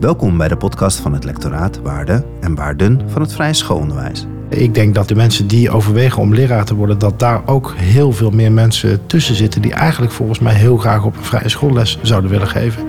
Welkom 0.00 0.36
bij 0.36 0.48
de 0.48 0.56
podcast 0.56 0.98
van 0.98 1.12
het 1.12 1.24
lectoraat 1.24 1.80
Waarden 1.82 2.24
en 2.40 2.54
Waarden 2.54 3.00
van 3.06 3.22
het 3.22 3.32
Vrije 3.32 3.52
Schoolonderwijs. 3.52 4.26
Ik 4.48 4.74
denk 4.74 4.94
dat 4.94 5.08
de 5.08 5.14
mensen 5.14 5.46
die 5.46 5.70
overwegen 5.70 6.22
om 6.22 6.34
leraar 6.34 6.64
te 6.64 6.74
worden, 6.74 6.98
dat 6.98 7.18
daar 7.18 7.42
ook 7.46 7.74
heel 7.76 8.12
veel 8.12 8.30
meer 8.30 8.52
mensen 8.52 9.06
tussen 9.06 9.34
zitten 9.34 9.62
die 9.62 9.72
eigenlijk 9.72 10.12
volgens 10.12 10.38
mij 10.38 10.54
heel 10.54 10.76
graag 10.76 11.04
op 11.04 11.16
een 11.16 11.24
vrije 11.24 11.48
schoolles 11.48 11.98
zouden 12.02 12.30
willen 12.30 12.48
geven. 12.48 12.82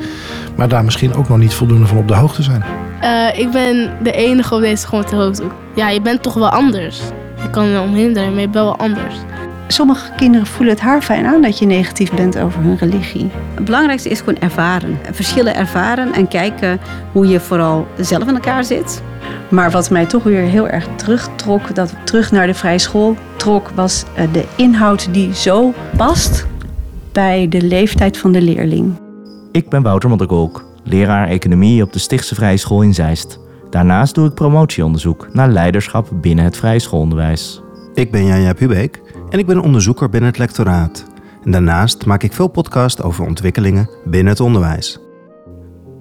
Maar 0.55 0.69
daar 0.69 0.83
misschien 0.83 1.13
ook 1.13 1.29
nog 1.29 1.37
niet 1.37 1.53
voldoende 1.53 1.87
van 1.87 1.97
op 1.97 2.07
de 2.07 2.15
hoogte 2.15 2.43
zijn. 2.43 2.63
Uh, 3.03 3.39
ik 3.39 3.51
ben 3.51 3.91
de 4.03 4.11
enige 4.11 4.55
op 4.55 4.61
deze 4.61 4.81
school 4.81 4.99
met 4.99 5.09
de 5.09 5.15
hoofddoek. 5.15 5.53
Ja, 5.75 5.89
je 5.89 6.01
bent 6.01 6.23
toch 6.23 6.33
wel 6.33 6.49
anders. 6.49 7.01
Je 7.41 7.49
kan 7.49 7.65
er 7.65 7.81
omhinderen, 7.81 8.31
maar 8.31 8.41
je 8.41 8.49
bent 8.49 8.65
wel 8.65 8.77
anders. 8.77 9.15
Sommige 9.71 10.11
kinderen 10.15 10.47
voelen 10.47 10.73
het 10.73 10.83
haar 10.83 11.01
fijn 11.01 11.25
aan 11.25 11.41
dat 11.41 11.59
je 11.59 11.65
negatief 11.65 12.11
bent 12.11 12.37
over 12.37 12.61
hun 12.61 12.77
religie. 12.77 13.29
Het 13.55 13.65
belangrijkste 13.65 14.09
is 14.09 14.19
gewoon 14.19 14.39
ervaren. 14.39 14.99
Verschillen 15.11 15.55
ervaren 15.55 16.13
en 16.13 16.27
kijken 16.27 16.79
hoe 17.11 17.27
je 17.27 17.39
vooral 17.39 17.87
zelf 17.97 18.27
in 18.27 18.33
elkaar 18.33 18.63
zit. 18.63 19.01
Maar 19.49 19.71
wat 19.71 19.89
mij 19.89 20.05
toch 20.05 20.23
weer 20.23 20.41
heel 20.41 20.67
erg 20.67 20.87
terugtrok, 20.95 21.75
dat 21.75 21.95
terug 22.03 22.31
naar 22.31 22.47
de 22.47 22.53
vrije 22.53 22.79
school 22.79 23.15
trok, 23.35 23.69
was 23.75 24.03
eh, 24.15 24.33
de 24.33 24.45
inhoud 24.55 25.13
die 25.13 25.35
zo 25.35 25.73
past 25.97 26.47
bij 27.11 27.47
de 27.47 27.61
leeftijd 27.61 28.17
van 28.17 28.31
de 28.31 28.41
leerling. 28.41 28.99
Ik 29.51 29.69
ben 29.69 29.81
Wouter 29.81 30.09
Modderkolk, 30.09 30.65
leraar 30.83 31.27
economie 31.27 31.83
op 31.83 31.93
de 31.93 31.99
Stichtse 31.99 32.35
Vrije 32.35 32.57
School 32.57 32.81
in 32.81 32.93
Zeist. 32.93 33.39
Daarnaast 33.69 34.15
doe 34.15 34.27
ik 34.27 34.33
promotieonderzoek 34.33 35.27
naar 35.33 35.49
leiderschap 35.49 36.07
binnen 36.11 36.45
het 36.45 36.57
vrije 36.57 36.79
schoolonderwijs. 36.79 37.61
Ik 37.93 38.11
ben 38.11 38.25
Janja 38.25 38.53
Pubeek 38.53 39.00
en 39.31 39.39
ik 39.39 39.45
ben 39.45 39.59
onderzoeker 39.59 40.09
binnen 40.09 40.29
het 40.29 40.39
lectoraat. 40.39 41.05
En 41.43 41.51
daarnaast 41.51 42.05
maak 42.05 42.23
ik 42.23 42.33
veel 42.33 42.47
podcast 42.47 43.01
over 43.01 43.25
ontwikkelingen 43.25 43.89
binnen 44.05 44.31
het 44.31 44.41
onderwijs. 44.41 44.99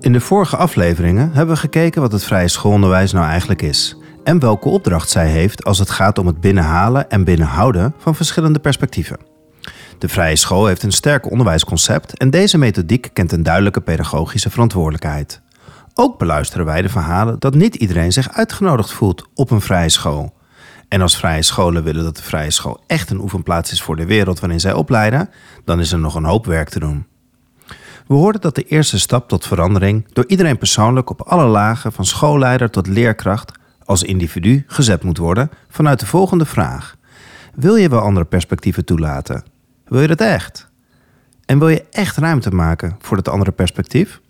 In 0.00 0.12
de 0.12 0.20
vorige 0.20 0.56
afleveringen 0.56 1.32
hebben 1.32 1.54
we 1.54 1.60
gekeken 1.60 2.00
wat 2.00 2.12
het 2.12 2.24
vrije 2.24 2.48
schoolonderwijs 2.48 3.12
nou 3.12 3.26
eigenlijk 3.26 3.62
is 3.62 3.96
en 4.24 4.38
welke 4.38 4.68
opdracht 4.68 5.10
zij 5.10 5.26
heeft 5.26 5.64
als 5.64 5.78
het 5.78 5.90
gaat 5.90 6.18
om 6.18 6.26
het 6.26 6.40
binnenhalen 6.40 7.10
en 7.10 7.24
binnenhouden 7.24 7.95
van 7.98 8.14
verschillende 8.14 8.59
perspectieven. 8.59 9.18
De 9.98 10.09
vrije 10.09 10.37
school 10.37 10.66
heeft 10.66 10.82
een 10.82 10.92
sterk 10.92 11.30
onderwijsconcept 11.30 12.18
en 12.18 12.30
deze 12.30 12.59
methodiek 12.59 13.10
kent 13.12 13.32
een 13.32 13.42
duidelijke 13.42 13.80
pedagogische 13.80 14.50
verantwoordelijkheid. 14.50 15.40
Ook 15.94 16.18
beluisteren 16.18 16.66
wij 16.66 16.82
de 16.82 16.88
verhalen 16.88 17.38
dat 17.38 17.54
niet 17.54 17.74
iedereen 17.74 18.12
zich 18.12 18.32
uitgenodigd 18.32 18.92
voelt 18.92 19.28
op 19.34 19.50
een 19.50 19.60
vrije 19.60 19.88
school. 19.88 20.38
En 20.91 21.01
als 21.01 21.16
vrije 21.16 21.43
scholen 21.43 21.83
willen 21.83 22.05
dat 22.05 22.16
de 22.16 22.23
vrije 22.23 22.51
school 22.51 22.80
echt 22.87 23.10
een 23.10 23.21
oefenplaats 23.21 23.73
is 23.73 23.83
voor 23.83 23.96
de 23.96 24.07
wereld 24.07 24.41
waarin 24.41 24.60
zij 24.60 24.73
opleiden, 24.73 25.30
dan 25.65 25.80
is 25.80 25.93
er 25.93 25.99
nog 25.99 26.15
een 26.15 26.24
hoop 26.24 26.46
werk 26.46 26.69
te 26.69 26.79
doen. 26.79 27.07
We 28.07 28.15
hoorden 28.15 28.41
dat 28.41 28.55
de 28.55 28.63
eerste 28.63 28.99
stap 28.99 29.29
tot 29.29 29.46
verandering 29.46 30.07
door 30.13 30.24
iedereen 30.27 30.59
persoonlijk 30.59 31.11
op 31.11 31.23
alle 31.23 31.45
lagen, 31.45 31.93
van 31.93 32.05
schoolleider 32.05 32.71
tot 32.71 32.87
leerkracht, 32.87 33.52
als 33.85 34.02
individu 34.02 34.65
gezet 34.66 35.02
moet 35.02 35.18
worden 35.18 35.51
vanuit 35.68 36.01
de 36.01 36.07
volgende 36.07 36.46
vraag: 36.46 36.96
Wil 37.55 37.77
je 37.77 37.88
wel 37.88 38.01
andere 38.01 38.27
perspectieven 38.27 38.85
toelaten? 38.85 39.45
Wil 39.85 40.01
je 40.01 40.09
dat 40.09 40.21
echt? 40.21 40.68
En 41.45 41.59
wil 41.59 41.68
je 41.68 41.85
echt 41.91 42.16
ruimte 42.16 42.51
maken 42.51 42.96
voor 42.99 43.16
dat 43.16 43.29
andere 43.29 43.52
perspectief? 43.52 44.21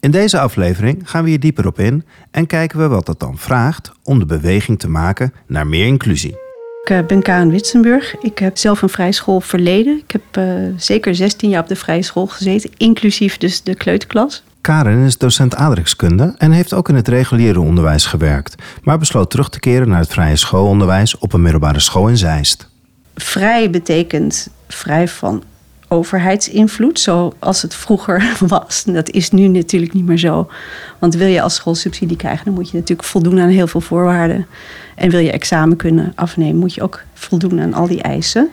In 0.00 0.10
deze 0.10 0.40
aflevering 0.40 1.10
gaan 1.10 1.22
we 1.24 1.28
hier 1.28 1.40
dieper 1.40 1.66
op 1.66 1.78
in 1.78 2.04
en 2.30 2.46
kijken 2.46 2.78
we 2.78 2.88
wat 2.88 3.06
dat 3.06 3.20
dan 3.20 3.38
vraagt 3.38 3.92
om 4.02 4.18
de 4.18 4.26
beweging 4.26 4.78
te 4.78 4.88
maken 4.88 5.32
naar 5.46 5.66
meer 5.66 5.86
inclusie. 5.86 6.36
Ik 6.82 6.90
eh, 6.90 7.06
ben 7.06 7.22
Karen 7.22 7.50
Witsenburg. 7.50 8.16
Ik 8.20 8.38
heb 8.38 8.56
zelf 8.56 8.82
een 8.82 8.88
vrije 8.88 9.12
school 9.12 9.40
verleden. 9.40 9.96
Ik 9.98 10.10
heb 10.10 10.46
uh, 10.46 10.68
zeker 10.76 11.14
16 11.14 11.50
jaar 11.50 11.62
op 11.62 11.68
de 11.68 11.76
vrije 11.76 12.02
school 12.02 12.26
gezeten, 12.26 12.70
inclusief 12.76 13.38
dus 13.38 13.62
de 13.62 13.74
kleuterklas. 13.74 14.42
Karen 14.60 15.04
is 15.04 15.18
docent 15.18 15.54
aardrijkskunde 15.54 16.34
en 16.38 16.50
heeft 16.50 16.74
ook 16.74 16.88
in 16.88 16.94
het 16.94 17.08
reguliere 17.08 17.60
onderwijs 17.60 18.06
gewerkt, 18.06 18.62
maar 18.82 18.98
besloot 18.98 19.30
terug 19.30 19.48
te 19.48 19.60
keren 19.60 19.88
naar 19.88 20.00
het 20.00 20.12
vrije 20.12 20.36
schoolonderwijs 20.36 21.18
op 21.18 21.32
een 21.32 21.42
middelbare 21.42 21.80
school 21.80 22.08
in 22.08 22.16
Zeist. 22.16 22.68
Vrij 23.14 23.70
betekent 23.70 24.48
vrij 24.68 25.08
van 25.08 25.42
overheidsinvloed, 25.88 27.00
zoals 27.00 27.62
het 27.62 27.74
vroeger 27.74 28.36
was. 28.46 28.84
Dat 28.84 29.10
is 29.10 29.30
nu 29.30 29.46
natuurlijk 29.46 29.92
niet 29.92 30.06
meer 30.06 30.18
zo. 30.18 30.50
Want 30.98 31.14
wil 31.14 31.26
je 31.26 31.42
als 31.42 31.54
school 31.54 31.74
subsidie 31.74 32.16
krijgen, 32.16 32.44
dan 32.44 32.54
moet 32.54 32.70
je 32.70 32.76
natuurlijk 32.76 33.08
voldoen 33.08 33.40
aan 33.40 33.48
heel 33.48 33.66
veel 33.66 33.80
voorwaarden. 33.80 34.46
En 34.94 35.10
wil 35.10 35.20
je 35.20 35.32
examen 35.32 35.76
kunnen 35.76 36.12
afnemen, 36.14 36.56
moet 36.56 36.74
je 36.74 36.82
ook 36.82 37.02
voldoen 37.14 37.60
aan 37.60 37.74
al 37.74 37.86
die 37.86 38.02
eisen. 38.02 38.50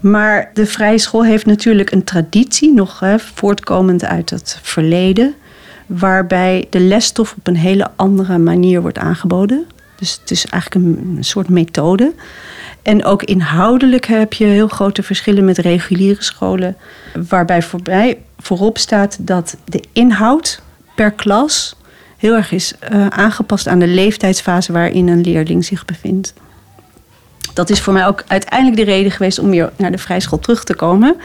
Maar 0.00 0.50
de 0.54 0.66
vrije 0.66 0.98
school 0.98 1.24
heeft 1.24 1.46
natuurlijk 1.46 1.90
een 1.90 2.04
traditie, 2.04 2.72
nog 2.72 3.00
hè, 3.00 3.18
voortkomend 3.18 4.04
uit 4.04 4.30
het 4.30 4.58
verleden, 4.62 5.34
waarbij 5.86 6.66
de 6.70 6.80
lesstof 6.80 7.34
op 7.38 7.46
een 7.46 7.56
hele 7.56 7.90
andere 7.96 8.38
manier 8.38 8.80
wordt 8.80 8.98
aangeboden. 8.98 9.66
Dus 9.96 10.18
het 10.20 10.30
is 10.30 10.46
eigenlijk 10.46 10.86
een, 10.86 11.14
een 11.16 11.24
soort 11.24 11.48
methode. 11.48 12.12
En 12.82 13.04
ook 13.04 13.22
inhoudelijk 13.22 14.06
heb 14.06 14.32
je 14.32 14.44
heel 14.44 14.68
grote 14.68 15.02
verschillen 15.02 15.44
met 15.44 15.58
reguliere 15.58 16.22
scholen, 16.22 16.76
waarbij 17.28 17.62
voorbij, 17.62 18.18
voorop 18.38 18.78
staat 18.78 19.16
dat 19.20 19.56
de 19.64 19.82
inhoud 19.92 20.62
per 20.94 21.10
klas 21.10 21.76
heel 22.16 22.34
erg 22.34 22.52
is 22.52 22.74
uh, 22.92 23.06
aangepast 23.06 23.66
aan 23.66 23.78
de 23.78 23.86
leeftijdsfase 23.86 24.72
waarin 24.72 25.08
een 25.08 25.20
leerling 25.20 25.64
zich 25.64 25.84
bevindt. 25.84 26.34
Dat 27.54 27.70
is 27.70 27.80
voor 27.80 27.92
mij 27.92 28.06
ook 28.06 28.24
uiteindelijk 28.26 28.76
de 28.76 28.92
reden 28.92 29.12
geweest 29.12 29.38
om 29.38 29.50
weer 29.50 29.72
naar 29.76 29.90
de 29.90 29.98
vrijschool 29.98 30.38
terug 30.38 30.64
te 30.64 30.74
komen. 30.74 31.16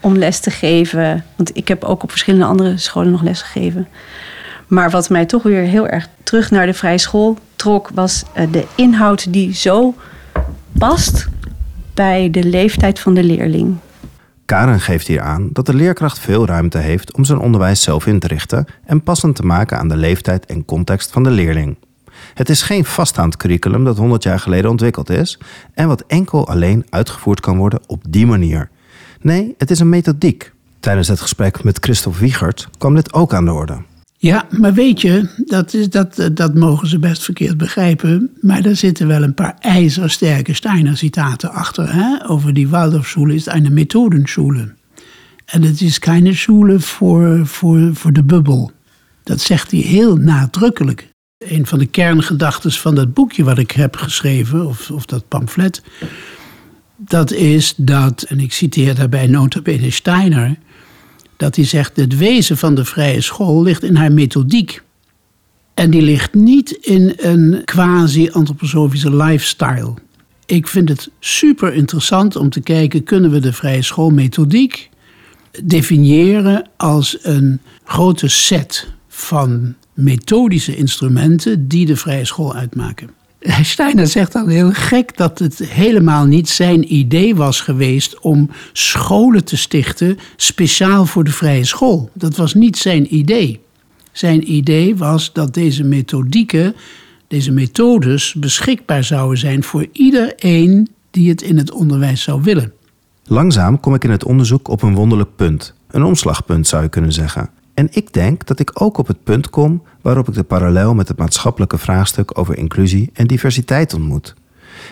Om 0.00 0.16
les 0.16 0.40
te 0.40 0.50
geven. 0.50 1.24
Want 1.36 1.56
ik 1.56 1.68
heb 1.68 1.84
ook 1.84 2.02
op 2.02 2.10
verschillende 2.10 2.46
andere 2.46 2.78
scholen 2.78 3.10
nog 3.10 3.22
les 3.22 3.42
gegeven. 3.42 3.88
Maar 4.66 4.90
wat 4.90 5.08
mij 5.08 5.26
toch 5.26 5.42
weer 5.42 5.62
heel 5.62 5.88
erg 5.88 6.08
terug 6.22 6.50
naar 6.50 6.66
de 6.66 6.74
vrije 6.74 6.98
school 6.98 7.38
trok, 7.56 7.90
was 7.94 8.22
uh, 8.38 8.52
de 8.52 8.64
inhoud 8.74 9.32
die 9.32 9.54
zo 9.54 9.94
past 10.78 11.28
bij 11.94 12.30
de 12.30 12.44
leeftijd 12.44 13.00
van 13.00 13.14
de 13.14 13.22
leerling. 13.22 13.76
Karen 14.44 14.80
geeft 14.80 15.06
hier 15.06 15.20
aan 15.20 15.48
dat 15.52 15.66
de 15.66 15.74
leerkracht 15.74 16.18
veel 16.18 16.46
ruimte 16.46 16.78
heeft 16.78 17.14
om 17.14 17.24
zijn 17.24 17.38
onderwijs 17.38 17.82
zelf 17.82 18.06
in 18.06 18.18
te 18.18 18.26
richten 18.26 18.66
en 18.84 19.02
passend 19.02 19.36
te 19.36 19.42
maken 19.42 19.78
aan 19.78 19.88
de 19.88 19.96
leeftijd 19.96 20.46
en 20.46 20.64
context 20.64 21.10
van 21.10 21.22
de 21.22 21.30
leerling. 21.30 21.76
Het 22.34 22.48
is 22.48 22.62
geen 22.62 22.84
vaststaand 22.84 23.36
curriculum 23.36 23.84
dat 23.84 23.96
100 23.96 24.22
jaar 24.22 24.38
geleden 24.38 24.70
ontwikkeld 24.70 25.10
is 25.10 25.38
en 25.74 25.88
wat 25.88 26.04
enkel 26.06 26.48
alleen 26.48 26.86
uitgevoerd 26.90 27.40
kan 27.40 27.56
worden 27.56 27.80
op 27.86 28.02
die 28.08 28.26
manier. 28.26 28.70
Nee, 29.20 29.54
het 29.58 29.70
is 29.70 29.80
een 29.80 29.88
methodiek. 29.88 30.52
Tijdens 30.80 31.08
het 31.08 31.20
gesprek 31.20 31.64
met 31.64 31.78
Christophe 31.80 32.18
Wiegert 32.18 32.68
kwam 32.78 32.94
dit 32.94 33.12
ook 33.12 33.34
aan 33.34 33.44
de 33.44 33.52
orde. 33.52 33.82
Ja, 34.22 34.46
maar 34.50 34.74
weet 34.74 35.00
je, 35.00 35.28
dat, 35.36 35.74
is, 35.74 35.90
dat, 35.90 36.30
dat 36.32 36.54
mogen 36.54 36.88
ze 36.88 36.98
best 36.98 37.24
verkeerd 37.24 37.56
begrijpen. 37.56 38.30
Maar 38.40 38.64
er 38.64 38.76
zitten 38.76 39.06
wel 39.06 39.22
een 39.22 39.34
paar 39.34 39.56
ijzersterke 39.58 40.54
Steiner-citaten 40.54 41.50
achter. 41.50 41.92
Hè? 41.94 42.28
Over 42.28 42.54
die 42.54 42.68
Waldorfschule 42.68 43.34
is 43.34 43.46
een 43.46 43.72
Methodenschule. 43.72 44.74
En 45.44 45.62
het 45.62 45.80
is 45.80 45.98
geen 46.00 46.34
schule 46.34 46.80
voor, 46.80 47.46
voor, 47.46 47.90
voor 47.94 48.12
de 48.12 48.22
bubbel. 48.22 48.70
Dat 49.22 49.40
zegt 49.40 49.70
hij 49.70 49.80
heel 49.80 50.16
nadrukkelijk. 50.16 51.08
Een 51.38 51.66
van 51.66 51.78
de 51.78 51.86
kerngedachten 51.86 52.72
van 52.72 52.94
dat 52.94 53.14
boekje 53.14 53.44
wat 53.44 53.58
ik 53.58 53.70
heb 53.70 53.96
geschreven, 53.96 54.66
of, 54.66 54.90
of 54.90 55.06
dat 55.06 55.28
pamflet, 55.28 55.82
dat 56.96 57.32
is 57.32 57.74
dat, 57.76 58.22
en 58.22 58.40
ik 58.40 58.52
citeer 58.52 58.94
daarbij 58.94 59.26
nota 59.26 59.60
bene 59.60 59.90
Steiner 59.90 60.56
dat 61.42 61.56
hij 61.56 61.64
zegt: 61.64 61.96
het 61.96 62.16
wezen 62.16 62.56
van 62.56 62.74
de 62.74 62.84
vrije 62.84 63.20
school 63.20 63.62
ligt 63.62 63.82
in 63.82 63.96
haar 63.96 64.12
methodiek. 64.12 64.82
En 65.74 65.90
die 65.90 66.02
ligt 66.02 66.34
niet 66.34 66.70
in 66.70 67.12
een 67.16 67.62
quasi-antroposofische 67.64 69.16
lifestyle. 69.16 69.94
Ik 70.46 70.68
vind 70.68 70.88
het 70.88 71.10
super 71.20 71.74
interessant 71.74 72.36
om 72.36 72.50
te 72.50 72.60
kijken: 72.60 73.04
kunnen 73.04 73.30
we 73.30 73.38
de 73.38 73.52
vrije 73.52 73.82
schoolmethodiek 73.82 74.90
definiëren 75.62 76.68
als 76.76 77.18
een 77.22 77.60
grote 77.84 78.28
set 78.28 78.88
van 79.08 79.74
methodische 79.94 80.76
instrumenten 80.76 81.68
die 81.68 81.86
de 81.86 81.96
vrije 81.96 82.24
school 82.24 82.54
uitmaken? 82.54 83.10
Steiner 83.62 84.06
zegt 84.06 84.32
dan 84.32 84.48
heel 84.48 84.72
gek 84.72 85.16
dat 85.16 85.38
het 85.38 85.58
helemaal 85.58 86.24
niet 86.24 86.48
zijn 86.48 86.94
idee 86.94 87.34
was 87.34 87.60
geweest 87.60 88.20
om 88.20 88.50
scholen 88.72 89.44
te 89.44 89.56
stichten 89.56 90.18
speciaal 90.36 91.06
voor 91.06 91.24
de 91.24 91.30
vrije 91.30 91.64
school. 91.64 92.10
Dat 92.14 92.36
was 92.36 92.54
niet 92.54 92.78
zijn 92.78 93.14
idee. 93.14 93.60
Zijn 94.12 94.52
idee 94.52 94.96
was 94.96 95.32
dat 95.32 95.54
deze 95.54 95.84
methodieken, 95.84 96.74
deze 97.28 97.52
methodes 97.52 98.34
beschikbaar 98.34 99.04
zouden 99.04 99.38
zijn 99.38 99.62
voor 99.62 99.86
iedereen 99.92 100.88
die 101.10 101.28
het 101.28 101.42
in 101.42 101.58
het 101.58 101.70
onderwijs 101.70 102.22
zou 102.22 102.42
willen. 102.42 102.72
Langzaam 103.24 103.80
kom 103.80 103.94
ik 103.94 104.04
in 104.04 104.10
het 104.10 104.24
onderzoek 104.24 104.68
op 104.68 104.82
een 104.82 104.94
wonderlijk 104.94 105.36
punt. 105.36 105.74
Een 105.90 106.02
omslagpunt 106.02 106.66
zou 106.66 106.82
je 106.82 106.88
kunnen 106.88 107.12
zeggen. 107.12 107.50
En 107.74 107.88
ik 107.90 108.12
denk 108.12 108.46
dat 108.46 108.58
ik 108.58 108.82
ook 108.82 108.98
op 108.98 109.06
het 109.06 109.24
punt 109.24 109.50
kom 109.50 109.82
waarop 110.00 110.28
ik 110.28 110.34
de 110.34 110.42
parallel 110.42 110.94
met 110.94 111.08
het 111.08 111.18
maatschappelijke 111.18 111.78
vraagstuk 111.78 112.38
over 112.38 112.56
inclusie 112.56 113.10
en 113.12 113.26
diversiteit 113.26 113.94
ontmoet. 113.94 114.34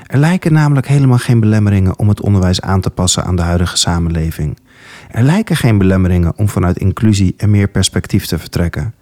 Er 0.07 0.19
lijken 0.19 0.53
namelijk 0.53 0.87
helemaal 0.87 1.19
geen 1.19 1.41
belemmeringen 1.41 1.99
om 1.99 2.09
het 2.09 2.21
onderwijs 2.21 2.61
aan 2.61 2.81
te 2.81 2.91
passen 2.91 3.25
aan 3.25 3.37
de 3.37 3.43
huidige 3.43 3.77
samenleving. 3.77 4.59
Er 5.11 5.23
lijken 5.23 5.57
geen 5.57 5.79
belemmeringen 5.79 6.37
om 6.37 6.49
vanuit 6.49 6.79
inclusie 6.79 7.35
en 7.37 7.51
meer 7.51 7.69
perspectief 7.69 8.27
te 8.27 8.39
vertrekken. 8.39 8.95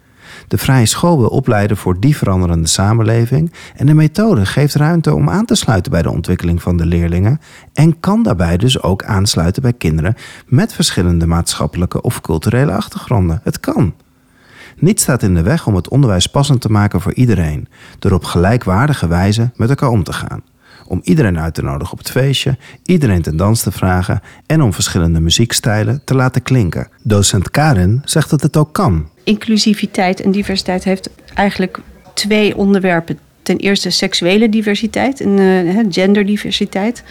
De 0.49 0.57
vrije 0.57 0.85
school 0.85 1.19
wil 1.19 1.27
opleiden 1.27 1.77
voor 1.77 1.99
die 1.99 2.17
veranderende 2.17 2.67
samenleving 2.67 3.53
en 3.75 3.85
de 3.85 3.93
methode 3.93 4.45
geeft 4.45 4.75
ruimte 4.75 5.13
om 5.13 5.29
aan 5.29 5.45
te 5.45 5.55
sluiten 5.55 5.91
bij 5.91 6.01
de 6.01 6.11
ontwikkeling 6.11 6.61
van 6.61 6.77
de 6.77 6.85
leerlingen 6.85 7.39
en 7.73 7.99
kan 7.99 8.23
daarbij 8.23 8.57
dus 8.57 8.81
ook 8.81 9.03
aansluiten 9.03 9.61
bij 9.61 9.73
kinderen 9.73 10.15
met 10.45 10.73
verschillende 10.73 11.27
maatschappelijke 11.27 12.01
of 12.01 12.21
culturele 12.21 12.71
achtergronden. 12.71 13.41
Het 13.43 13.59
kan. 13.59 13.93
Niets 14.77 15.03
staat 15.03 15.23
in 15.23 15.33
de 15.33 15.41
weg 15.41 15.67
om 15.67 15.75
het 15.75 15.89
onderwijs 15.89 16.27
passend 16.27 16.61
te 16.61 16.71
maken 16.71 17.01
voor 17.01 17.13
iedereen, 17.13 17.67
door 17.99 18.11
op 18.11 18.23
gelijkwaardige 18.23 19.07
wijze 19.07 19.51
met 19.55 19.69
elkaar 19.69 19.89
om 19.89 20.03
te 20.03 20.13
gaan. 20.13 20.41
Om 20.89 20.99
iedereen 21.03 21.39
uit 21.39 21.53
te 21.53 21.61
nodigen 21.61 21.91
op 21.91 21.97
het 21.97 22.11
feestje, 22.11 22.57
iedereen 22.85 23.21
ten 23.21 23.37
dans 23.37 23.61
te 23.61 23.71
vragen 23.71 24.21
en 24.45 24.61
om 24.61 24.73
verschillende 24.73 25.19
muziekstijlen 25.19 26.01
te 26.03 26.15
laten 26.15 26.41
klinken. 26.41 26.87
Docent 27.03 27.51
Karin 27.51 28.01
zegt 28.05 28.29
dat 28.29 28.41
het 28.41 28.57
ook 28.57 28.73
kan. 28.73 29.09
Inclusiviteit 29.23 30.21
en 30.21 30.31
diversiteit 30.31 30.83
heeft 30.83 31.09
eigenlijk 31.33 31.79
twee 32.13 32.57
onderwerpen. 32.57 33.19
Ten 33.43 33.57
eerste 33.57 33.89
seksuele 33.89 34.49
diversiteit 34.49 35.21
en 35.21 35.39
uh, 35.39 35.85
genderdiversiteit. 35.89 37.03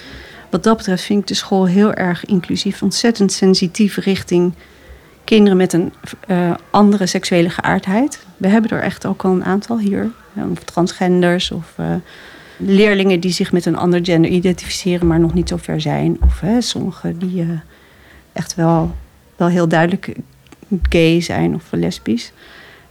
Wat 0.50 0.62
dat 0.62 0.76
betreft 0.76 1.02
vind 1.02 1.20
ik 1.20 1.26
de 1.26 1.34
school 1.34 1.66
heel 1.66 1.94
erg 1.94 2.24
inclusief, 2.24 2.82
ontzettend 2.82 3.32
sensitief 3.32 3.96
richting 3.96 4.52
kinderen 5.24 5.56
met 5.56 5.72
een 5.72 5.92
uh, 6.28 6.54
andere 6.70 7.06
seksuele 7.06 7.50
geaardheid. 7.50 8.26
We 8.36 8.48
hebben 8.48 8.70
er 8.70 8.82
echt 8.82 9.06
ook 9.06 9.24
al 9.24 9.30
een 9.30 9.44
aantal 9.44 9.78
hier. 9.78 10.10
Of 10.52 10.58
transgenders 10.64 11.50
of 11.50 11.74
uh, 11.80 11.86
leerlingen 12.58 13.20
die 13.20 13.32
zich 13.32 13.52
met 13.52 13.66
een 13.66 13.76
ander 13.76 14.04
gender 14.04 14.30
identificeren, 14.30 15.06
maar 15.06 15.20
nog 15.20 15.34
niet 15.34 15.48
zo 15.48 15.56
ver 15.56 15.80
zijn. 15.80 16.16
Of 16.20 16.40
hè, 16.40 16.60
sommigen 16.60 17.18
die 17.18 17.42
uh, 17.42 17.50
echt 18.32 18.54
wel, 18.54 18.94
wel 19.36 19.48
heel 19.48 19.68
duidelijk 19.68 20.12
gay 20.88 21.20
zijn 21.20 21.54
of 21.54 21.62
lesbisch. 21.70 22.32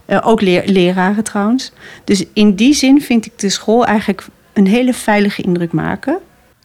ook 0.06 0.40
leer, 0.40 0.62
leraren 0.66 1.24
trouwens. 1.24 1.72
Dus 2.04 2.24
in 2.32 2.54
die 2.54 2.74
zin 2.74 3.02
vind 3.02 3.26
ik 3.26 3.38
de 3.38 3.48
school 3.48 3.86
eigenlijk 3.86 4.26
een 4.52 4.66
hele 4.66 4.94
veilige 4.94 5.42
indruk 5.42 5.72
maken. 5.72 6.18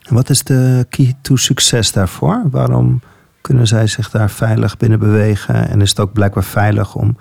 Wat 0.10 0.30
is 0.30 0.44
de 0.44 0.86
key 0.90 1.14
to 1.22 1.36
succes 1.36 1.92
daarvoor? 1.92 2.44
Waarom 2.52 3.02
kunnen 3.42 3.68
zij 3.68 3.88
zich 3.88 4.10
daar 4.10 4.30
veilig 4.30 4.78
binnen 4.78 5.00
bewegen? 5.00 5.70
En 5.70 5.82
is 5.82 5.90
het 5.90 6.00
ook 6.00 6.14
blijkbaar 6.14 6.44
veilig 6.44 6.96
om 6.96 7.18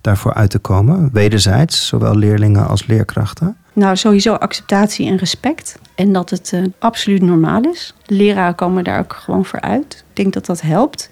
daarvoor 0.00 0.34
uit 0.34 0.50
te 0.50 0.58
komen? 0.58 1.10
Wederzijds, 1.12 1.86
zowel 1.86 2.16
leerlingen 2.16 2.68
als 2.68 2.86
leerkrachten? 2.86 3.56
Nou, 3.74 3.96
sowieso 3.96 4.34
acceptatie 4.34 5.06
en 5.06 5.16
respect. 5.16 5.78
En 5.94 6.12
dat 6.12 6.30
het 6.30 6.52
uh, 6.54 6.64
absoluut 6.78 7.22
normaal 7.22 7.62
is. 7.62 7.94
Leraren 8.06 8.54
komen 8.54 8.84
daar 8.84 8.98
ook 8.98 9.12
gewoon 9.12 9.44
voor 9.44 9.60
uit. 9.60 10.04
Ik 10.10 10.16
denk 10.16 10.32
dat 10.32 10.46
dat 10.46 10.60
helpt. 10.60 11.10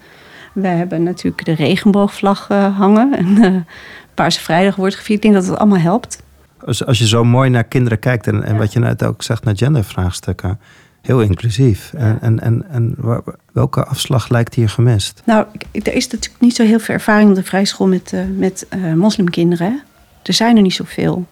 Wij 0.53 0.76
hebben 0.76 1.03
natuurlijk 1.03 1.44
de 1.44 1.55
regenboogvlag 1.55 2.49
uh, 2.50 2.79
hangen. 2.79 3.17
En 3.17 3.44
uh, 3.44 3.61
Paarse 4.14 4.41
Vrijdag 4.41 4.76
wordt 4.76 4.94
gevierd. 4.94 5.17
Ik 5.17 5.23
denk 5.23 5.35
dat 5.35 5.50
het 5.50 5.59
allemaal 5.59 5.79
helpt. 5.79 6.23
Als, 6.64 6.87
als 6.87 6.99
je 6.99 7.06
zo 7.06 7.25
mooi 7.25 7.50
naar 7.50 7.64
kinderen 7.64 7.99
kijkt 7.99 8.26
en, 8.26 8.43
en 8.43 8.53
ja. 8.53 8.59
wat 8.59 8.73
je 8.73 8.79
net 8.79 9.05
ook 9.05 9.23
zegt 9.23 9.44
naar 9.44 9.56
gendervraagstukken 9.56 10.61
heel 11.00 11.20
inclusief. 11.20 11.93
En, 11.93 12.19
en, 12.20 12.41
en, 12.41 12.64
en 12.70 12.97
welke 13.53 13.85
afslag 13.85 14.29
lijkt 14.29 14.55
hier 14.55 14.69
gemist? 14.69 15.23
Nou, 15.25 15.47
er 15.73 15.94
is 15.94 16.09
natuurlijk 16.09 16.41
niet 16.41 16.56
zo 16.56 16.64
heel 16.64 16.79
veel 16.79 16.94
ervaring 16.94 17.31
op 17.31 17.35
de 17.35 17.43
vrijschool 17.43 17.87
met, 17.87 18.14
met 18.37 18.67
moslimkinderen. 18.94 19.82
Er 20.23 20.35
zijn 20.35 20.56
er 20.56 20.62
niet 20.62 20.75
zoveel. 20.75 21.26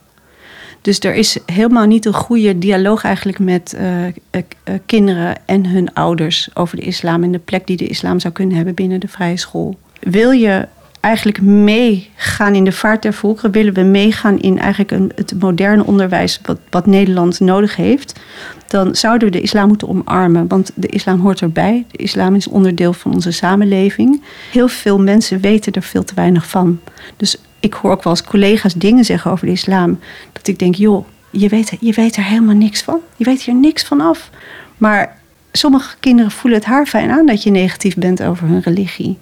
Dus 0.83 0.99
er 1.01 1.15
is 1.15 1.39
helemaal 1.47 1.87
niet 1.87 2.05
een 2.05 2.13
goede 2.13 2.59
dialoog 2.59 3.05
eigenlijk 3.05 3.39
met 3.39 3.77
uh, 3.81 4.43
kinderen 4.87 5.37
en 5.47 5.67
hun 5.67 5.95
ouders 5.95 6.49
over 6.55 6.77
de 6.77 6.83
islam 6.83 7.23
en 7.23 7.33
de 7.33 7.39
plek 7.39 7.67
die 7.67 7.77
de 7.77 7.87
islam 7.87 8.21
zou 8.21 8.35
kunnen 8.35 8.57
hebben 8.57 8.75
binnen 8.75 9.01
de 9.01 9.09
vrije 9.09 9.37
school. 9.37 9.79
Wil 10.01 10.31
je 10.31 10.69
eigenlijk 11.01 11.41
meegaan 11.43 12.55
in 12.55 12.65
de 12.65 12.73
vaart 12.73 13.03
der 13.03 13.13
volkeren, 13.13 13.51
willen 13.51 13.75
we 13.75 13.83
meegaan 13.83 14.41
in 14.41 14.59
eigenlijk 14.59 14.91
een, 14.91 15.13
het 15.15 15.35
moderne 15.41 15.85
onderwijs 15.85 16.41
wat, 16.43 16.59
wat 16.71 16.87
Nederland 16.87 17.41
nodig 17.41 17.77
heeft, 17.77 18.21
dan 18.67 18.95
zouden 18.95 19.29
we 19.31 19.37
de 19.37 19.43
islam 19.43 19.69
moeten 19.69 19.89
omarmen. 19.89 20.49
Want 20.49 20.71
de 20.75 20.87
islam 20.87 21.21
hoort 21.21 21.41
erbij. 21.41 21.85
De 21.91 21.99
islam 21.99 22.35
is 22.35 22.49
onderdeel 22.49 22.93
van 22.93 23.15
onze 23.15 23.31
samenleving. 23.31 24.23
Heel 24.53 24.69
veel 24.69 24.99
mensen 24.99 25.41
weten 25.41 25.73
er 25.73 25.83
veel 25.83 26.05
te 26.05 26.15
weinig 26.15 26.47
van. 26.49 26.81
Dus 27.17 27.37
ik 27.61 27.75
hoor 27.75 27.91
ook 27.91 28.05
wel 28.05 28.13
eens 28.13 28.25
collega's 28.25 28.75
dingen 28.75 29.05
zeggen 29.05 29.31
over 29.31 29.47
de 29.47 29.53
islam. 29.53 29.99
Dat 30.33 30.47
ik 30.47 30.59
denk, 30.59 30.75
joh, 30.75 31.07
je 31.31 31.49
weet, 31.49 31.77
je 31.81 31.93
weet 31.93 32.17
er 32.17 32.25
helemaal 32.25 32.55
niks 32.55 32.83
van. 32.83 33.01
Je 33.17 33.25
weet 33.25 33.43
hier 33.43 33.55
niks 33.55 33.85
van 33.85 34.01
af. 34.01 34.31
Maar 34.77 35.19
sommige 35.53 35.97
kinderen 36.01 36.31
voelen 36.31 36.59
het 36.59 36.69
haar 36.69 36.87
fijn 36.87 37.11
aan 37.11 37.27
dat 37.27 37.43
je 37.43 37.51
negatief 37.51 37.95
bent 37.95 38.23
over 38.23 38.49
hun 38.49 38.61
religie. 38.61 39.19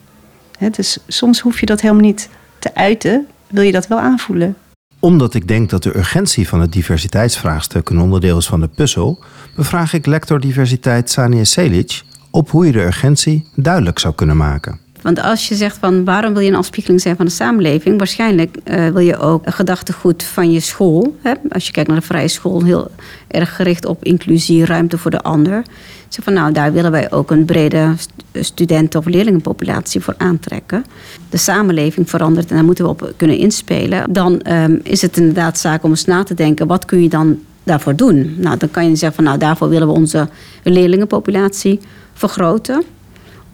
Dus 0.71 0.99
soms 1.07 1.41
hoef 1.41 1.61
je 1.61 1.67
dat 1.67 1.81
helemaal 1.81 2.03
niet 2.03 2.29
te 2.59 2.75
uiten. 2.75 3.27
Wil 3.47 3.63
je 3.63 3.73
dat 3.73 3.87
wel 3.87 3.99
aanvoelen? 3.99 4.57
Omdat 5.01 5.35
ik 5.35 5.49
denk 5.49 5.71
dat 5.71 5.83
de 5.83 5.97
urgentie 5.97 6.49
van 6.49 6.61
het 6.61 6.73
diversiteitsvraagstuk 6.73 7.89
een 7.89 8.01
onderdeel 8.01 8.39
is 8.39 8.47
van 8.47 8.61
de 8.61 8.69
puzzel, 8.69 9.25
bevraag 9.57 9.93
ik 9.93 10.07
lector 10.07 10.41
diversiteit 10.41 11.11
Sania 11.11 11.45
Selic 11.45 12.03
op 12.31 12.51
hoe 12.51 12.67
je 12.67 12.73
de 12.73 12.85
urgentie 12.85 13.49
duidelijk 13.55 13.99
zou 13.99 14.15
kunnen 14.15 14.37
maken. 14.37 14.81
Want 15.09 15.23
als 15.23 15.49
je 15.49 15.55
zegt 15.55 15.77
van 15.77 16.05
waarom 16.05 16.33
wil 16.33 16.43
je 16.43 16.49
een 16.49 16.57
afspiegeling 16.57 17.01
zijn 17.01 17.17
van 17.17 17.25
de 17.25 17.31
samenleving, 17.33 17.99
waarschijnlijk 17.99 18.57
uh, 18.65 18.89
wil 18.89 19.03
je 19.03 19.19
ook 19.19 19.47
een 19.47 19.53
gedachtegoed 19.53 20.23
van 20.23 20.53
je 20.53 20.61
school. 20.61 21.17
Hè? 21.23 21.33
Als 21.49 21.67
je 21.67 21.73
kijkt 21.73 21.89
naar 21.89 21.99
de 21.99 22.07
vrije 22.07 22.29
school, 22.29 22.65
heel 22.65 22.91
erg 23.29 23.57
gericht 23.57 23.85
op 23.85 24.05
inclusie, 24.05 24.65
ruimte 24.65 24.99
voor 24.99 25.11
de 25.11 25.21
ander. 25.21 25.63
Zeg 26.09 26.25
van 26.25 26.33
nou, 26.33 26.53
daar 26.53 26.73
willen 26.73 26.91
wij 26.91 27.13
ook 27.13 27.31
een 27.31 27.45
brede 27.45 27.95
studenten- 28.33 29.01
of 29.01 29.07
leerlingenpopulatie 29.07 30.01
voor 30.01 30.15
aantrekken. 30.17 30.85
De 31.31 31.37
samenleving 31.37 32.11
verandert 32.11 32.51
en 32.51 32.57
daar 32.57 32.65
moeten 32.65 32.85
we 32.85 32.91
op 32.91 33.13
kunnen 33.17 33.37
inspelen. 33.37 34.13
Dan 34.13 34.41
um, 34.53 34.81
is 34.83 35.03
het 35.03 35.17
inderdaad 35.17 35.59
zaak 35.59 35.83
om 35.83 35.91
eens 35.91 36.05
na 36.05 36.23
te 36.23 36.35
denken, 36.35 36.67
wat 36.67 36.85
kun 36.85 37.03
je 37.03 37.09
dan 37.09 37.39
daarvoor 37.63 37.97
doen? 37.97 38.35
Nou, 38.37 38.57
dan 38.57 38.71
kan 38.71 38.89
je 38.89 38.97
zeggen 38.97 39.15
van 39.15 39.25
nou, 39.25 39.39
daarvoor 39.39 39.69
willen 39.69 39.89
we 39.89 39.95
onze 39.95 40.29
leerlingenpopulatie 40.63 41.81
vergroten. 42.13 42.83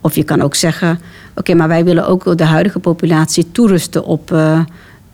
Of 0.05 0.15
je 0.15 0.25
kan 0.25 0.43
ook 0.43 0.55
zeggen, 0.55 1.01
oké, 1.35 1.55
maar 1.55 1.69
wij 1.69 1.85
willen 1.85 2.06
ook 2.06 2.39
de 2.39 2.45
huidige 2.45 2.79
populatie 2.79 3.51
toerusten 3.53 4.05
op 4.05 4.27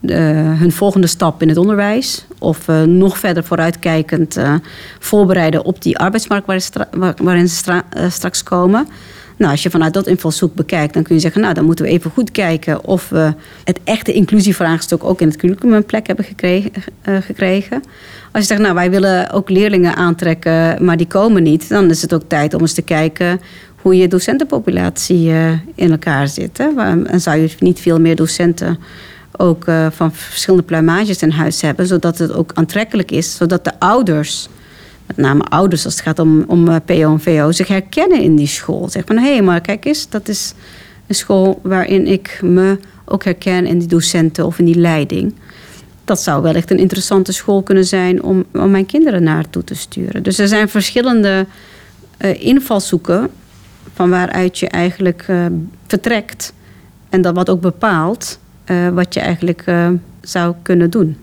de, 0.00 0.12
hun 0.58 0.72
volgende 0.72 1.06
stap 1.06 1.42
in 1.42 1.48
het 1.48 1.56
onderwijs. 1.56 2.26
Of 2.38 2.68
uh, 2.68 2.82
nog 2.82 3.18
verder 3.18 3.44
vooruitkijkend 3.44 4.36
uh, 4.36 4.54
voorbereiden 4.98 5.64
op 5.64 5.82
die 5.82 5.98
arbeidsmarkt 5.98 6.46
waarin, 7.22 7.48
ze 7.48 7.54
stra 7.54 7.82
straks 8.08 8.42
komen. 8.42 8.88
Nou, 9.36 9.52
als 9.52 9.62
je 9.62 9.70
vanuit 9.70 9.94
dat 9.94 10.06
invalshoek 10.06 10.54
bekijkt, 10.54 10.94
dan 10.94 11.02
kun 11.02 11.14
je 11.14 11.20
zeggen, 11.20 11.40
nou, 11.40 11.54
dan 11.54 11.64
moeten 11.64 11.84
we 11.84 11.90
even 11.90 12.10
goed 12.10 12.30
kijken 12.30 12.84
of 12.84 13.08
we 13.08 13.34
het 13.64 13.80
echte 13.84 14.12
inclusievraagstuk 14.12 15.04
ook 15.04 15.20
in 15.20 15.28
het 15.28 15.36
curriculum 15.36 15.74
een 15.74 15.84
plek 15.84 16.06
hebben 16.06 16.24
gekregen, 16.24 16.72
gekregen. 17.02 17.82
Als 18.32 18.42
je 18.42 18.48
zegt, 18.48 18.60
nou, 18.60 18.74
wij 18.74 18.90
willen 18.90 19.30
ook 19.30 19.50
leerlingen 19.50 19.96
aantrekken, 19.96 20.84
maar 20.84 20.96
die 20.96 21.06
komen 21.06 21.42
niet, 21.42 21.68
dan 21.68 21.90
is 21.90 22.02
het 22.02 22.14
ook 22.14 22.22
tijd 22.26 22.54
om 22.54 22.60
eens 22.60 22.72
te 22.72 22.82
kijken 22.82 23.40
hoe 23.82 23.96
je 23.96 24.08
docentenpopulatie 24.08 25.28
uh, 25.28 25.52
in 25.74 25.90
elkaar 25.90 26.28
zit. 26.28 26.58
Hè? 26.58 26.68
En 27.04 27.20
zou 27.20 27.36
je 27.38 27.54
niet 27.58 27.80
veel 27.80 28.00
meer 28.00 28.16
docenten 28.16 28.78
ook 29.36 29.66
uh, 29.66 29.86
van 29.90 30.12
verschillende 30.12 30.64
pluimages 30.64 31.22
in 31.22 31.30
huis 31.30 31.60
hebben, 31.60 31.86
zodat 31.86 32.18
het 32.18 32.32
ook 32.32 32.50
aantrekkelijk 32.54 33.10
is, 33.10 33.36
zodat 33.36 33.64
de 33.64 33.72
ouders, 33.78 34.48
met 35.06 35.16
name 35.16 35.42
ouders 35.42 35.84
als 35.84 35.94
het 35.94 36.02
gaat 36.02 36.18
om, 36.18 36.44
om 36.46 36.68
uh, 36.68 36.76
PO 36.84 37.12
en 37.12 37.20
VO, 37.20 37.52
zich 37.52 37.68
herkennen 37.68 38.20
in 38.20 38.36
die 38.36 38.46
school. 38.46 38.88
Zeg 38.88 39.02
van 39.06 39.16
hé, 39.16 39.32
hey, 39.32 39.42
maar 39.42 39.60
kijk 39.60 39.84
eens, 39.84 40.08
dat 40.08 40.28
is 40.28 40.54
een 41.06 41.14
school 41.14 41.60
waarin 41.62 42.06
ik 42.06 42.38
me 42.42 42.78
ook 43.04 43.24
herken 43.24 43.66
in 43.66 43.78
die 43.78 43.88
docenten 43.88 44.46
of 44.46 44.58
in 44.58 44.64
die 44.64 44.78
leiding. 44.78 45.34
Dat 46.04 46.22
zou 46.22 46.42
wellicht 46.42 46.70
een 46.70 46.78
interessante 46.78 47.32
school 47.32 47.62
kunnen 47.62 47.84
zijn 47.84 48.22
om, 48.22 48.44
om 48.52 48.70
mijn 48.70 48.86
kinderen 48.86 49.22
naartoe 49.22 49.64
te 49.64 49.74
sturen. 49.74 50.22
Dus 50.22 50.38
er 50.38 50.48
zijn 50.48 50.68
verschillende 50.68 51.46
invalshoeken 52.38 53.30
van 54.00 54.10
waaruit 54.10 54.58
je 54.58 54.68
eigenlijk 54.68 55.28
uh, 55.28 55.46
vertrekt. 55.86 56.52
En 57.08 57.22
dat 57.22 57.34
wat 57.34 57.50
ook 57.50 57.60
bepaalt 57.60 58.38
uh, 58.66 58.88
wat 58.88 59.14
je 59.14 59.20
eigenlijk 59.20 59.66
uh, 59.66 59.88
zou 60.20 60.54
kunnen 60.62 60.90
doen. 60.90 61.16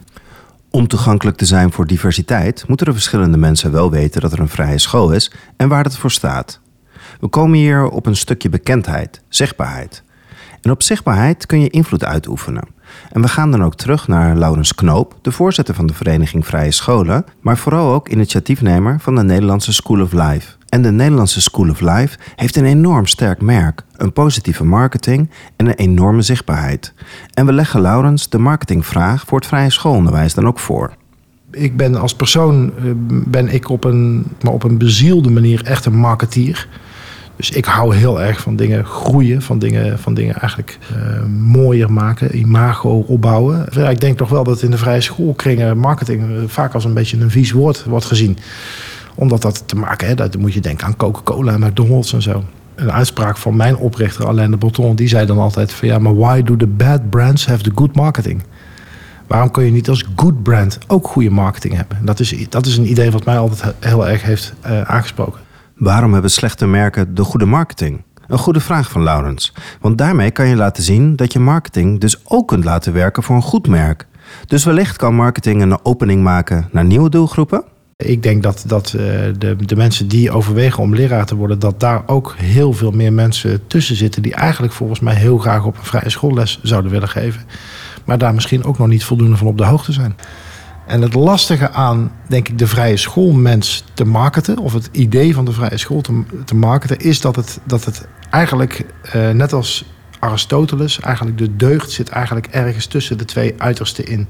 Om 0.70 0.88
toegankelijk 0.88 1.38
te 1.38 1.46
zijn 1.46 1.72
voor 1.72 1.88
diversiteit 1.88 2.68
moeten 2.68 2.86
de 2.86 2.94
verschillende 2.94 3.38
mensen 3.38 3.72
wel 3.72 3.92
weten 3.92 4.22
dat 4.22 4.32
er 4.32 4.40
een 4.40 4.50
vrije 4.50 4.78
school 4.78 5.12
is 5.12 5.32
en 5.56 5.68
waar 5.68 5.84
het 5.84 5.98
voor 5.98 6.12
staat. 6.12 6.60
We 7.20 7.28
komen 7.28 7.58
hier 7.58 7.90
op 7.90 8.06
een 8.06 8.16
stukje 8.16 8.50
bekendheid, 8.50 9.22
zichtbaarheid. 9.30 10.04
En 10.62 10.72
op 10.72 10.84
zichtbaarheid 10.84 11.46
kun 11.46 11.62
je 11.62 11.70
invloed 11.70 12.04
uitoefenen. 12.04 12.68
En 13.12 13.22
we 13.22 13.28
gaan 13.28 13.52
dan 13.52 13.64
ook 13.64 13.76
terug 13.76 14.08
naar 14.08 14.36
Laurens 14.36 14.76
Knoop, 14.76 15.16
de 15.22 15.32
voorzitter 15.32 15.76
van 15.76 15.88
de 15.88 15.94
Vereniging 15.94 16.46
Vrije 16.46 16.72
Scholen, 16.72 17.26
maar 17.42 17.58
vooral 17.58 17.94
ook 17.94 18.10
initiatiefnemer 18.10 19.00
van 19.00 19.16
de 19.16 19.24
Nederlandse 19.24 19.74
School 19.74 20.02
of 20.02 20.14
Life. 20.14 20.57
En 20.70 20.82
de 20.82 20.92
Nederlandse 20.92 21.42
School 21.42 21.70
of 21.70 21.80
Life 21.80 22.18
heeft 22.36 22.56
een 22.56 22.66
enorm 22.66 23.06
sterk 23.06 23.42
merk, 23.42 23.84
een 23.96 24.14
positieve 24.14 24.64
marketing 24.64 25.30
en 25.56 25.68
een 25.68 25.74
enorme 25.74 26.22
zichtbaarheid. 26.22 26.94
En 27.34 27.46
we 27.46 27.54
leggen 27.54 27.82
Laurens 27.82 28.30
de 28.30 28.38
marketingvraag 28.38 29.24
voor 29.28 29.38
het 29.38 29.48
vrije 29.48 29.70
schoolonderwijs 29.70 30.34
dan 30.34 30.48
ook 30.48 30.60
voor. 30.60 30.94
Ik 31.52 31.78
ben 31.78 31.96
als 31.96 32.16
persoon 32.16 32.74
ben 33.08 33.54
ik 33.54 33.70
op 33.70 33.84
een, 33.84 34.26
maar 34.42 34.54
op 34.54 34.64
een 34.64 34.78
bezielde 34.78 35.30
manier 35.30 35.64
echt 35.64 35.86
een 35.86 35.98
marketeer. 35.98 36.68
Dus 37.36 37.50
ik 37.50 37.66
hou 37.66 37.96
heel 37.96 38.22
erg 38.22 38.42
van 38.42 38.56
dingen 38.56 38.86
groeien, 38.86 39.42
van 39.42 39.60
dingen, 39.60 40.00
van 40.00 40.14
dingen 40.14 40.36
eigenlijk 40.36 40.78
uh, 40.92 41.24
mooier 41.26 41.92
maken, 41.92 42.38
imago 42.38 42.90
opbouwen. 42.90 43.90
Ik 43.90 44.00
denk 44.00 44.18
toch 44.18 44.30
wel 44.30 44.44
dat 44.44 44.62
in 44.62 44.72
de 44.72 44.78
vrije 44.78 45.02
schoolkringen 45.02 45.78
marketing 45.78 46.52
vaak 46.52 46.74
als 46.74 46.86
een 46.86 46.94
beetje 46.94 47.18
een 47.20 47.32
vies 47.32 47.52
woord 47.52 47.84
wordt 47.84 48.06
gezien. 48.06 48.38
Omdat 49.20 49.42
dat 49.42 49.64
te 49.66 49.76
maken 49.76 50.06
heeft, 50.06 50.20
dat 50.20 50.38
moet 50.38 50.54
je 50.54 50.60
denken 50.60 50.88
aan 50.88 50.96
Coca-Cola 50.96 51.54
en 51.54 51.60
McDonald's 51.60 52.14
en 52.14 52.22
zo. 52.22 52.44
Een 52.76 52.92
uitspraak 52.92 53.38
van 53.38 53.56
mijn 53.56 53.78
oprichter 53.78 54.28
Alain 54.28 54.52
de 54.52 54.58
Botton, 54.58 54.96
die 54.96 55.08
zei 55.08 55.26
dan 55.26 55.38
altijd 55.38 55.72
van 55.72 55.88
ja, 55.88 56.00
maar 56.00 56.16
why 56.16 56.44
do 56.44 56.58
the 56.58 56.68
bad 56.68 57.10
brands 57.10 57.46
have 57.46 57.64
the 57.64 57.72
good 57.76 57.96
marketing? 57.96 58.44
Waarom 59.28 59.52
kun 59.52 59.64
je 59.64 59.72
niet 59.72 59.90
als 59.90 60.06
good 60.16 60.44
brand 60.44 60.78
ook 60.88 61.08
goede 61.08 61.30
marketing 61.30 61.76
hebben? 61.76 61.98
Dat 62.06 62.20
is, 62.20 62.50
dat 62.50 62.66
is 62.66 62.78
een 62.78 62.90
idee 62.90 63.12
wat 63.12 63.26
mij 63.26 63.38
altijd 63.38 63.74
heel 63.80 64.08
erg 64.08 64.22
heeft 64.22 64.54
uh, 64.66 64.82
aangesproken. 64.82 65.42
Waarom 65.76 66.14
hebben 66.14 66.32
slechte 66.32 66.68
merken 66.68 67.16
de 67.16 67.24
goede 67.24 67.46
marketing? 67.46 68.02
Een 68.28 68.38
goede 68.38 68.60
vraag 68.60 68.90
van 68.90 69.04
Laurens. 69.04 69.54
Want 69.82 69.98
daarmee 69.98 70.32
kan 70.32 70.48
je 70.48 70.56
laten 70.56 70.84
zien 70.84 71.16
dat 71.16 71.34
je 71.34 71.40
marketing 71.40 72.00
dus 72.00 72.22
ook 72.24 72.48
kunt 72.48 72.64
laten 72.64 72.94
werken 72.94 73.24
voor 73.24 73.36
een 73.36 73.42
goed 73.42 73.68
merk. 73.68 74.08
Dus 74.48 74.64
wellicht 74.64 74.98
kan 74.98 75.16
marketing 75.16 75.62
een 75.62 75.86
opening 75.86 76.24
maken 76.24 76.70
naar 76.72 76.86
nieuwe 76.86 77.10
doelgroepen? 77.10 77.64
Ik 78.04 78.24
denk 78.24 78.44
dat, 78.44 78.64
dat 78.68 78.94
uh, 78.96 79.02
de, 79.38 79.56
de 79.66 79.76
mensen 79.76 80.08
die 80.08 80.32
overwegen 80.32 80.84
om 80.84 80.96
leraar 80.96 81.26
te 81.26 81.36
worden, 81.36 81.60
dat 81.60 81.80
daar 81.80 82.04
ook 82.06 82.36
heel 82.38 82.74
veel 82.74 82.92
meer 82.92 83.14
mensen 83.14 83.68
tussen 83.68 83.96
zitten 83.96 84.22
die 84.22 84.34
eigenlijk 84.34 84.74
volgens 84.74 85.00
mij 85.00 85.16
heel 85.16 85.38
graag 85.38 85.66
op 85.66 85.78
een 85.78 85.84
vrije 85.84 86.10
schoolles 86.10 86.60
zouden 86.64 86.92
willen 86.92 87.10
geven. 87.10 87.42
Maar 88.06 88.18
daar 88.18 88.34
misschien 88.34 88.64
ook 88.64 88.78
nog 88.78 88.88
niet 88.88 89.04
voldoende 89.04 89.38
van 89.38 89.48
op 89.48 89.58
de 89.58 89.66
hoogte 89.66 89.92
zijn. 89.92 90.16
En 90.88 91.02
het 91.02 91.14
lastige 91.14 91.72
aan, 91.72 92.12
denk 92.28 92.48
ik, 92.48 92.58
de 92.58 92.68
vrije 92.68 92.98
schoolmens 92.98 93.84
te 93.94 94.06
marketen, 94.06 94.58
of 94.58 94.74
het 94.74 94.90
idee 94.92 95.34
van 95.34 95.46
de 95.46 95.52
vrije 95.52 95.78
school 95.78 96.02
te, 96.02 96.24
te 96.46 96.56
marketen, 96.56 97.00
is 97.00 97.22
dat 97.22 97.36
het, 97.36 97.60
dat 97.64 97.86
het 97.86 98.08
eigenlijk, 98.30 98.86
uh, 99.16 99.30
net 99.30 99.54
als 99.54 99.86
Aristoteles, 100.20 101.00
eigenlijk 101.00 101.38
de 101.38 101.56
deugd 101.56 101.92
zit 101.92 102.10
eigenlijk 102.10 102.48
ergens 102.48 102.86
tussen 102.86 103.18
de 103.18 103.26
twee 103.26 103.54
uitersten 103.58 104.06
in. 104.06 104.28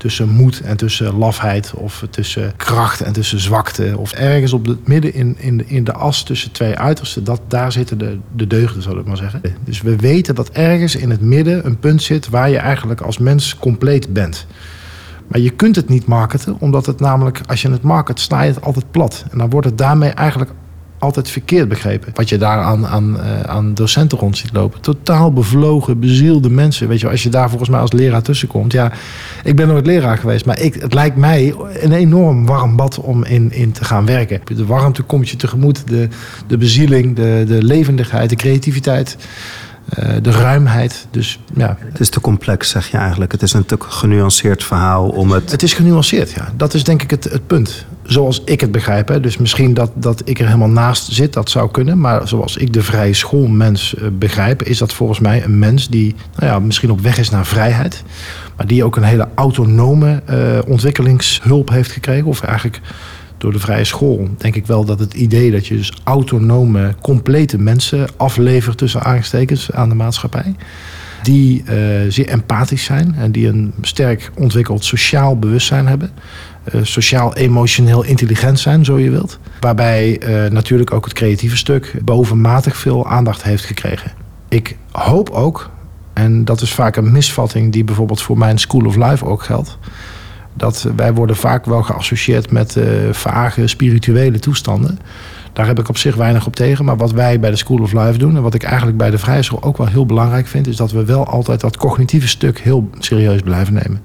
Tussen 0.00 0.28
moed 0.28 0.60
en 0.60 0.76
tussen 0.76 1.16
lafheid, 1.16 1.72
of 1.74 2.04
tussen 2.10 2.52
kracht 2.56 3.00
en 3.00 3.12
tussen 3.12 3.40
zwakte. 3.40 3.94
Of 3.98 4.12
ergens 4.12 4.52
op 4.52 4.66
het 4.66 4.88
midden 4.88 5.14
in, 5.14 5.36
in, 5.38 5.56
de, 5.56 5.64
in 5.66 5.84
de 5.84 5.92
as 5.92 6.22
tussen 6.22 6.52
twee 6.52 6.76
uitersten, 6.76 7.24
dat, 7.24 7.40
daar 7.48 7.72
zitten 7.72 7.98
de, 7.98 8.18
de 8.36 8.46
deugden, 8.46 8.82
zal 8.82 8.98
ik 8.98 9.06
maar 9.06 9.16
zeggen. 9.16 9.42
Dus 9.64 9.80
we 9.82 9.96
weten 9.96 10.34
dat 10.34 10.50
ergens 10.50 10.96
in 10.96 11.10
het 11.10 11.20
midden 11.20 11.66
een 11.66 11.78
punt 11.78 12.02
zit 12.02 12.28
waar 12.28 12.50
je 12.50 12.58
eigenlijk 12.58 13.00
als 13.00 13.18
mens 13.18 13.56
compleet 13.56 14.12
bent. 14.12 14.46
Maar 15.26 15.40
je 15.40 15.50
kunt 15.50 15.76
het 15.76 15.88
niet 15.88 16.06
marketen, 16.06 16.56
omdat 16.58 16.86
het 16.86 17.00
namelijk, 17.00 17.40
als 17.46 17.62
je 17.62 17.70
het 17.70 17.82
market, 17.82 18.20
sta 18.20 18.42
je 18.42 18.52
het 18.52 18.62
altijd 18.62 18.90
plat. 18.90 19.24
En 19.30 19.38
dan 19.38 19.50
wordt 19.50 19.66
het 19.66 19.78
daarmee 19.78 20.10
eigenlijk 20.10 20.50
altijd 21.00 21.30
verkeerd 21.30 21.68
begrepen. 21.68 22.12
Wat 22.14 22.28
je 22.28 22.38
daar 22.38 22.58
aan, 22.58 22.86
aan, 22.86 23.16
uh, 23.16 23.40
aan 23.40 23.74
docenten 23.74 24.18
rond 24.18 24.36
ziet 24.36 24.52
lopen. 24.52 24.80
Totaal 24.80 25.32
bevlogen, 25.32 26.00
bezielde 26.00 26.50
mensen. 26.50 26.88
Weet 26.88 27.00
je, 27.00 27.08
als 27.08 27.22
je 27.22 27.28
daar 27.28 27.48
volgens 27.48 27.70
mij 27.70 27.80
als 27.80 27.92
leraar 27.92 28.22
tussenkomt. 28.22 28.72
Ja, 28.72 28.92
ik 29.44 29.56
ben 29.56 29.68
nooit 29.68 29.86
leraar 29.86 30.18
geweest, 30.18 30.46
maar 30.46 30.60
ik, 30.60 30.74
het 30.74 30.94
lijkt 30.94 31.16
mij 31.16 31.54
een 31.80 31.92
enorm 31.92 32.46
warm 32.46 32.76
bad 32.76 32.98
om 32.98 33.24
in, 33.24 33.52
in 33.52 33.72
te 33.72 33.84
gaan 33.84 34.06
werken. 34.06 34.40
De 34.44 34.66
warmte 34.66 35.02
komt 35.02 35.28
je 35.28 35.36
tegemoet, 35.36 35.88
de, 35.88 36.08
de 36.46 36.56
bezieling, 36.56 37.16
de, 37.16 37.44
de 37.46 37.62
levendigheid, 37.62 38.30
de 38.30 38.36
creativiteit. 38.36 39.16
Uh, 39.98 40.14
de 40.22 40.30
ruimheid. 40.30 41.06
Dus, 41.10 41.38
ja. 41.54 41.76
Het 41.78 42.00
is 42.00 42.08
te 42.08 42.20
complex, 42.20 42.70
zeg 42.70 42.90
je 42.90 42.96
eigenlijk. 42.96 43.32
Het 43.32 43.42
is 43.42 43.52
een 43.52 43.64
te 43.64 43.76
genuanceerd 43.78 44.64
verhaal 44.64 45.08
om 45.08 45.30
het. 45.30 45.50
Het 45.50 45.62
is 45.62 45.72
genuanceerd, 45.72 46.30
ja. 46.30 46.52
Dat 46.56 46.74
is 46.74 46.84
denk 46.84 47.02
ik 47.02 47.10
het, 47.10 47.24
het 47.24 47.46
punt. 47.46 47.86
Zoals 48.02 48.42
ik 48.44 48.60
het 48.60 48.72
begrijp. 48.72 49.08
Hè. 49.08 49.20
Dus 49.20 49.36
misschien 49.36 49.74
dat, 49.74 49.90
dat 49.94 50.22
ik 50.24 50.38
er 50.38 50.46
helemaal 50.46 50.68
naast 50.68 51.12
zit, 51.12 51.32
dat 51.32 51.50
zou 51.50 51.70
kunnen. 51.70 52.00
Maar 52.00 52.28
zoals 52.28 52.56
ik 52.56 52.72
de 52.72 52.82
vrije 52.82 53.14
schoolmens 53.14 53.94
uh, 53.94 54.08
begrijp, 54.12 54.62
is 54.62 54.78
dat 54.78 54.92
volgens 54.92 55.18
mij 55.18 55.44
een 55.44 55.58
mens 55.58 55.88
die 55.88 56.14
nou 56.36 56.52
ja, 56.52 56.58
misschien 56.58 56.90
op 56.90 57.00
weg 57.00 57.18
is 57.18 57.30
naar 57.30 57.46
vrijheid. 57.46 58.02
Maar 58.56 58.66
die 58.66 58.84
ook 58.84 58.96
een 58.96 59.02
hele 59.02 59.28
autonome 59.34 60.22
uh, 60.30 60.58
ontwikkelingshulp 60.66 61.68
heeft 61.70 61.92
gekregen. 61.92 62.26
Of 62.26 62.42
eigenlijk 62.42 62.80
door 63.40 63.52
de 63.52 63.58
vrije 63.58 63.84
school 63.84 64.28
denk 64.36 64.54
ik 64.54 64.66
wel 64.66 64.84
dat 64.84 64.98
het 64.98 65.14
idee 65.14 65.50
dat 65.50 65.66
je 65.66 65.76
dus 65.76 65.92
autonome, 66.04 66.94
complete 67.00 67.58
mensen 67.58 68.08
aflevert 68.16 68.78
tussen 68.78 69.02
aanstekens 69.02 69.72
aan 69.72 69.88
de 69.88 69.94
maatschappij. 69.94 70.54
Die 71.22 71.62
uh, 71.62 71.74
zeer 72.08 72.28
empathisch 72.28 72.84
zijn 72.84 73.14
en 73.14 73.32
die 73.32 73.48
een 73.48 73.72
sterk 73.80 74.30
ontwikkeld 74.36 74.84
sociaal 74.84 75.38
bewustzijn 75.38 75.86
hebben. 75.86 76.10
Uh, 76.74 76.80
sociaal-emotioneel 76.84 78.04
intelligent 78.04 78.60
zijn, 78.60 78.84
zo 78.84 78.98
je 78.98 79.10
wilt. 79.10 79.38
Waarbij 79.60 80.20
uh, 80.22 80.50
natuurlijk 80.50 80.92
ook 80.92 81.04
het 81.04 81.14
creatieve 81.14 81.56
stuk 81.56 81.94
bovenmatig 82.04 82.76
veel 82.76 83.08
aandacht 83.08 83.42
heeft 83.42 83.64
gekregen. 83.64 84.12
Ik 84.48 84.76
hoop 84.90 85.30
ook, 85.30 85.70
en 86.12 86.44
dat 86.44 86.60
is 86.60 86.72
vaak 86.72 86.96
een 86.96 87.12
misvatting 87.12 87.72
die 87.72 87.84
bijvoorbeeld 87.84 88.22
voor 88.22 88.38
mijn 88.38 88.58
School 88.58 88.86
of 88.86 88.96
Life 88.96 89.24
ook 89.24 89.42
geldt 89.42 89.78
dat 90.60 90.86
wij 90.96 91.14
worden 91.14 91.36
vaak 91.36 91.64
wel 91.64 91.82
geassocieerd 91.82 92.50
met 92.50 92.76
uh, 92.76 92.84
vage 93.12 93.66
spirituele 93.66 94.38
toestanden. 94.38 94.98
Daar 95.52 95.66
heb 95.66 95.78
ik 95.78 95.88
op 95.88 95.96
zich 95.96 96.14
weinig 96.14 96.46
op 96.46 96.56
tegen. 96.56 96.84
Maar 96.84 96.96
wat 96.96 97.12
wij 97.12 97.40
bij 97.40 97.50
de 97.50 97.56
School 97.56 97.78
of 97.78 97.92
Life 97.92 98.18
doen... 98.18 98.36
en 98.36 98.42
wat 98.42 98.54
ik 98.54 98.62
eigenlijk 98.62 98.96
bij 98.96 99.10
de 99.10 99.18
vrije 99.18 99.42
school 99.42 99.62
ook 99.62 99.76
wel 99.76 99.86
heel 99.86 100.06
belangrijk 100.06 100.46
vind... 100.46 100.66
is 100.66 100.76
dat 100.76 100.92
we 100.92 101.04
wel 101.04 101.26
altijd 101.26 101.60
dat 101.60 101.76
cognitieve 101.76 102.28
stuk 102.28 102.58
heel 102.58 102.90
serieus 102.98 103.40
blijven 103.40 103.74
nemen. 103.74 104.02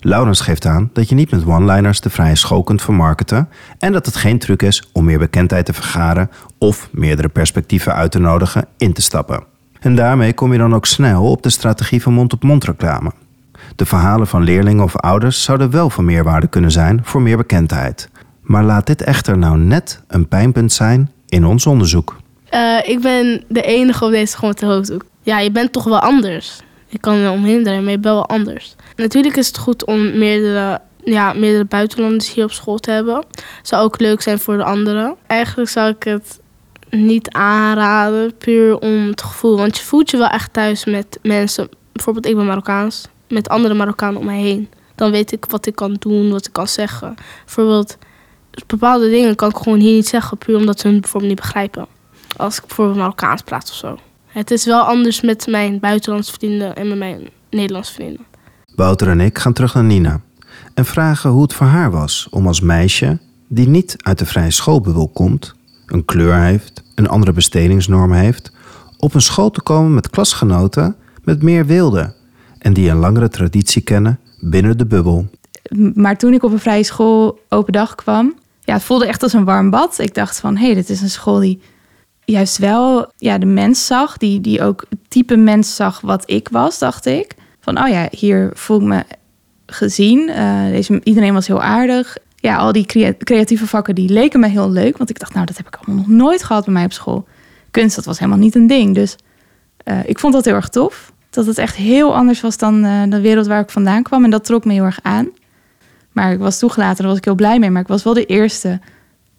Laurens 0.00 0.40
geeft 0.40 0.66
aan 0.66 0.90
dat 0.92 1.08
je 1.08 1.14
niet 1.14 1.30
met 1.30 1.46
one-liners 1.46 2.00
de 2.00 2.10
vrije 2.10 2.36
school 2.36 2.62
kunt 2.62 2.82
vermarkten... 2.82 3.48
en 3.78 3.92
dat 3.92 4.06
het 4.06 4.16
geen 4.16 4.38
truc 4.38 4.62
is 4.62 4.88
om 4.92 5.04
meer 5.04 5.18
bekendheid 5.18 5.66
te 5.66 5.72
vergaren... 5.72 6.30
of 6.58 6.88
meerdere 6.92 7.28
perspectieven 7.28 7.94
uit 7.94 8.10
te 8.10 8.18
nodigen 8.18 8.66
in 8.76 8.92
te 8.92 9.02
stappen. 9.02 9.44
En 9.80 9.94
daarmee 9.94 10.32
kom 10.32 10.52
je 10.52 10.58
dan 10.58 10.74
ook 10.74 10.86
snel 10.86 11.30
op 11.30 11.42
de 11.42 11.50
strategie 11.50 12.02
van 12.02 12.12
mond-op-mond 12.12 12.64
reclame. 12.64 13.12
De 13.76 13.86
verhalen 13.86 14.26
van 14.26 14.42
leerlingen 14.42 14.84
of 14.84 14.96
ouders 14.96 15.42
zouden 15.42 15.70
wel 15.70 15.90
van 15.90 16.04
meerwaarde 16.04 16.46
kunnen 16.46 16.70
zijn 16.70 17.00
voor 17.02 17.22
meer 17.22 17.36
bekendheid. 17.36 18.08
Maar 18.42 18.64
laat 18.64 18.86
dit 18.86 19.02
echter 19.02 19.38
nou 19.38 19.58
net 19.58 20.02
een 20.08 20.28
pijnpunt 20.28 20.72
zijn 20.72 21.10
in 21.28 21.44
ons 21.44 21.66
onderzoek. 21.66 22.16
Uh, 22.54 22.78
ik 22.84 23.00
ben 23.00 23.44
de 23.48 23.62
enige 23.62 24.04
op 24.04 24.10
deze 24.10 24.36
met 24.40 24.58
de 24.58 24.66
hoofddoek. 24.66 25.04
Ja, 25.22 25.38
je 25.38 25.50
bent 25.50 25.72
toch 25.72 25.84
wel 25.84 26.00
anders. 26.00 26.60
Ik 26.88 27.00
kan 27.00 27.28
omheen 27.28 27.62
draaien, 27.62 27.82
maar 27.82 27.92
je 27.92 27.98
bent 27.98 28.14
wel 28.14 28.28
anders. 28.28 28.76
Natuurlijk 28.96 29.36
is 29.36 29.46
het 29.46 29.58
goed 29.58 29.84
om 29.84 30.18
meerdere, 30.18 30.80
ja, 31.04 31.32
meerdere 31.32 31.64
buitenlanders 31.64 32.34
hier 32.34 32.44
op 32.44 32.52
school 32.52 32.78
te 32.78 32.90
hebben. 32.90 33.24
Zou 33.62 33.84
ook 33.84 34.00
leuk 34.00 34.22
zijn 34.22 34.38
voor 34.38 34.56
de 34.56 34.64
anderen. 34.64 35.16
Eigenlijk 35.26 35.70
zou 35.70 35.88
ik 35.88 36.02
het 36.02 36.40
niet 36.90 37.30
aanraden, 37.30 38.36
puur 38.36 38.78
om 38.78 39.06
het 39.06 39.22
gevoel. 39.22 39.56
Want 39.56 39.76
je 39.76 39.84
voelt 39.84 40.10
je 40.10 40.16
wel 40.16 40.28
echt 40.28 40.52
thuis 40.52 40.84
met 40.84 41.18
mensen. 41.22 41.68
Bijvoorbeeld, 41.92 42.26
ik 42.26 42.36
ben 42.36 42.46
Marokkaans 42.46 43.08
met 43.28 43.48
andere 43.48 43.74
Marokkanen 43.74 44.20
om 44.20 44.26
mij 44.26 44.40
heen. 44.40 44.68
Dan 44.94 45.10
weet 45.10 45.32
ik 45.32 45.44
wat 45.48 45.66
ik 45.66 45.74
kan 45.74 45.96
doen, 45.98 46.30
wat 46.30 46.46
ik 46.46 46.52
kan 46.52 46.68
zeggen. 46.68 47.14
Bijvoorbeeld, 47.44 47.98
bepaalde 48.66 49.10
dingen 49.10 49.36
kan 49.36 49.48
ik 49.48 49.56
gewoon 49.56 49.78
hier 49.78 49.94
niet 49.94 50.08
zeggen, 50.08 50.38
puur 50.38 50.56
omdat 50.56 50.80
ze 50.80 50.88
hun 50.88 51.00
bijvoorbeeld 51.00 51.32
niet 51.32 51.40
begrijpen. 51.40 51.86
Als 52.36 52.56
ik 52.56 52.66
bijvoorbeeld 52.66 52.98
Marokkaans 52.98 53.42
praat 53.42 53.70
of 53.70 53.76
zo. 53.76 53.98
Het 54.26 54.50
is 54.50 54.64
wel 54.64 54.82
anders 54.82 55.20
met 55.20 55.46
mijn 55.46 55.80
buitenlandse 55.80 56.32
vrienden 56.32 56.76
en 56.76 56.88
met 56.88 56.98
mijn 56.98 57.28
Nederlandse 57.50 57.92
vrienden. 57.92 58.26
Wouter 58.74 59.08
en 59.08 59.20
ik 59.20 59.38
gaan 59.38 59.52
terug 59.52 59.74
naar 59.74 59.84
Nina 59.84 60.20
en 60.74 60.84
vragen 60.84 61.30
hoe 61.30 61.42
het 61.42 61.54
voor 61.54 61.66
haar 61.66 61.90
was 61.90 62.26
om 62.30 62.46
als 62.46 62.60
meisje, 62.60 63.18
die 63.48 63.68
niet 63.68 63.96
uit 63.98 64.18
de 64.18 64.26
vrije 64.26 64.50
schoolbubbel 64.50 65.08
komt, 65.08 65.54
een 65.86 66.04
kleur 66.04 66.34
heeft, 66.34 66.82
een 66.94 67.08
andere 67.08 67.32
bestedingsnorm 67.32 68.12
heeft, 68.12 68.52
op 68.98 69.14
een 69.14 69.20
school 69.20 69.50
te 69.50 69.62
komen 69.62 69.94
met 69.94 70.10
klasgenoten 70.10 70.96
met 71.22 71.42
meer 71.42 71.66
wilde 71.66 72.14
en 72.64 72.72
die 72.72 72.90
een 72.90 72.96
langere 72.96 73.28
traditie 73.28 73.82
kennen 73.82 74.18
binnen 74.40 74.78
de 74.78 74.86
bubbel. 74.86 75.26
Maar 75.94 76.16
toen 76.16 76.32
ik 76.32 76.42
op 76.42 76.52
een 76.52 76.58
vrije 76.58 76.82
school 76.82 77.40
open 77.48 77.72
dag 77.72 77.94
kwam, 77.94 78.34
ja, 78.60 78.74
het 78.74 78.82
voelde 78.82 79.06
echt 79.06 79.22
als 79.22 79.32
een 79.32 79.44
warm 79.44 79.70
bad. 79.70 79.98
Ik 79.98 80.14
dacht 80.14 80.40
van, 80.40 80.56
hé, 80.56 80.64
hey, 80.64 80.74
dit 80.74 80.90
is 80.90 81.00
een 81.00 81.10
school 81.10 81.38
die 81.38 81.60
juist 82.24 82.58
wel 82.58 83.12
ja, 83.16 83.38
de 83.38 83.46
mens 83.46 83.86
zag, 83.86 84.16
die, 84.16 84.40
die 84.40 84.62
ook 84.62 84.84
het 84.88 84.98
type 85.08 85.36
mens 85.36 85.76
zag 85.76 86.00
wat 86.00 86.30
ik 86.30 86.48
was, 86.48 86.78
dacht 86.78 87.06
ik. 87.06 87.34
Van, 87.60 87.78
oh 87.78 87.88
ja, 87.88 88.08
hier 88.10 88.50
voel 88.54 88.80
ik 88.80 88.86
me 88.86 89.04
gezien. 89.66 90.28
Uh, 90.28 90.66
deze, 90.66 91.00
iedereen 91.02 91.34
was 91.34 91.46
heel 91.46 91.62
aardig. 91.62 92.16
Ja, 92.36 92.56
al 92.56 92.72
die 92.72 93.14
creatieve 93.18 93.66
vakken 93.66 93.94
die 93.94 94.08
leken 94.08 94.40
me 94.40 94.48
heel 94.48 94.70
leuk. 94.70 94.96
Want 94.96 95.10
ik 95.10 95.18
dacht, 95.18 95.34
nou, 95.34 95.46
dat 95.46 95.56
heb 95.56 95.66
ik 95.66 95.76
allemaal 95.76 95.96
nog 95.96 96.16
nooit 96.16 96.42
gehad 96.42 96.64
bij 96.64 96.74
mij 96.74 96.84
op 96.84 96.92
school. 96.92 97.26
Kunst, 97.70 97.96
dat 97.96 98.04
was 98.04 98.18
helemaal 98.18 98.40
niet 98.40 98.54
een 98.54 98.66
ding. 98.66 98.94
Dus 98.94 99.16
uh, 99.84 99.98
ik 100.06 100.18
vond 100.18 100.32
dat 100.32 100.44
heel 100.44 100.54
erg 100.54 100.68
tof 100.68 101.12
dat 101.34 101.46
het 101.46 101.58
echt 101.58 101.76
heel 101.76 102.14
anders 102.14 102.40
was 102.40 102.56
dan 102.56 102.84
uh, 102.84 103.02
de 103.08 103.20
wereld 103.20 103.46
waar 103.46 103.60
ik 103.60 103.70
vandaan 103.70 104.02
kwam. 104.02 104.24
En 104.24 104.30
dat 104.30 104.44
trok 104.44 104.64
me 104.64 104.72
heel 104.72 104.84
erg 104.84 104.98
aan. 105.02 105.28
Maar 106.12 106.32
ik 106.32 106.38
was 106.38 106.58
toegelaten, 106.58 106.96
daar 106.96 107.06
was 107.06 107.16
ik 107.16 107.24
heel 107.24 107.34
blij 107.34 107.58
mee. 107.58 107.70
Maar 107.70 107.82
ik 107.82 107.88
was 107.88 108.02
wel 108.02 108.14
de 108.14 108.26
eerste 108.26 108.80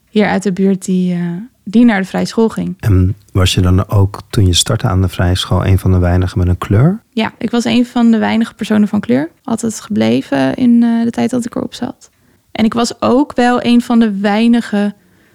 hier 0.10 0.28
uit 0.28 0.44
de 0.44 0.54
buurt 0.54 0.86
die, 0.86 1.16
uh, 1.16 1.32
die 1.64 1.86
naar 1.86 2.02
de 2.02 2.08
vrije 2.08 2.25
school 2.25 2.50
ging. 2.50 2.75
En 2.80 3.16
was 3.32 3.54
je 3.54 3.62
dan 3.62 3.90
ook 3.90 4.20
toen 4.30 4.46
je 4.46 4.54
startte 4.54 4.88
aan 4.88 5.02
de 5.02 5.08
vrije 5.08 5.36
school 5.36 5.66
een 5.66 5.80
van 5.80 5.92
de 5.92 5.98
weinigen 5.98 6.38
met 6.38 6.48
een 6.48 6.58
kleur? 6.58 7.02
Ja, 7.14 7.34
ik 7.38 7.52
was 7.52 7.64
een 7.64 7.86
van 7.86 8.12
de 8.12 8.18
weinige 8.18 8.54
personen 8.54 8.88
van 8.88 9.00
kleur. 9.00 9.30
Altijd 9.44 9.82
gebleven 9.82 10.56
in 10.56 10.84
uh, 10.84 11.04
de 11.04 11.12
tijd 11.12 11.30
dat 11.30 11.46
ik 11.46 11.56
erop 11.56 11.74
zat. 11.74 12.10
En 12.52 12.66
ik 12.66 12.74
was 12.74 13.02
ook 13.02 13.36
wel 13.36 13.64
een 13.64 13.82
van 13.82 14.00
de 14.00 14.20
weinige 14.20 14.94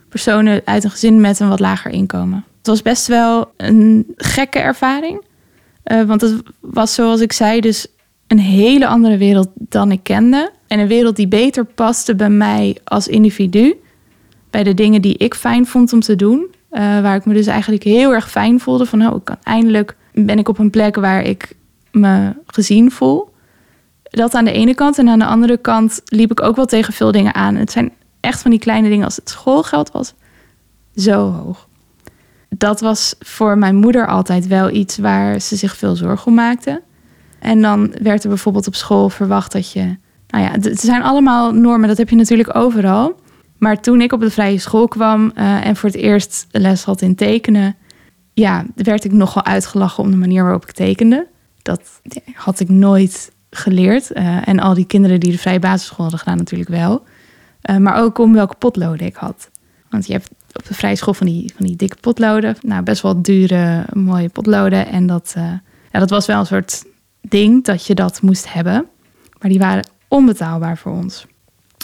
personen 0.08 0.62
uit 0.64 0.84
een 0.84 0.90
gezin 0.90 1.20
met 1.20 1.40
een 1.40 1.48
wat 1.48 1.60
lager 1.60 1.90
inkomen. 1.90 2.44
Het 2.58 2.66
was 2.66 2.82
best 2.82 3.06
wel 3.06 3.52
een 3.56 4.06
gekke 4.16 4.58
ervaring. 4.58 5.24
Eh, 5.82 6.02
want 6.02 6.20
het 6.20 6.42
was 6.60 6.94
zoals 6.94 7.20
ik 7.20 7.32
zei, 7.32 7.60
dus 7.60 7.86
een 8.26 8.38
hele 8.38 8.86
andere 8.86 9.16
wereld 9.16 9.48
dan 9.54 9.90
ik 9.90 10.02
kende. 10.02 10.50
En 10.66 10.78
een 10.78 10.86
wereld 10.86 11.16
die 11.16 11.28
beter 11.28 11.64
paste 11.64 12.14
bij 12.14 12.30
mij 12.30 12.76
als 12.84 13.08
individu. 13.08 13.80
Bij 14.50 14.62
de 14.62 14.74
dingen 14.74 15.02
die 15.02 15.16
ik 15.16 15.34
fijn 15.34 15.66
vond 15.66 15.92
om 15.92 16.00
te 16.00 16.16
doen. 16.16 16.46
Eh, 16.70 16.80
waar 16.80 17.16
ik 17.16 17.24
me 17.24 17.34
dus 17.34 17.46
eigenlijk 17.46 17.82
heel 17.82 18.12
erg 18.12 18.30
fijn 18.30 18.60
voelde. 18.60 18.86
Van 18.86 19.06
oh, 19.06 19.16
ik 19.16 19.24
kan, 19.24 19.36
eindelijk 19.42 19.96
ben 20.12 20.38
ik 20.38 20.48
op 20.48 20.58
een 20.58 20.70
plek 20.70 20.96
waar 20.96 21.22
ik 21.22 21.54
me 21.90 22.32
gezien 22.46 22.90
voel. 22.90 23.28
Dat 24.02 24.34
aan 24.34 24.44
de 24.44 24.52
ene 24.52 24.74
kant. 24.74 24.98
En 24.98 25.08
aan 25.08 25.18
de 25.18 25.24
andere 25.24 25.56
kant 25.56 26.00
liep 26.04 26.30
ik 26.30 26.42
ook 26.42 26.56
wel 26.56 26.66
tegen 26.66 26.92
veel 26.92 27.12
dingen 27.12 27.34
aan. 27.34 27.54
Het 27.54 27.72
zijn 27.72 27.92
echt 28.20 28.42
van 28.42 28.50
die 28.50 28.60
kleine 28.60 28.88
dingen 28.88 29.04
als 29.04 29.16
het 29.16 29.28
schoolgeld 29.28 29.90
was 29.90 30.14
zo 30.94 31.30
hoog. 31.30 31.68
Dat 32.56 32.80
was 32.80 33.14
voor 33.18 33.58
mijn 33.58 33.76
moeder 33.76 34.06
altijd 34.06 34.46
wel 34.46 34.70
iets 34.70 34.98
waar 34.98 35.40
ze 35.40 35.56
zich 35.56 35.76
veel 35.76 35.96
zorgen 35.96 36.26
om 36.26 36.34
maakte. 36.34 36.82
En 37.38 37.60
dan 37.60 37.94
werd 38.02 38.22
er 38.22 38.28
bijvoorbeeld 38.28 38.66
op 38.66 38.74
school 38.74 39.08
verwacht 39.08 39.52
dat 39.52 39.72
je. 39.72 39.96
Nou 40.28 40.44
ja, 40.44 40.50
het 40.50 40.80
zijn 40.80 41.02
allemaal 41.02 41.52
normen, 41.52 41.88
dat 41.88 41.98
heb 41.98 42.08
je 42.08 42.16
natuurlijk 42.16 42.56
overal. 42.56 43.20
Maar 43.58 43.80
toen 43.80 44.00
ik 44.00 44.12
op 44.12 44.20
de 44.20 44.30
vrije 44.30 44.58
school 44.58 44.88
kwam 44.88 45.32
eh, 45.34 45.66
en 45.66 45.76
voor 45.76 45.88
het 45.88 45.98
eerst 45.98 46.46
les 46.50 46.84
had 46.84 47.00
in 47.00 47.14
tekenen, 47.14 47.76
ja, 48.32 48.64
werd 48.74 49.04
ik 49.04 49.12
nogal 49.12 49.44
uitgelachen 49.44 50.04
om 50.04 50.10
de 50.10 50.16
manier 50.16 50.42
waarop 50.42 50.62
ik 50.62 50.72
tekende. 50.72 51.26
Dat 51.62 52.00
had 52.34 52.60
ik 52.60 52.68
nooit 52.68 53.32
geleerd. 53.50 54.16
Uh, 54.16 54.48
en 54.48 54.58
al 54.58 54.74
die 54.74 54.86
kinderen 54.86 55.20
die 55.20 55.32
de 55.32 55.38
vrije 55.38 55.58
basisschool 55.58 56.00
hadden 56.00 56.18
gedaan, 56.18 56.36
natuurlijk 56.36 56.70
wel. 56.70 57.02
Uh, 57.70 57.76
maar 57.76 58.02
ook 58.02 58.18
om 58.18 58.32
welke 58.32 58.54
potloden 58.54 59.06
ik 59.06 59.14
had. 59.14 59.50
Want 59.88 60.06
je 60.06 60.12
hebt 60.12 60.30
op 60.52 60.66
de 60.66 60.74
vrije 60.74 60.96
school 60.96 61.14
van 61.14 61.26
die, 61.26 61.52
van 61.56 61.66
die 61.66 61.76
dikke 61.76 61.96
potloden. 62.00 62.56
Nou, 62.62 62.82
best 62.82 63.02
wel 63.02 63.22
dure, 63.22 63.84
mooie 63.92 64.28
potloden. 64.28 64.86
En 64.86 65.06
dat, 65.06 65.34
uh, 65.38 65.44
ja, 65.92 65.98
dat 65.98 66.10
was 66.10 66.26
wel 66.26 66.38
een 66.38 66.46
soort 66.46 66.84
ding 67.20 67.64
dat 67.64 67.86
je 67.86 67.94
dat 67.94 68.22
moest 68.22 68.52
hebben. 68.52 68.86
Maar 69.38 69.50
die 69.50 69.58
waren 69.58 69.88
onbetaalbaar 70.08 70.78
voor 70.78 70.92
ons. 70.92 71.26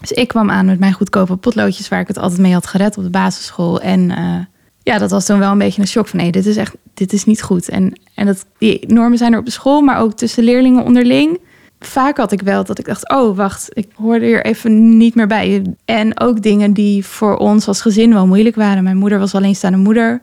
Dus 0.01 0.13
ik 0.13 0.29
kwam 0.29 0.51
aan 0.51 0.67
met 0.67 0.79
mijn 0.79 0.93
goedkope 0.93 1.37
potloodjes 1.37 1.89
waar 1.89 2.01
ik 2.01 2.09
het 2.09 2.19
altijd 2.19 2.41
mee 2.41 2.53
had 2.53 2.67
gered 2.67 2.97
op 2.97 3.05
de 3.05 3.11
basisschool. 3.11 3.81
En 3.81 4.11
uh, 4.11 4.39
ja, 4.83 4.99
dat 4.99 5.11
was 5.11 5.27
toen 5.27 5.39
wel 5.39 5.53
een 5.53 5.59
beetje 5.59 5.81
een 5.81 5.89
shock 5.89 6.09
van 6.09 6.19
nee, 6.19 6.33
dit 6.33 6.47
is 6.47 6.57
echt, 6.57 6.75
dit 6.95 7.13
is 7.13 7.25
niet 7.25 7.43
goed. 7.43 7.69
En, 7.69 8.01
en 8.15 8.27
dat, 8.27 8.47
die 8.59 8.85
normen 8.87 9.19
zijn 9.19 9.33
er 9.33 9.39
op 9.39 9.45
de 9.45 9.51
school, 9.51 9.81
maar 9.81 10.01
ook 10.01 10.13
tussen 10.13 10.45
leerlingen 10.45 10.85
onderling 10.85 11.39
vaak 11.81 12.17
had 12.17 12.33
ik 12.33 12.43
wel 12.43 12.65
dat 12.65 12.79
ik 12.79 12.85
dacht: 12.85 13.11
oh, 13.11 13.37
wacht, 13.37 13.69
ik 13.73 13.89
hoorde 13.95 14.27
hier 14.27 14.45
even 14.45 14.97
niet 14.97 15.15
meer 15.15 15.27
bij. 15.27 15.75
En 15.85 16.21
ook 16.21 16.43
dingen 16.43 16.73
die 16.73 17.05
voor 17.05 17.37
ons 17.37 17.69
als 17.69 17.81
gezin 17.81 18.13
wel 18.13 18.27
moeilijk 18.27 18.57
waren. 18.57 18.85
Mijn 18.85 18.97
moeder 18.97 19.19
was 19.19 19.35
alleenstaande 19.35 19.79
moeder. 19.79 20.21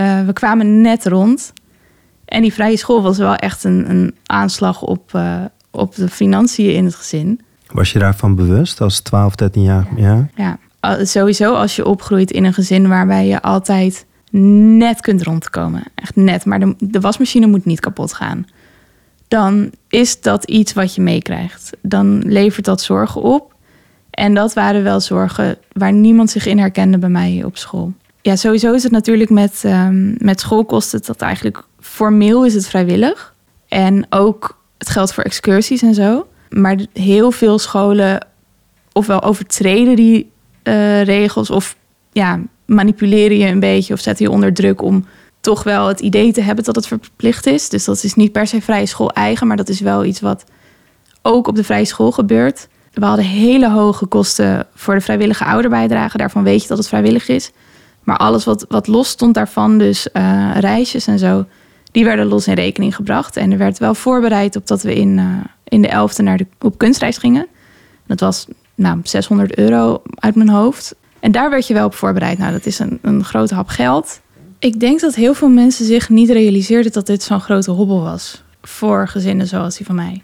Uh, 0.00 0.24
we 0.26 0.32
kwamen 0.32 0.80
net 0.80 1.06
rond. 1.06 1.52
En 2.24 2.42
die 2.42 2.52
vrije 2.52 2.76
school 2.76 3.02
was 3.02 3.18
wel 3.18 3.34
echt 3.34 3.64
een, 3.64 3.90
een 3.90 4.14
aanslag 4.26 4.82
op, 4.82 5.12
uh, 5.16 5.44
op 5.70 5.94
de 5.94 6.08
financiën 6.08 6.74
in 6.74 6.84
het 6.84 6.94
gezin. 6.94 7.40
Was 7.70 7.92
je 7.92 7.98
daarvan 7.98 8.34
bewust 8.34 8.80
als 8.80 9.00
12, 9.00 9.34
13 9.34 9.62
jaar? 9.62 9.86
Ja. 9.96 10.28
ja, 10.34 10.58
sowieso 11.04 11.54
als 11.54 11.76
je 11.76 11.86
opgroeit 11.86 12.30
in 12.30 12.44
een 12.44 12.54
gezin 12.54 12.88
waarbij 12.88 13.26
je 13.26 13.42
altijd 13.42 14.06
net 14.30 15.00
kunt 15.00 15.22
rondkomen. 15.22 15.82
Echt 15.94 16.16
net. 16.16 16.44
Maar 16.44 16.60
de, 16.60 16.74
de 16.78 17.00
wasmachine 17.00 17.46
moet 17.46 17.64
niet 17.64 17.80
kapot 17.80 18.12
gaan 18.12 18.46
dan 19.30 19.70
is 19.88 20.20
dat 20.20 20.44
iets 20.44 20.72
wat 20.72 20.94
je 20.94 21.00
meekrijgt. 21.00 21.70
Dan 21.82 22.22
levert 22.26 22.64
dat 22.64 22.82
zorgen 22.82 23.22
op. 23.22 23.54
En 24.10 24.34
dat 24.34 24.52
waren 24.52 24.82
wel 24.82 25.00
zorgen 25.00 25.56
waar 25.72 25.92
niemand 25.92 26.30
zich 26.30 26.46
in 26.46 26.58
herkende 26.58 26.98
bij 26.98 27.08
mij 27.08 27.42
op 27.44 27.56
school. 27.56 27.92
Ja, 28.22 28.36
sowieso 28.36 28.72
is 28.72 28.82
het 28.82 28.92
natuurlijk 28.92 29.30
met, 29.30 29.62
um, 29.66 30.14
met 30.18 30.40
schoolkosten 30.40 31.02
dat 31.06 31.20
eigenlijk 31.20 31.62
formeel 31.80 32.44
is 32.44 32.54
het 32.54 32.68
vrijwillig. 32.68 33.34
En 33.68 34.06
ook 34.08 34.58
het 34.78 34.88
geldt 34.88 35.12
voor 35.14 35.24
excursies 35.24 35.82
en 35.82 35.94
zo. 35.94 36.26
Maar 36.48 36.78
heel 36.92 37.30
veel 37.30 37.58
scholen 37.58 38.26
ofwel 38.92 39.22
overtreden 39.22 39.96
die 39.96 40.30
uh, 40.64 41.02
regels 41.02 41.50
of 41.50 41.76
ja, 42.12 42.40
manipuleren 42.64 43.38
je 43.38 43.46
een 43.46 43.60
beetje 43.60 43.94
of 43.94 44.00
zetten 44.00 44.24
je 44.24 44.30
onder 44.30 44.54
druk 44.54 44.82
om 44.82 45.04
toch 45.40 45.62
wel 45.62 45.86
het 45.86 46.00
idee 46.00 46.32
te 46.32 46.40
hebben 46.40 46.64
dat 46.64 46.76
het 46.76 46.86
verplicht 46.86 47.46
is. 47.46 47.68
Dus 47.68 47.84
dat 47.84 48.04
is 48.04 48.14
niet 48.14 48.32
per 48.32 48.46
se 48.46 48.60
vrije 48.60 48.86
school 48.86 49.12
eigen, 49.12 49.46
maar 49.46 49.56
dat 49.56 49.68
is 49.68 49.80
wel 49.80 50.04
iets 50.04 50.20
wat 50.20 50.44
ook 51.22 51.46
op 51.46 51.56
de 51.56 51.64
vrije 51.64 51.84
school 51.84 52.12
gebeurt. 52.12 52.68
We 52.92 53.04
hadden 53.04 53.24
hele 53.24 53.70
hoge 53.70 54.06
kosten 54.06 54.66
voor 54.74 54.94
de 54.94 55.00
vrijwillige 55.00 55.44
ouderbijdrage. 55.44 56.16
Daarvan 56.16 56.42
weet 56.42 56.62
je 56.62 56.68
dat 56.68 56.78
het 56.78 56.88
vrijwillig 56.88 57.28
is. 57.28 57.50
Maar 58.04 58.16
alles 58.16 58.44
wat, 58.44 58.64
wat 58.68 58.86
los 58.86 59.08
stond 59.08 59.34
daarvan, 59.34 59.78
dus 59.78 60.08
uh, 60.12 60.50
reisjes 60.58 61.06
en 61.06 61.18
zo, 61.18 61.46
die 61.92 62.04
werden 62.04 62.26
los 62.26 62.46
in 62.46 62.54
rekening 62.54 62.94
gebracht. 62.94 63.36
En 63.36 63.52
er 63.52 63.58
werd 63.58 63.78
wel 63.78 63.94
voorbereid 63.94 64.56
op 64.56 64.66
dat 64.66 64.82
we 64.82 64.94
in, 64.94 65.18
uh, 65.18 65.24
in 65.64 65.82
de 65.82 65.88
elfde 65.88 66.22
naar 66.22 66.36
de, 66.36 66.46
op 66.58 66.78
kunstreis 66.78 67.18
gingen. 67.18 67.46
Dat 68.06 68.20
was 68.20 68.46
nou, 68.74 69.00
600 69.02 69.58
euro 69.58 70.02
uit 70.14 70.34
mijn 70.34 70.48
hoofd. 70.48 70.94
En 71.20 71.32
daar 71.32 71.50
werd 71.50 71.66
je 71.66 71.74
wel 71.74 71.86
op 71.86 71.94
voorbereid. 71.94 72.38
Nou, 72.38 72.52
dat 72.52 72.66
is 72.66 72.78
een, 72.78 72.98
een 73.02 73.24
grote 73.24 73.54
hap 73.54 73.68
geld. 73.68 74.20
Ik 74.60 74.80
denk 74.80 75.00
dat 75.00 75.14
heel 75.14 75.34
veel 75.34 75.48
mensen 75.48 75.84
zich 75.84 76.08
niet 76.08 76.30
realiseerden 76.30 76.92
dat 76.92 77.06
dit 77.06 77.22
zo'n 77.22 77.40
grote 77.40 77.70
hobbel 77.70 78.02
was. 78.02 78.42
Voor 78.62 79.08
gezinnen 79.08 79.46
zoals 79.46 79.76
die 79.76 79.86
van 79.86 79.94
mij. 79.94 80.22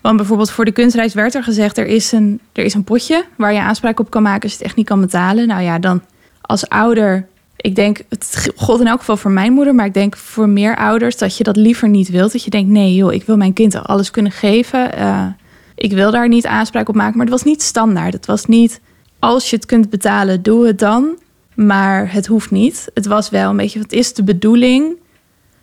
Want 0.00 0.16
bijvoorbeeld 0.16 0.50
voor 0.50 0.64
de 0.64 0.72
kunstreis 0.72 1.14
werd 1.14 1.34
er 1.34 1.42
gezegd: 1.42 1.78
er 1.78 1.86
is, 1.86 2.12
een, 2.12 2.40
er 2.52 2.64
is 2.64 2.74
een 2.74 2.84
potje 2.84 3.24
waar 3.36 3.52
je 3.52 3.60
aanspraak 3.60 4.00
op 4.00 4.10
kan 4.10 4.22
maken 4.22 4.42
als 4.42 4.50
je 4.50 4.56
het 4.56 4.66
echt 4.66 4.76
niet 4.76 4.86
kan 4.86 5.00
betalen. 5.00 5.46
Nou 5.46 5.62
ja, 5.62 5.78
dan 5.78 6.02
als 6.40 6.68
ouder. 6.68 7.26
Ik 7.56 7.74
denk, 7.74 8.02
het 8.08 8.52
gold 8.56 8.80
in 8.80 8.86
elk 8.86 8.98
geval 8.98 9.16
voor 9.16 9.30
mijn 9.30 9.52
moeder, 9.52 9.74
maar 9.74 9.86
ik 9.86 9.94
denk 9.94 10.16
voor 10.16 10.48
meer 10.48 10.76
ouders 10.76 11.16
dat 11.16 11.36
je 11.36 11.44
dat 11.44 11.56
liever 11.56 11.88
niet 11.88 12.08
wilt. 12.08 12.32
Dat 12.32 12.44
je 12.44 12.50
denkt: 12.50 12.70
nee, 12.70 12.94
joh, 12.94 13.12
ik 13.12 13.22
wil 13.22 13.36
mijn 13.36 13.52
kind 13.52 13.84
alles 13.84 14.10
kunnen 14.10 14.32
geven. 14.32 14.98
Uh, 14.98 15.26
ik 15.74 15.92
wil 15.92 16.10
daar 16.10 16.28
niet 16.28 16.46
aanspraak 16.46 16.88
op 16.88 16.94
maken. 16.94 17.16
Maar 17.16 17.26
het 17.26 17.34
was 17.34 17.44
niet 17.44 17.62
standaard. 17.62 18.12
Het 18.12 18.26
was 18.26 18.46
niet 18.46 18.80
als 19.18 19.50
je 19.50 19.56
het 19.56 19.66
kunt 19.66 19.90
betalen, 19.90 20.42
doe 20.42 20.66
het 20.66 20.78
dan. 20.78 21.18
Maar 21.54 22.12
het 22.12 22.26
hoeft 22.26 22.50
niet. 22.50 22.88
Het 22.94 23.06
was 23.06 23.30
wel 23.30 23.50
een 23.50 23.56
beetje, 23.56 23.78
wat 23.78 23.92
is 23.92 24.14
de 24.14 24.24
bedoeling? 24.24 24.96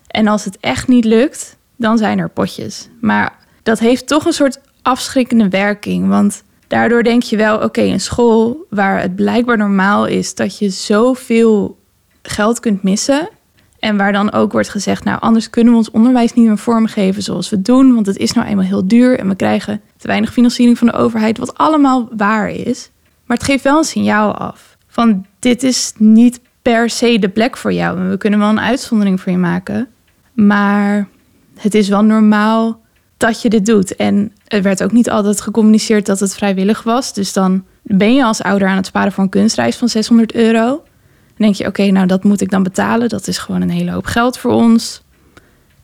En 0.08 0.27
als 0.27 0.45
het 0.45 0.58
echt 0.60 0.88
niet 0.88 1.06
lukt, 1.06 1.58
dan 1.75 1.97
zijn 1.97 2.19
er 2.19 2.30
potjes. 2.30 2.89
Maar 3.01 3.36
dat 3.63 3.80
heeft 3.80 4.08
toch 4.08 4.25
een 4.25 4.34
soort 4.34 4.60
afschrikkende 4.82 5.49
werking. 5.49 6.08
Want 6.08 6.43
daardoor 6.67 7.04
denk 7.04 7.23
je 7.23 7.38
wel, 7.38 7.58
oké, 7.60 7.82
een 7.82 7.99
school 7.99 8.65
waar 8.69 9.01
het 9.01 9.15
blijkbaar 9.15 9.58
normaal 9.58 10.06
is 10.06 10.36
dat 10.36 10.58
je 10.58 10.69
zoveel 10.69 11.77
geld 12.21 12.60
kunt 12.60 12.84
missen. 12.84 13.30
En 13.80 13.97
waar 13.97 14.12
dan 14.12 14.32
ook 14.32 14.51
wordt 14.51 14.69
gezegd, 14.69 15.04
nou 15.04 15.19
anders 15.19 15.49
kunnen 15.49 15.73
we 15.73 15.80
ons 15.80 15.91
onderwijs 15.91 16.34
niet 16.34 16.45
meer 16.45 16.58
vormgeven 16.58 17.23
zoals 17.23 17.49
we 17.49 17.62
doen. 17.62 17.93
Want 17.93 18.06
het 18.06 18.17
is 18.17 18.32
nou 18.32 18.47
eenmaal 18.47 18.65
heel 18.65 18.88
duur 18.88 19.19
en 19.19 19.27
we 19.27 19.36
krijgen 19.36 19.82
te 19.97 20.08
weinig 20.08 20.34
financiering 20.34 20.77
van 20.77 20.88
de 20.88 20.93
overheid. 20.93 21.38
Wat 21.38 21.58
allemaal 21.58 22.10
waar 22.17 22.49
is. 22.49 22.89
Maar 23.25 23.38
het 23.38 23.45
geeft 23.45 23.63
wel 23.63 23.77
een 23.77 23.84
signaal 23.84 24.34
af 24.34 24.77
van 24.88 25.25
dit 25.41 25.63
is 25.63 25.93
niet 25.97 26.39
per 26.62 26.89
se 26.89 27.19
de 27.19 27.30
plek 27.30 27.58
voor 27.58 27.73
jou. 27.73 28.10
We 28.10 28.17
kunnen 28.17 28.39
wel 28.39 28.49
een 28.49 28.60
uitzondering 28.60 29.21
voor 29.21 29.32
je 29.32 29.38
maken. 29.38 29.88
Maar 30.34 31.08
het 31.56 31.75
is 31.75 31.89
wel 31.89 32.04
normaal 32.04 32.82
dat 33.17 33.41
je 33.41 33.49
dit 33.49 33.65
doet. 33.65 33.95
En 33.95 34.32
er 34.47 34.62
werd 34.62 34.84
ook 34.84 34.91
niet 34.91 35.10
altijd 35.10 35.41
gecommuniceerd 35.41 36.06
dat 36.06 36.19
het 36.19 36.36
vrijwillig 36.36 36.84
was. 36.84 37.13
Dus 37.13 37.34
dan 37.34 37.63
ben 37.82 38.13
je 38.13 38.23
als 38.23 38.41
ouder 38.41 38.67
aan 38.67 38.75
het 38.75 38.86
sparen 38.86 39.12
voor 39.12 39.23
een 39.23 39.30
kunstreis 39.30 39.75
van 39.75 39.89
600 39.89 40.34
euro. 40.34 40.67
Dan 40.67 40.84
denk 41.36 41.56
je, 41.56 41.67
oké, 41.67 41.86
nou 41.86 42.08
dat 42.08 42.23
moet 42.23 42.41
ik 42.41 42.49
dan 42.49 42.63
betalen. 42.63 43.10
Dat 43.10 43.27
is 43.27 43.38
gewoon 43.38 43.62
een 43.62 43.69
hele 43.69 43.91
hoop 43.91 44.06
geld 44.06 44.38
voor 44.38 44.51
ons. 44.51 45.04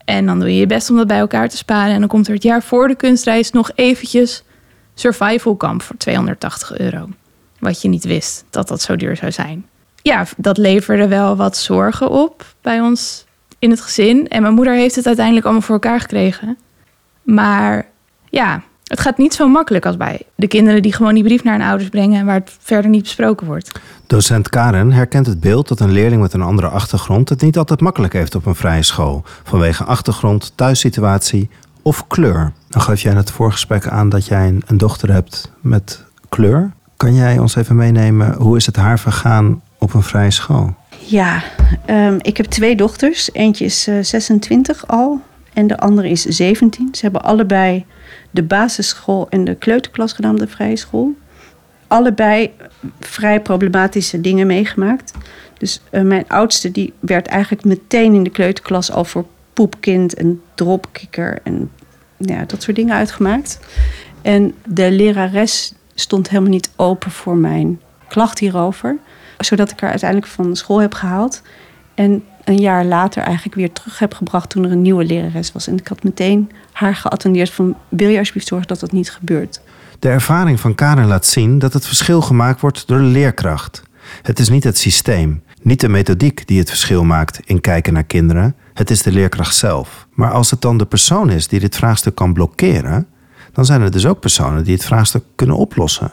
En 0.06 0.26
dan 0.26 0.39
doe 0.39 0.50
je 0.50 0.60
je 0.60 0.67
best 0.67 0.89
om 0.89 0.96
dat 0.96 1.08
bij 1.08 1.20
elkaar 1.20 1.50
te 1.50 1.58
sparen. 1.58 1.93
En 1.93 2.00
dan 2.00 2.10
komt 2.10 2.28
er 2.28 2.34
het 2.34 2.43
jaar 2.43 2.63
voor 2.63 2.88
de 2.88 2.96
kunstreis 2.96 3.52
nog 3.52 3.72
eventjes 3.76 4.43
survival 4.93 5.58
camp 5.58 5.82
voor 5.82 5.98
280 5.98 6.78
euro. 6.78 7.10
Wat 7.60 7.82
je 7.82 7.88
niet 7.88 8.06
wist 8.06 8.46
dat 8.50 8.67
dat 8.67 8.82
zo 8.82 8.96
duur 8.96 9.15
zou 9.15 9.32
zijn. 9.32 9.65
Ja, 10.02 10.26
dat 10.38 10.58
leverde 10.58 11.08
wel 11.08 11.36
wat 11.36 11.58
zorgen 11.58 12.10
op 12.10 12.46
bij 12.62 12.82
ons 12.82 13.26
in 13.60 13.70
het 13.70 13.82
gezin. 13.82 14.28
En 14.28 14.41
mijn 14.41 14.54
moeder 14.54 14.74
heeft 14.74 14.96
het 14.96 15.06
uiteindelijk 15.06 15.46
allemaal 15.46 15.63
voor 15.63 15.76
elkaar 15.76 16.00
gekregen. 16.00 16.58
Maar 17.24 17.86
ja, 18.30 18.63
het 18.84 19.00
gaat 19.00 19.17
niet 19.17 19.34
zo 19.34 19.48
makkelijk 19.48 19.86
als 19.86 19.98
bij 19.98 20.22
de 20.36 20.48
kinderen 20.48 20.82
die 20.82 20.93
gewoon 20.93 21.13
die 21.13 21.24
brief 21.24 21.43
naar 21.43 21.58
hun 21.58 21.67
ouders 21.67 21.89
brengen 21.89 22.20
en 22.20 22.26
waar 22.26 22.39
het 22.39 22.58
verder 22.60 22.89
niet 22.89 23.02
besproken 23.02 23.48
wordt. 23.48 23.80
Docent 24.08 24.50
Karen 24.50 24.91
herkent 24.91 25.28
het 25.28 25.39
beeld 25.39 25.67
dat 25.67 25.80
een 25.80 25.91
leerling 25.91 26.22
met 26.22 26.34
een 26.34 26.41
andere 26.41 26.67
achtergrond 26.67 27.30
het 27.30 27.41
niet 27.41 27.58
altijd 27.58 27.82
makkelijk 27.82 28.13
heeft 28.13 28.36
op 28.36 28.46
een 28.46 28.56
vrije 28.56 28.84
school. 28.84 29.24
Vanwege 29.43 29.84
achtergrond, 29.84 30.52
thuissituatie 30.56 31.50
of 31.82 32.08
kleur. 32.08 32.52
Dan 32.70 32.82
geef 32.82 33.02
jij 33.02 33.12
in 33.12 33.17
het 33.17 33.32
voorgesprek 33.32 33.88
aan 33.88 34.10
dat 34.10 34.26
jij 34.26 34.60
een 34.65 34.78
dochter 34.78 35.12
hebt 35.12 35.52
met 35.62 36.06
kleur. 36.30 36.72
Kan 36.98 37.16
jij 37.16 37.40
ons 37.40 37.56
even 37.56 37.76
meenemen, 37.76 38.34
hoe 38.34 38.58
is 38.58 38.66
het 38.66 38.76
haar 38.76 39.00
vergaan 39.00 39.62
op 39.78 39.94
een 39.94 40.04
vrije 40.04 40.32
school? 40.32 40.76
Ja, 41.06 41.44
um, 41.90 42.18
ik 42.22 42.38
heb 42.38 42.46
twee 42.46 42.76
dochters. 42.76 43.30
Eentje 43.34 43.66
is 43.66 43.88
uh, 43.88 44.04
26 44.04 44.88
al 44.88 45.22
en 45.54 45.68
de 45.68 45.78
andere 45.78 46.10
is 46.10 46.22
17. 46.24 46.88
Ze 46.92 47.02
hebben 47.02 47.24
allebei 47.24 47.86
de 48.32 48.44
basisschool 48.44 49.30
en 49.30 49.44
de 49.44 49.56
kleuterklas 49.56 50.14
gedaan 50.14 50.36
de 50.36 50.48
vrije 50.48 50.76
school. 50.76 51.16
Allebei 51.88 52.52
vrij 53.00 53.42
problematische 53.42 54.22
dingen 54.22 54.48
meegemaakt. 54.48 55.12
Dus 55.58 55.82
uh, 55.92 56.02
mijn 56.02 56.26
oudste 56.28 56.72
die 56.72 56.94
werd 57.00 57.28
eigenlijk 57.28 57.66
meteen 57.66 58.14
in 58.14 58.24
de 58.24 58.30
kleuterklas 58.30 58.92
al 58.92 59.06
voor 59.06 59.26
poepkind 59.54 60.14
en 60.14 60.42
dropkikker 60.56 61.40
en 61.44 61.72
ja, 62.18 62.44
dat 62.46 62.64
soort 62.64 62.76
dingen 62.76 62.96
uitgemaakt. 62.96 63.60
En 64.22 64.54
de 64.66 64.92
lerares 64.92 65.74
stond 66.00 66.30
helemaal 66.30 66.52
niet 66.52 66.70
open 66.76 67.12
voor 67.12 67.38
mijn 67.38 67.82
klacht 68.08 68.40
hierover. 68.40 68.98
Zodat 69.38 69.72
ik 69.72 69.80
haar 69.80 69.90
uiteindelijk 69.90 70.32
van 70.32 70.56
school 70.56 70.82
heb 70.82 70.94
gehaald. 70.94 71.42
En 71.94 72.24
een 72.44 72.58
jaar 72.58 72.86
later 72.86 73.24
eigenlijk 73.24 73.56
weer 73.56 73.72
terug 73.74 74.00
heb 74.00 74.14
gebracht 74.14 74.50
toen 74.50 74.64
er 74.64 74.72
een 74.72 74.82
nieuwe 74.82 75.06
lerares 75.06 75.52
was. 75.52 75.68
En 75.68 75.78
ik 75.78 75.88
had 75.88 76.04
meteen 76.04 76.52
haar 76.72 76.96
geattendeerd 76.96 77.52
van 77.52 77.76
wil 77.90 78.10
je 78.10 78.18
alsjeblieft 78.18 78.48
zorgen 78.48 78.68
dat 78.68 78.80
dat 78.80 78.92
niet 78.92 79.12
gebeurt. 79.12 79.62
De 80.00 80.10
ervaring 80.10 80.60
van 80.60 80.76
Karen 80.76 81.08
laat 81.08 81.26
zien 81.26 81.60
dat 81.60 81.74
het 81.74 81.86
verschil 81.86 82.22
gemaakt 82.22 82.62
wordt 82.62 82.88
door 82.88 82.98
de 82.98 83.04
leerkracht. 83.04 83.84
Het 84.22 84.40
is 84.40 84.50
niet 84.50 84.64
het 84.64 84.78
systeem, 84.78 85.44
niet 85.62 85.80
de 85.80 85.90
methodiek 85.90 86.48
die 86.48 86.60
het 86.60 86.70
verschil 86.70 87.04
maakt 87.04 87.40
in 87.46 87.62
kijken 87.62 87.94
naar 87.94 88.04
kinderen. 88.04 88.56
Het 88.74 88.90
is 88.90 89.02
de 89.02 89.12
leerkracht 89.12 89.56
zelf. 89.56 90.08
Maar 90.14 90.32
als 90.32 90.52
het 90.52 90.62
dan 90.62 90.78
de 90.78 90.86
persoon 90.86 91.30
is 91.30 91.48
die 91.48 91.60
dit 91.60 91.76
vraagstuk 91.76 92.16
kan 92.16 92.34
blokkeren, 92.34 93.08
dan 93.58 93.65
zijn 93.65 93.82
er 93.82 93.91
dus 93.91 94.06
ook 94.06 94.20
personen 94.20 94.63
die 94.63 94.74
het 94.74 94.86
vraagstuk 94.86 95.24
kunnen 95.36 95.58
oplossen. 95.58 96.12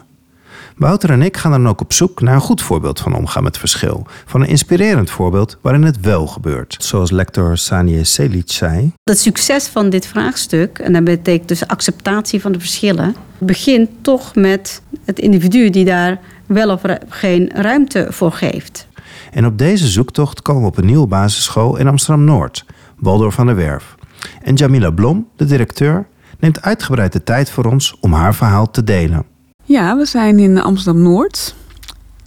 Wouter 0.77 1.11
en 1.11 1.23
ik 1.23 1.37
gaan 1.37 1.51
dan 1.51 1.69
ook 1.69 1.81
op 1.81 1.93
zoek 1.93 2.21
naar 2.21 2.35
een 2.35 2.41
goed 2.41 2.63
voorbeeld 2.63 3.01
van 3.01 3.17
omgaan 3.17 3.43
met 3.43 3.59
verschil. 3.59 4.07
Van 4.27 4.41
een 4.41 4.49
inspirerend 4.49 5.11
voorbeeld 5.11 5.59
waarin 5.61 5.83
het 5.83 6.01
wel 6.01 6.27
gebeurt. 6.27 6.77
Zoals 6.79 7.11
lector 7.11 7.59
Sanje 7.59 8.05
Selic 8.05 8.51
zei. 8.51 8.93
Het 9.03 9.19
succes 9.19 9.67
van 9.67 9.91
dit 9.91 10.07
vraagstuk, 10.07 10.79
en 10.79 10.93
dat 10.93 11.05
betekent 11.05 11.49
dus 11.49 11.67
acceptatie 11.67 12.41
van 12.41 12.53
de 12.53 12.59
verschillen, 12.59 13.17
begint 13.39 13.91
toch 14.01 14.35
met 14.35 14.83
het 15.05 15.19
individu 15.19 15.71
die 15.71 15.85
daar 15.85 16.21
wel 16.47 16.71
of 16.71 16.81
geen 17.09 17.51
ruimte 17.55 18.07
voor 18.11 18.33
geeft. 18.33 18.87
En 19.33 19.47
op 19.47 19.59
deze 19.59 19.89
zoektocht 19.89 20.43
komen 20.43 20.63
we 20.63 20.69
op 20.69 20.77
een 20.77 20.87
nieuwe 20.87 21.07
basisschool 21.07 21.77
in 21.77 21.89
Amsterdam-Noord, 21.89 22.65
Waldorf 22.97 23.35
van 23.35 23.47
der 23.47 23.57
Werf. 23.57 23.95
En 24.43 24.55
Jamila 24.55 24.91
Blom, 24.91 25.29
de 25.37 25.45
directeur, 25.45 26.07
neemt 26.45 26.63
uitgebreid 26.63 27.13
de 27.13 27.23
tijd 27.23 27.51
voor 27.51 27.65
ons 27.65 27.97
om 28.01 28.13
haar 28.13 28.35
verhaal 28.35 28.71
te 28.71 28.85
delen. 28.85 29.25
Ja, 29.63 29.97
we 29.97 30.05
zijn 30.05 30.39
in 30.39 30.63
Amsterdam-Noord. 30.63 31.55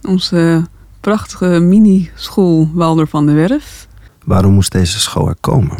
Onze 0.02 0.66
prachtige 1.00 1.46
mini-school 1.46 2.70
Waldorf 2.72 3.10
van 3.10 3.26
der 3.26 3.34
Werf. 3.34 3.88
Waarom 4.24 4.52
moest 4.52 4.72
deze 4.72 5.00
school 5.00 5.28
er 5.28 5.36
komen? 5.40 5.76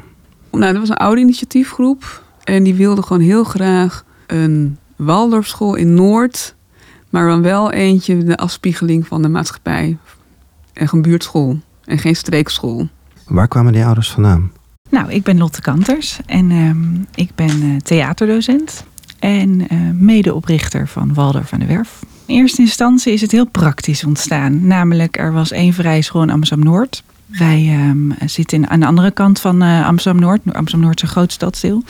Nou, 0.51 0.74
er 0.74 0.81
was 0.81 0.88
een 0.88 0.96
oude 0.96 1.20
initiatiefgroep. 1.20 2.22
En 2.44 2.62
die 2.62 2.74
wilde 2.74 3.03
gewoon 3.03 3.22
heel 3.22 3.44
graag 3.44 4.05
een 4.27 4.79
Waldorfschool 4.96 5.74
in 5.74 5.94
Noord. 5.94 6.55
Maar 7.11 7.29
dan 7.29 7.42
wel 7.42 7.72
eentje 7.72 8.24
de 8.24 8.37
afspiegeling 8.37 9.07
van 9.07 9.22
de 9.22 9.29
maatschappij. 9.29 9.98
En 10.72 10.88
een 10.90 11.03
buurtschool. 11.03 11.59
En 11.85 11.98
geen 11.98 12.16
streekschool. 12.16 12.88
Waar 13.27 13.48
kwamen 13.48 13.72
die 13.72 13.85
ouders 13.85 14.11
vandaan? 14.11 14.53
Nou, 14.90 15.11
ik 15.12 15.22
ben 15.22 15.38
Lotte 15.38 15.61
Kanters 15.61 16.18
en 16.27 16.51
uh, 16.51 16.70
ik 17.14 17.31
ben 17.35 17.62
uh, 17.62 17.77
theaterdocent 17.77 18.85
en 19.18 19.61
uh, 19.61 19.90
medeoprichter 19.94 20.88
van 20.88 21.14
Waldorf 21.14 21.48
van 21.48 21.59
de 21.59 21.66
Werf. 21.66 22.01
In 22.27 22.35
eerste 22.35 22.62
instantie 22.62 23.12
is 23.12 23.20
het 23.20 23.33
heel 23.33 23.46
praktisch 23.46 24.05
ontstaan. 24.05 24.66
Namelijk, 24.66 25.18
er 25.18 25.33
was 25.33 25.51
één 25.51 25.72
vrije 25.72 26.03
school 26.03 26.22
in 26.22 26.31
Amsterdam-Noord. 26.31 27.03
Wij 27.27 27.88
um, 27.88 28.14
zitten 28.27 28.68
aan 28.68 28.81
de 28.81 28.87
andere 28.87 29.11
kant 29.11 29.40
van 29.40 29.62
uh, 29.62 29.87
Amsterdam-Noord. 29.87 30.40
Amsterdam-Noord 30.44 30.96
is 30.96 31.03
een 31.03 31.09
groot 31.14 31.33
stadsdeel. 31.33 31.83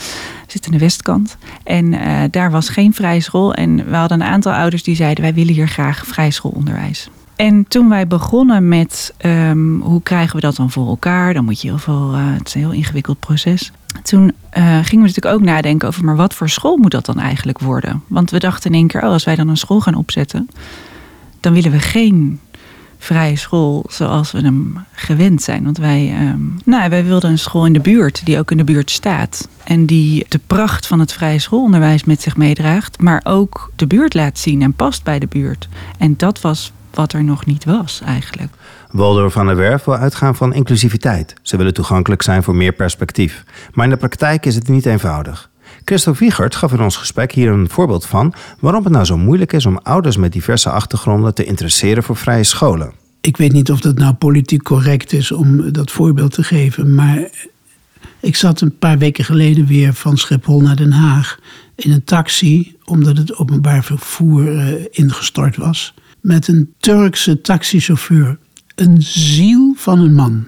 Zitten 0.46 0.72
aan 0.72 0.78
de 0.78 0.84
westkant. 0.84 1.36
En 1.64 1.90
daar 2.30 2.50
was 2.50 2.68
geen 2.68 2.94
vrije 2.94 3.20
school. 3.20 3.54
En 3.54 3.90
we 3.90 3.96
hadden 3.96 4.20
een 4.20 4.26
aantal 4.26 4.52
ouders 4.52 4.82
die 4.82 4.96
zeiden... 4.96 5.24
wij 5.24 5.34
willen 5.34 5.54
hier 5.54 5.68
graag 5.68 6.06
vrije 6.06 6.30
schoolonderwijs. 6.30 7.10
En 7.38 7.68
toen 7.68 7.88
wij 7.88 8.06
begonnen 8.06 8.68
met 8.68 9.14
um, 9.24 9.80
hoe 9.80 10.02
krijgen 10.02 10.34
we 10.34 10.40
dat 10.40 10.56
dan 10.56 10.70
voor 10.70 10.86
elkaar, 10.86 11.34
dan 11.34 11.44
moet 11.44 11.60
je 11.60 11.68
heel 11.68 11.78
veel, 11.78 12.14
uh, 12.14 12.32
het 12.32 12.46
is 12.46 12.54
een 12.54 12.60
heel 12.60 12.72
ingewikkeld 12.72 13.20
proces. 13.20 13.72
Toen 14.02 14.22
uh, 14.22 14.32
gingen 14.64 14.88
we 14.88 14.96
natuurlijk 14.96 15.34
ook 15.34 15.42
nadenken 15.42 15.88
over, 15.88 16.04
maar 16.04 16.16
wat 16.16 16.34
voor 16.34 16.48
school 16.48 16.76
moet 16.76 16.90
dat 16.90 17.06
dan 17.06 17.18
eigenlijk 17.18 17.58
worden? 17.58 18.02
Want 18.06 18.30
we 18.30 18.38
dachten 18.38 18.70
in 18.70 18.76
één 18.76 18.86
keer, 18.86 19.02
oh, 19.02 19.08
als 19.08 19.24
wij 19.24 19.36
dan 19.36 19.48
een 19.48 19.56
school 19.56 19.80
gaan 19.80 19.94
opzetten, 19.94 20.48
dan 21.40 21.52
willen 21.52 21.70
we 21.70 21.78
geen 21.78 22.40
vrije 22.98 23.36
school 23.36 23.84
zoals 23.88 24.32
we 24.32 24.40
hem 24.40 24.84
gewend 24.92 25.42
zijn. 25.42 25.64
Want 25.64 25.78
wij, 25.78 26.30
um, 26.30 26.58
nou, 26.64 26.90
wij 26.90 27.04
wilden 27.04 27.30
een 27.30 27.38
school 27.38 27.66
in 27.66 27.72
de 27.72 27.80
buurt 27.80 28.24
die 28.24 28.38
ook 28.38 28.50
in 28.50 28.56
de 28.56 28.64
buurt 28.64 28.90
staat. 28.90 29.48
En 29.64 29.86
die 29.86 30.26
de 30.28 30.40
pracht 30.46 30.86
van 30.86 31.00
het 31.00 31.12
vrije 31.12 31.38
schoolonderwijs 31.38 32.04
met 32.04 32.22
zich 32.22 32.36
meedraagt, 32.36 33.00
maar 33.00 33.20
ook 33.24 33.72
de 33.76 33.86
buurt 33.86 34.14
laat 34.14 34.38
zien 34.38 34.62
en 34.62 34.72
past 34.72 35.02
bij 35.02 35.18
de 35.18 35.26
buurt. 35.26 35.68
En 35.98 36.14
dat 36.16 36.40
was 36.40 36.72
wat 36.90 37.12
er 37.12 37.24
nog 37.24 37.46
niet 37.46 37.64
was 37.64 38.00
eigenlijk. 38.04 38.52
Waldorf 38.90 39.32
van 39.32 39.46
der 39.46 39.56
Werf 39.56 39.84
wil 39.84 39.96
uitgaan 39.96 40.36
van 40.36 40.54
inclusiviteit. 40.54 41.34
Ze 41.42 41.56
willen 41.56 41.74
toegankelijk 41.74 42.22
zijn 42.22 42.42
voor 42.42 42.56
meer 42.56 42.72
perspectief. 42.72 43.44
Maar 43.72 43.84
in 43.84 43.90
de 43.90 43.96
praktijk 43.96 44.46
is 44.46 44.54
het 44.54 44.68
niet 44.68 44.86
eenvoudig. 44.86 45.50
Christo 45.84 46.14
Wiegert 46.18 46.54
gaf 46.54 46.72
in 46.72 46.80
ons 46.80 46.96
gesprek 46.96 47.32
hier 47.32 47.50
een 47.50 47.68
voorbeeld 47.68 48.06
van 48.06 48.34
waarom 48.60 48.84
het 48.84 48.92
nou 48.92 49.04
zo 49.04 49.16
moeilijk 49.16 49.52
is 49.52 49.66
om 49.66 49.78
ouders 49.78 50.16
met 50.16 50.32
diverse 50.32 50.70
achtergronden 50.70 51.34
te 51.34 51.44
interesseren 51.44 52.02
voor 52.02 52.16
vrije 52.16 52.44
scholen. 52.44 52.92
Ik 53.20 53.36
weet 53.36 53.52
niet 53.52 53.70
of 53.70 53.80
dat 53.80 53.98
nou 53.98 54.14
politiek 54.14 54.62
correct 54.62 55.12
is 55.12 55.32
om 55.32 55.72
dat 55.72 55.90
voorbeeld 55.90 56.32
te 56.32 56.42
geven, 56.42 56.94
maar 56.94 57.30
ik 58.20 58.36
zat 58.36 58.60
een 58.60 58.78
paar 58.78 58.98
weken 58.98 59.24
geleden 59.24 59.66
weer 59.66 59.94
van 59.94 60.16
Schiphol 60.16 60.60
naar 60.60 60.76
Den 60.76 60.92
Haag 60.92 61.38
in 61.74 61.92
een 61.92 62.04
taxi, 62.04 62.76
omdat 62.84 63.16
het 63.16 63.36
openbaar 63.36 63.84
vervoer 63.84 64.78
ingestort 64.90 65.56
was 65.56 65.94
met 66.20 66.48
een 66.48 66.74
Turkse 66.78 67.40
taxichauffeur. 67.40 68.38
Een 68.74 69.02
ziel 69.02 69.74
van 69.76 69.98
een 69.98 70.14
man. 70.14 70.46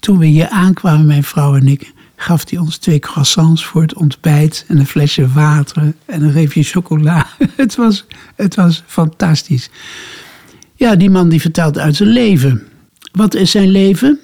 Toen 0.00 0.18
we 0.18 0.26
hier 0.26 0.48
aankwamen, 0.48 1.06
mijn 1.06 1.24
vrouw 1.24 1.56
en 1.56 1.68
ik, 1.68 1.92
gaf 2.16 2.50
hij 2.50 2.58
ons 2.58 2.76
twee 2.76 2.98
croissants 2.98 3.64
voor 3.64 3.82
het 3.82 3.94
ontbijt 3.94 4.64
en 4.68 4.78
een 4.78 4.86
flesje 4.86 5.28
water 5.28 5.92
en 6.04 6.22
een 6.22 6.32
reepje 6.32 6.62
chocola. 6.62 7.26
Het 7.56 7.76
was, 7.76 8.06
het 8.36 8.54
was 8.54 8.82
fantastisch. 8.86 9.70
Ja, 10.74 10.96
die 10.96 11.10
man 11.10 11.28
die 11.28 11.40
vertelt 11.40 11.78
uit 11.78 11.96
zijn 11.96 12.08
leven. 12.08 12.62
Wat 13.12 13.34
is 13.34 13.50
zijn 13.50 13.68
leven? 13.68 14.18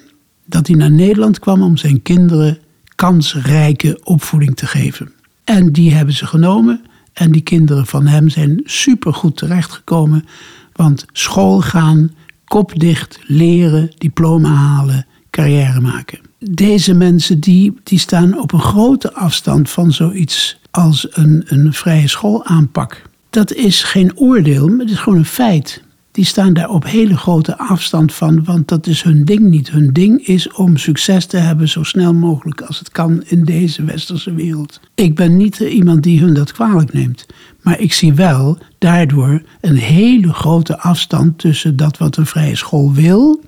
Dat 0.45 0.67
hij 0.67 0.75
naar 0.75 0.91
Nederland 0.91 1.39
kwam 1.39 1.61
om 1.61 1.77
zijn 1.77 2.01
kinderen 2.01 2.57
kansrijke 2.95 3.99
opvoeding 4.03 4.55
te 4.55 4.65
geven. 4.65 5.11
En 5.43 5.71
die 5.71 5.93
hebben 5.93 6.13
ze 6.13 6.25
genomen. 6.25 6.81
En 7.17 7.31
die 7.31 7.41
kinderen 7.41 7.85
van 7.85 8.07
hem 8.07 8.29
zijn 8.29 8.61
supergoed 8.63 9.37
terechtgekomen. 9.37 10.25
Want 10.73 11.05
school 11.11 11.61
gaan, 11.61 12.11
kop 12.45 12.79
dicht, 12.79 13.19
leren, 13.25 13.91
diploma 13.97 14.49
halen, 14.49 15.05
carrière 15.29 15.79
maken. 15.79 16.19
Deze 16.39 16.93
mensen 16.93 17.39
die, 17.39 17.73
die 17.83 17.99
staan 17.99 18.39
op 18.39 18.51
een 18.51 18.61
grote 18.61 19.13
afstand 19.13 19.69
van 19.69 19.91
zoiets 19.91 20.59
als 20.71 21.07
een, 21.11 21.43
een 21.45 21.73
vrije 21.73 22.07
schoolaanpak. 22.07 23.01
Dat 23.29 23.53
is 23.53 23.83
geen 23.83 24.17
oordeel, 24.17 24.67
maar 24.67 24.79
het 24.79 24.89
is 24.89 24.99
gewoon 24.99 25.19
een 25.19 25.25
feit. 25.25 25.83
Die 26.17 26.25
staan 26.25 26.53
daar 26.53 26.69
op 26.69 26.83
hele 26.83 27.17
grote 27.17 27.57
afstand 27.57 28.13
van, 28.13 28.43
want 28.43 28.67
dat 28.67 28.87
is 28.87 29.01
hun 29.01 29.25
ding 29.25 29.39
niet. 29.39 29.69
Hun 29.71 29.93
ding 29.93 30.27
is 30.27 30.51
om 30.51 30.77
succes 30.77 31.25
te 31.25 31.37
hebben 31.37 31.69
zo 31.69 31.83
snel 31.83 32.13
mogelijk 32.13 32.61
als 32.61 32.79
het 32.79 32.91
kan 32.91 33.23
in 33.25 33.43
deze 33.43 33.83
westerse 33.83 34.33
wereld. 34.33 34.79
Ik 34.95 35.15
ben 35.15 35.37
niet 35.37 35.59
iemand 35.59 36.03
die 36.03 36.19
hun 36.19 36.33
dat 36.33 36.51
kwalijk 36.51 36.93
neemt. 36.93 37.25
Maar 37.61 37.79
ik 37.79 37.93
zie 37.93 38.13
wel 38.13 38.57
daardoor 38.77 39.41
een 39.61 39.75
hele 39.75 40.33
grote 40.33 40.79
afstand 40.79 41.37
tussen 41.39 41.75
dat 41.75 41.97
wat 41.97 42.17
een 42.17 42.25
vrije 42.25 42.55
school 42.55 42.93
wil 42.93 43.41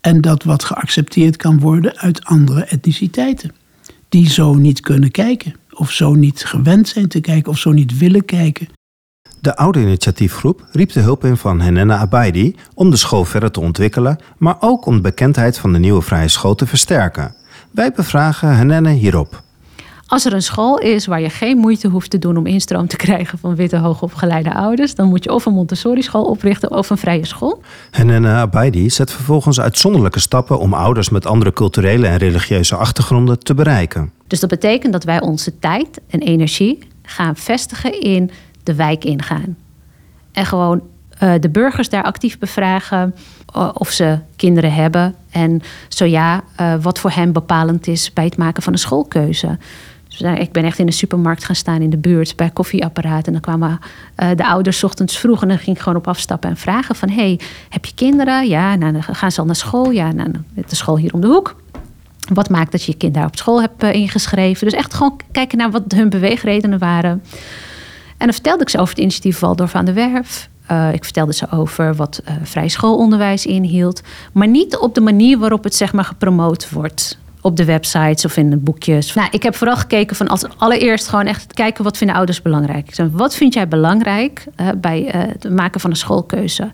en 0.00 0.20
dat 0.20 0.42
wat 0.42 0.64
geaccepteerd 0.64 1.36
kan 1.36 1.60
worden 1.60 1.96
uit 1.96 2.24
andere 2.24 2.64
etniciteiten. 2.64 3.52
Die 4.08 4.30
zo 4.30 4.54
niet 4.54 4.80
kunnen 4.80 5.10
kijken, 5.10 5.54
of 5.70 5.90
zo 5.90 6.14
niet 6.14 6.44
gewend 6.44 6.88
zijn 6.88 7.08
te 7.08 7.20
kijken, 7.20 7.52
of 7.52 7.58
zo 7.58 7.72
niet 7.72 7.98
willen 7.98 8.24
kijken. 8.24 8.68
De 9.40 9.56
oude 9.56 9.80
initiatiefgroep 9.80 10.66
riep 10.72 10.92
de 10.92 11.00
hulp 11.00 11.24
in 11.24 11.36
van 11.36 11.60
Henena 11.60 11.96
Abaidi 11.96 12.56
om 12.74 12.90
de 12.90 12.96
school 12.96 13.24
verder 13.24 13.50
te 13.50 13.60
ontwikkelen, 13.60 14.18
maar 14.38 14.56
ook 14.60 14.86
om 14.86 14.94
de 14.94 15.00
bekendheid 15.00 15.58
van 15.58 15.72
de 15.72 15.78
nieuwe 15.78 16.02
vrije 16.02 16.28
school 16.28 16.54
te 16.54 16.66
versterken. 16.66 17.34
Wij 17.70 17.92
bevragen 17.92 18.56
Henenne 18.56 18.90
hierop. 18.90 19.42
Als 20.06 20.24
er 20.24 20.32
een 20.32 20.42
school 20.42 20.78
is 20.78 21.06
waar 21.06 21.20
je 21.20 21.30
geen 21.30 21.58
moeite 21.58 21.88
hoeft 21.88 22.10
te 22.10 22.18
doen 22.18 22.36
om 22.36 22.46
instroom 22.46 22.86
te 22.86 22.96
krijgen 22.96 23.38
van 23.38 23.54
witte 23.54 23.76
hoogopgeleide 23.76 24.54
ouders, 24.54 24.94
dan 24.94 25.08
moet 25.08 25.24
je 25.24 25.32
of 25.32 25.46
een 25.46 25.52
Montessori-school 25.52 26.24
oprichten 26.24 26.70
of 26.70 26.90
een 26.90 26.98
vrije 26.98 27.26
school. 27.26 27.62
Henenne 27.90 28.28
Abaidi 28.28 28.90
zet 28.90 29.12
vervolgens 29.12 29.60
uitzonderlijke 29.60 30.20
stappen 30.20 30.58
om 30.58 30.74
ouders 30.74 31.08
met 31.08 31.26
andere 31.26 31.52
culturele 31.52 32.06
en 32.06 32.16
religieuze 32.16 32.76
achtergronden 32.76 33.38
te 33.38 33.54
bereiken. 33.54 34.12
Dus 34.26 34.40
dat 34.40 34.50
betekent 34.50 34.92
dat 34.92 35.04
wij 35.04 35.20
onze 35.20 35.58
tijd 35.58 36.00
en 36.08 36.20
energie 36.20 36.78
gaan 37.02 37.36
vestigen 37.36 38.00
in 38.00 38.30
de 38.62 38.74
wijk 38.74 39.04
ingaan. 39.04 39.56
En 40.32 40.46
gewoon 40.46 40.82
uh, 41.22 41.32
de 41.40 41.48
burgers 41.48 41.88
daar 41.88 42.02
actief 42.02 42.38
bevragen 42.38 43.14
uh, 43.56 43.70
of 43.74 43.90
ze 43.90 44.18
kinderen 44.36 44.72
hebben. 44.72 45.14
En 45.30 45.62
zo 45.88 46.04
ja, 46.04 46.42
uh, 46.60 46.74
wat 46.80 46.98
voor 46.98 47.10
hen 47.10 47.32
bepalend 47.32 47.86
is 47.86 48.12
bij 48.12 48.24
het 48.24 48.36
maken 48.36 48.62
van 48.62 48.72
een 48.72 48.78
schoolkeuze. 48.78 49.58
Dus 50.08 50.18
zijn- 50.18 50.40
ik 50.40 50.52
ben 50.52 50.64
echt 50.64 50.78
in 50.78 50.86
de 50.86 50.92
supermarkt 50.92 51.44
gaan 51.44 51.54
staan 51.54 51.80
in 51.82 51.90
de 51.90 51.96
buurt 51.98 52.36
bij 52.36 52.50
koffieapparaten. 52.50 53.26
En 53.26 53.32
dan 53.32 53.40
kwamen 53.40 53.78
eh, 54.14 54.28
de 54.36 54.46
ouders 54.46 54.84
ochtends 54.84 55.18
vroeg 55.18 55.42
en 55.42 55.48
dan 55.48 55.58
ging 55.58 55.76
ik 55.76 55.82
gewoon 55.82 55.98
op 55.98 56.08
afstappen 56.08 56.50
en 56.50 56.56
vragen 56.56 56.94
van... 56.94 57.08
hey, 57.10 57.40
heb 57.68 57.84
je 57.84 57.94
kinderen? 57.94 58.48
Ja, 58.48 58.74
nou, 58.74 59.00
gaan 59.00 59.32
ze 59.32 59.40
al 59.40 59.46
naar 59.46 59.54
school. 59.56 59.90
Ja, 59.90 60.12
nou, 60.12 60.30
de 60.54 60.76
school 60.76 60.96
hier 60.96 61.12
om 61.14 61.20
de 61.20 61.26
hoek. 61.26 61.56
Wat 62.32 62.48
maakt 62.50 62.72
dat 62.72 62.84
je 62.84 62.90
je 62.92 62.96
kind 62.98 63.14
daar 63.14 63.26
op 63.26 63.36
school 63.36 63.60
hebt 63.60 63.82
eh, 63.82 63.92
ingeschreven? 63.94 64.64
Dus 64.66 64.74
echt 64.78 64.94
gewoon 64.94 65.20
kijken 65.32 65.58
naar 65.58 65.70
wat 65.70 65.82
hun 65.88 66.08
beweegredenen 66.10 66.78
waren. 66.78 67.22
En 68.20 68.26
dan 68.26 68.34
vertelde 68.34 68.62
ik 68.62 68.68
ze 68.68 68.78
over 68.78 68.94
het 68.94 69.02
initiatief 69.02 69.38
Waldorf 69.38 69.74
aan 69.74 69.84
de 69.84 69.92
Werf. 69.92 70.48
Eh, 70.66 70.92
ik 70.92 71.04
vertelde 71.04 71.32
ze 71.32 71.50
over 71.50 71.94
wat 71.94 72.20
eh 72.24 72.34
vrij 72.42 72.68
schoolonderwijs 72.68 73.46
inhield. 73.46 74.02
Maar 74.32 74.48
niet 74.48 74.76
op 74.76 74.94
de 74.94 75.00
manier 75.00 75.38
waarop 75.38 75.64
het 75.64 75.74
zeg 75.74 75.92
maar 75.92 76.04
gepromoot 76.04 76.70
wordt. 76.70 77.18
Op 77.40 77.56
de 77.56 77.64
websites 77.64 78.24
of 78.24 78.36
in 78.36 78.50
de 78.50 78.56
boekjes. 78.56 79.14
Nou, 79.14 79.28
ik 79.30 79.42
heb 79.42 79.54
vooral 79.54 79.76
gekeken 79.76 80.16
van 80.16 80.28
als 80.28 80.44
allereerst 80.56 81.08
gewoon 81.08 81.26
echt 81.26 81.52
kijken 81.52 81.84
wat 81.84 81.96
vinden 81.96 82.16
ouders 82.16 82.42
belangrijk. 82.42 82.98
Ik 82.98 83.08
wat 83.12 83.34
vind 83.34 83.54
jij 83.54 83.68
belangrijk 83.68 84.46
eh, 84.56 84.68
bij 84.76 85.08
het 85.12 85.50
maken 85.50 85.80
van 85.80 85.90
een 85.90 85.96
schoolkeuze? 85.96 86.70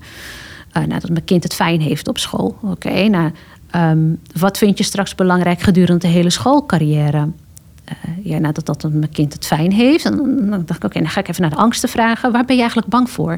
Nou, 0.73 0.89
dat 0.89 1.09
mijn 1.09 1.25
kind 1.25 1.43
het 1.43 1.55
fijn 1.55 1.81
heeft 1.81 2.09
op 2.09 2.19
school. 2.19 2.59
Oké, 2.63 3.09
nou, 3.09 3.31
ehm, 3.71 4.15
wat 4.41 4.59
vind 4.59 4.79
je 4.79 4.85
straks 4.85 5.15
belangrijk 5.15 5.61
gedurende 5.61 6.07
de 6.07 6.13
hele 6.13 6.31
schoolcarrière? 6.31 7.29
Eh, 7.87 7.95
ja, 8.23 8.39
nou, 8.39 8.55
dat, 8.63 8.89
mijn 8.91 9.11
kind 9.11 9.33
het 9.33 9.47
fijn 9.47 9.73
heeft. 9.73 10.05
Dan 10.05 10.49
dacht 10.51 10.79
ik, 10.79 10.85
oké, 10.85 10.99
dan 10.99 11.09
ga 11.09 11.21
ik 11.21 11.29
even 11.29 11.41
naar 11.43 11.51
de 11.51 11.57
angsten 11.57 11.89
vragen. 11.89 12.33
Waar 12.33 12.45
ben 12.45 12.55
je 12.55 12.61
eigenlijk 12.61 12.91
bang 12.91 13.11
voor? 13.11 13.37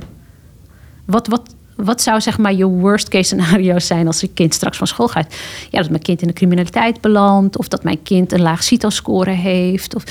Wat, 1.05 1.27
wat, 1.27 1.55
wat 1.77 2.03
zou 2.03 2.21
zeg 2.21 2.39
maar 2.39 2.55
je 2.55 2.67
worst 2.67 3.09
case 3.09 3.25
scenario 3.25 3.79
zijn 3.93 4.07
als 4.07 4.21
je 4.21 4.29
kind 4.29 4.55
straks 4.55 4.77
van 4.77 4.87
school 4.87 5.09
gaat? 5.09 5.35
Ja, 5.71 5.81
dat 5.81 5.91
mijn 5.91 6.03
kind 6.03 6.23
in 6.23 6.29
de 6.29 6.35
criminaliteit 6.35 7.01
belandt. 7.01 7.59
Of 7.59 7.69
dat 7.69 7.85
mijn 7.85 8.03
kind 8.03 8.33
een 8.33 8.41
laag 8.41 8.65
CITO-score 8.65 9.31
heeft. 9.31 9.95
Of... 9.95 10.05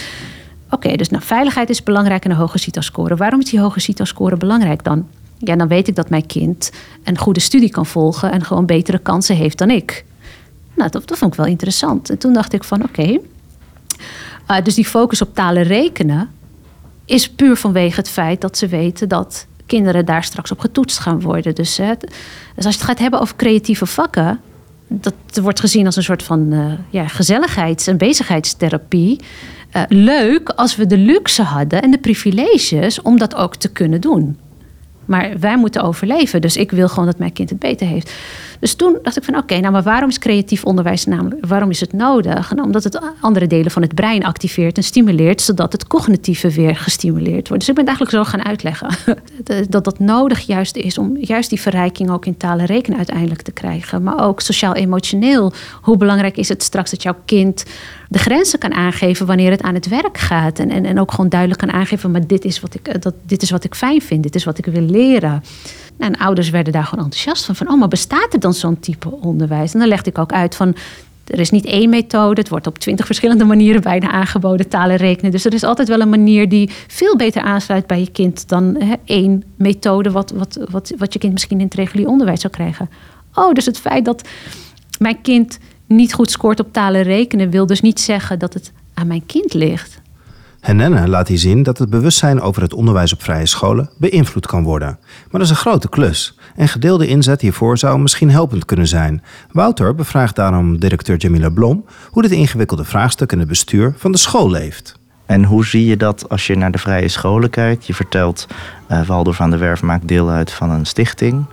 Oké, 0.69 0.95
dus 0.95 1.09
nou, 1.09 1.23
veiligheid 1.23 1.69
is 1.69 1.83
belangrijk 1.83 2.25
en 2.25 2.31
een 2.31 2.37
hoge 2.37 2.57
CITO-score. 2.57 3.15
Waarom 3.15 3.39
is 3.39 3.49
die 3.49 3.59
hoge 3.59 3.79
CITO-score 3.79 4.37
belangrijk 4.37 4.83
dan? 4.83 5.07
Ja, 5.37 5.55
dan 5.55 5.67
weet 5.67 5.87
ik 5.87 5.95
dat 5.95 6.09
mijn 6.09 6.25
kind 6.25 6.71
een 7.03 7.17
goede 7.17 7.39
studie 7.39 7.69
kan 7.69 7.85
volgen... 7.85 8.31
en 8.31 8.43
gewoon 8.43 8.65
betere 8.65 8.97
kansen 8.99 9.35
heeft 9.35 9.57
dan 9.57 9.69
ik. 9.69 10.05
Nou, 10.73 10.89
dat, 10.89 11.07
dat 11.07 11.17
vond 11.17 11.31
ik 11.31 11.37
wel 11.37 11.47
interessant. 11.47 12.09
En 12.09 12.17
toen 12.17 12.33
dacht 12.33 12.53
ik 12.53 12.63
van, 12.63 12.83
oké... 12.83 13.19
Uh, 14.51 14.61
dus 14.63 14.75
die 14.75 14.85
focus 14.85 15.21
op 15.21 15.35
talen 15.35 15.63
rekenen 15.63 16.29
is 17.05 17.29
puur 17.29 17.55
vanwege 17.55 17.95
het 17.95 18.09
feit 18.09 18.41
dat 18.41 18.57
ze 18.57 18.67
weten 18.67 19.09
dat 19.09 19.47
kinderen 19.65 20.05
daar 20.05 20.23
straks 20.23 20.51
op 20.51 20.59
getoetst 20.59 20.99
gaan 20.99 21.21
worden. 21.21 21.55
Dus, 21.55 21.77
hè, 21.77 21.93
dus 22.55 22.65
als 22.65 22.73
je 22.73 22.79
het 22.79 22.89
gaat 22.89 22.99
hebben 22.99 23.19
over 23.21 23.35
creatieve 23.35 23.85
vakken, 23.85 24.39
dat 24.87 25.13
wordt 25.41 25.59
gezien 25.59 25.85
als 25.85 25.95
een 25.95 26.03
soort 26.03 26.23
van 26.23 26.53
uh, 26.53 26.73
ja, 26.89 27.07
gezelligheids- 27.07 27.87
en 27.87 27.97
bezigheidstherapie. 27.97 29.19
Uh, 29.75 29.83
leuk 29.87 30.49
als 30.49 30.75
we 30.75 30.85
de 30.85 30.97
luxe 30.97 31.43
hadden 31.43 31.81
en 31.81 31.91
de 31.91 31.97
privileges 31.97 33.01
om 33.01 33.17
dat 33.17 33.35
ook 33.35 33.55
te 33.55 33.71
kunnen 33.71 34.01
doen. 34.01 34.37
Maar 35.05 35.39
wij 35.39 35.57
moeten 35.57 35.83
overleven. 35.83 36.41
Dus 36.41 36.57
ik 36.57 36.71
wil 36.71 36.87
gewoon 36.87 37.05
dat 37.05 37.17
mijn 37.17 37.33
kind 37.33 37.49
het 37.49 37.59
beter 37.59 37.87
heeft. 37.87 38.11
Dus 38.59 38.75
toen 38.75 38.97
dacht 39.01 39.17
ik 39.17 39.23
van 39.23 39.37
oké, 39.37 39.59
nou 39.59 39.71
maar 39.71 39.83
waarom 39.83 40.09
is 40.09 40.19
creatief 40.19 40.63
onderwijs 40.63 41.05
namelijk, 41.05 41.45
waarom 41.45 41.69
is 41.69 41.79
het 41.79 41.93
nodig? 41.93 42.51
Nou, 42.53 42.65
omdat 42.65 42.83
het 42.83 42.99
andere 43.21 43.47
delen 43.47 43.71
van 43.71 43.81
het 43.81 43.95
brein 43.95 44.23
activeert 44.23 44.77
en 44.77 44.83
stimuleert, 44.83 45.41
zodat 45.41 45.71
het 45.71 45.87
cognitieve 45.87 46.49
weer 46.51 46.75
gestimuleerd 46.75 47.47
wordt. 47.47 47.65
Dus 47.65 47.69
ik 47.69 47.75
ben 47.75 47.87
het 47.87 47.97
eigenlijk 47.97 48.11
zo 48.11 48.37
gaan 48.37 48.47
uitleggen. 48.47 48.89
dat 49.69 49.83
dat 49.83 49.99
nodig 49.99 50.39
juist 50.39 50.75
is 50.75 50.97
om 50.97 51.17
juist 51.17 51.49
die 51.49 51.61
verrijking 51.61 52.09
ook 52.09 52.25
in 52.25 52.37
talen 52.37 52.65
rekenen 52.65 52.97
uiteindelijk 52.97 53.41
te 53.41 53.51
krijgen. 53.51 54.03
Maar 54.03 54.25
ook 54.25 54.41
sociaal-emotioneel. 54.41 55.53
Hoe 55.81 55.97
belangrijk 55.97 56.37
is 56.37 56.49
het 56.49 56.63
straks 56.63 56.91
dat 56.91 57.03
jouw 57.03 57.15
kind 57.25 57.65
de 58.09 58.19
grenzen 58.19 58.59
kan 58.59 58.73
aangeven 58.73 59.25
wanneer 59.25 59.51
het 59.51 59.61
aan 59.61 59.73
het 59.73 59.87
werk 59.87 60.17
gaat. 60.17 60.59
En, 60.59 60.69
en, 60.69 60.85
en 60.85 60.99
ook 60.99 61.11
gewoon 61.11 61.29
duidelijk 61.29 61.59
kan 61.59 61.71
aangeven, 61.71 62.11
maar 62.11 62.27
dit 62.27 62.45
is 62.45 62.59
wat 62.59 62.73
ik, 62.73 63.01
dat, 63.01 63.13
dit 63.25 63.41
is 63.41 63.49
wat 63.49 63.63
ik 63.63 63.75
fijn 63.75 64.01
vind, 64.01 64.23
dit 64.23 64.35
is 64.35 64.43
wat 64.43 64.57
ik 64.57 64.65
wil 64.65 64.81
leren. 64.81 65.43
Nou, 65.97 66.13
en 66.13 66.19
ouders 66.19 66.49
werden 66.49 66.73
daar 66.73 66.83
gewoon 66.83 67.03
enthousiast 67.03 67.45
van. 67.45 67.55
Van, 67.55 67.69
oh, 67.69 67.79
maar 67.79 67.87
bestaat 67.87 68.33
er 68.33 68.39
dan 68.47 68.55
zo'n 68.55 68.79
type 68.79 69.11
onderwijs? 69.11 69.73
En 69.73 69.79
dan 69.79 69.87
legde 69.87 70.09
ik 70.09 70.17
ook 70.17 70.31
uit 70.31 70.55
van, 70.55 70.75
er 71.25 71.39
is 71.39 71.49
niet 71.49 71.65
één 71.65 71.89
methode. 71.89 72.41
Het 72.41 72.49
wordt 72.49 72.67
op 72.67 72.77
twintig 72.77 73.05
verschillende 73.05 73.45
manieren 73.53 73.81
bijna 73.81 74.11
aangeboden, 74.11 74.67
talen 74.67 74.95
rekenen. 74.95 75.31
Dus 75.31 75.45
er 75.45 75.53
is 75.53 75.63
altijd 75.63 75.87
wel 75.87 75.99
een 75.99 76.09
manier 76.09 76.49
die 76.49 76.69
veel 76.87 77.15
beter 77.15 77.41
aansluit 77.41 77.87
bij 77.87 77.99
je 77.99 78.11
kind... 78.11 78.49
dan 78.49 78.75
hè, 78.79 78.93
één 79.05 79.43
methode 79.55 80.11
wat, 80.11 80.31
wat, 80.31 80.59
wat, 80.69 80.93
wat 80.97 81.13
je 81.13 81.19
kind 81.19 81.33
misschien 81.33 81.59
in 81.59 81.65
het 81.65 81.73
regulier 81.73 82.07
onderwijs 82.07 82.41
zou 82.41 82.53
krijgen. 82.53 82.89
Oh, 83.33 83.53
dus 83.53 83.65
het 83.65 83.79
feit 83.79 84.05
dat 84.05 84.27
mijn 84.99 85.21
kind 85.21 85.59
niet 85.85 86.13
goed 86.13 86.31
scoort 86.31 86.59
op 86.59 86.73
talen 86.73 87.03
rekenen... 87.03 87.49
wil 87.49 87.65
dus 87.65 87.81
niet 87.81 87.99
zeggen 87.99 88.39
dat 88.39 88.53
het 88.53 88.71
aan 88.93 89.07
mijn 89.07 89.25
kind 89.25 89.53
ligt. 89.53 89.99
Henenne 90.59 91.07
laat 91.07 91.27
hier 91.27 91.37
zien 91.37 91.63
dat 91.63 91.77
het 91.77 91.89
bewustzijn 91.89 92.41
over 92.41 92.61
het 92.61 92.73
onderwijs 92.73 93.13
op 93.13 93.23
vrije 93.23 93.45
scholen 93.45 93.89
beïnvloed 93.97 94.45
kan 94.45 94.63
worden. 94.63 94.97
Maar 94.99 95.27
dat 95.31 95.41
is 95.41 95.49
een 95.49 95.55
grote 95.55 95.89
klus. 95.89 96.37
En 96.55 96.67
gedeelde 96.67 97.07
inzet 97.07 97.41
hiervoor 97.41 97.77
zou 97.77 97.99
misschien 97.99 98.31
helpend 98.31 98.65
kunnen 98.65 98.87
zijn. 98.87 99.23
Wouter 99.51 99.95
bevraagt 99.95 100.35
daarom 100.35 100.79
directeur 100.79 101.17
Jamila 101.17 101.49
Blom 101.49 101.85
hoe 102.11 102.21
dit 102.21 102.31
ingewikkelde 102.31 102.83
vraagstuk 102.83 103.31
in 103.31 103.39
het 103.39 103.47
bestuur 103.47 103.93
van 103.97 104.11
de 104.11 104.17
school 104.17 104.49
leeft. 104.49 104.99
En 105.25 105.43
hoe 105.43 105.65
zie 105.65 105.85
je 105.85 105.97
dat 105.97 106.29
als 106.29 106.47
je 106.47 106.55
naar 106.55 106.71
de 106.71 106.77
vrije 106.77 107.07
scholen 107.07 107.49
kijkt? 107.49 107.87
Je 107.87 107.93
vertelt, 107.93 108.47
uh, 108.89 109.05
Waldorf 109.05 109.41
aan 109.41 109.51
de 109.51 109.57
Werf 109.57 109.81
maakt 109.81 110.07
deel 110.07 110.29
uit 110.29 110.51
van 110.51 110.69
een 110.69 110.85
stichting 110.85 111.45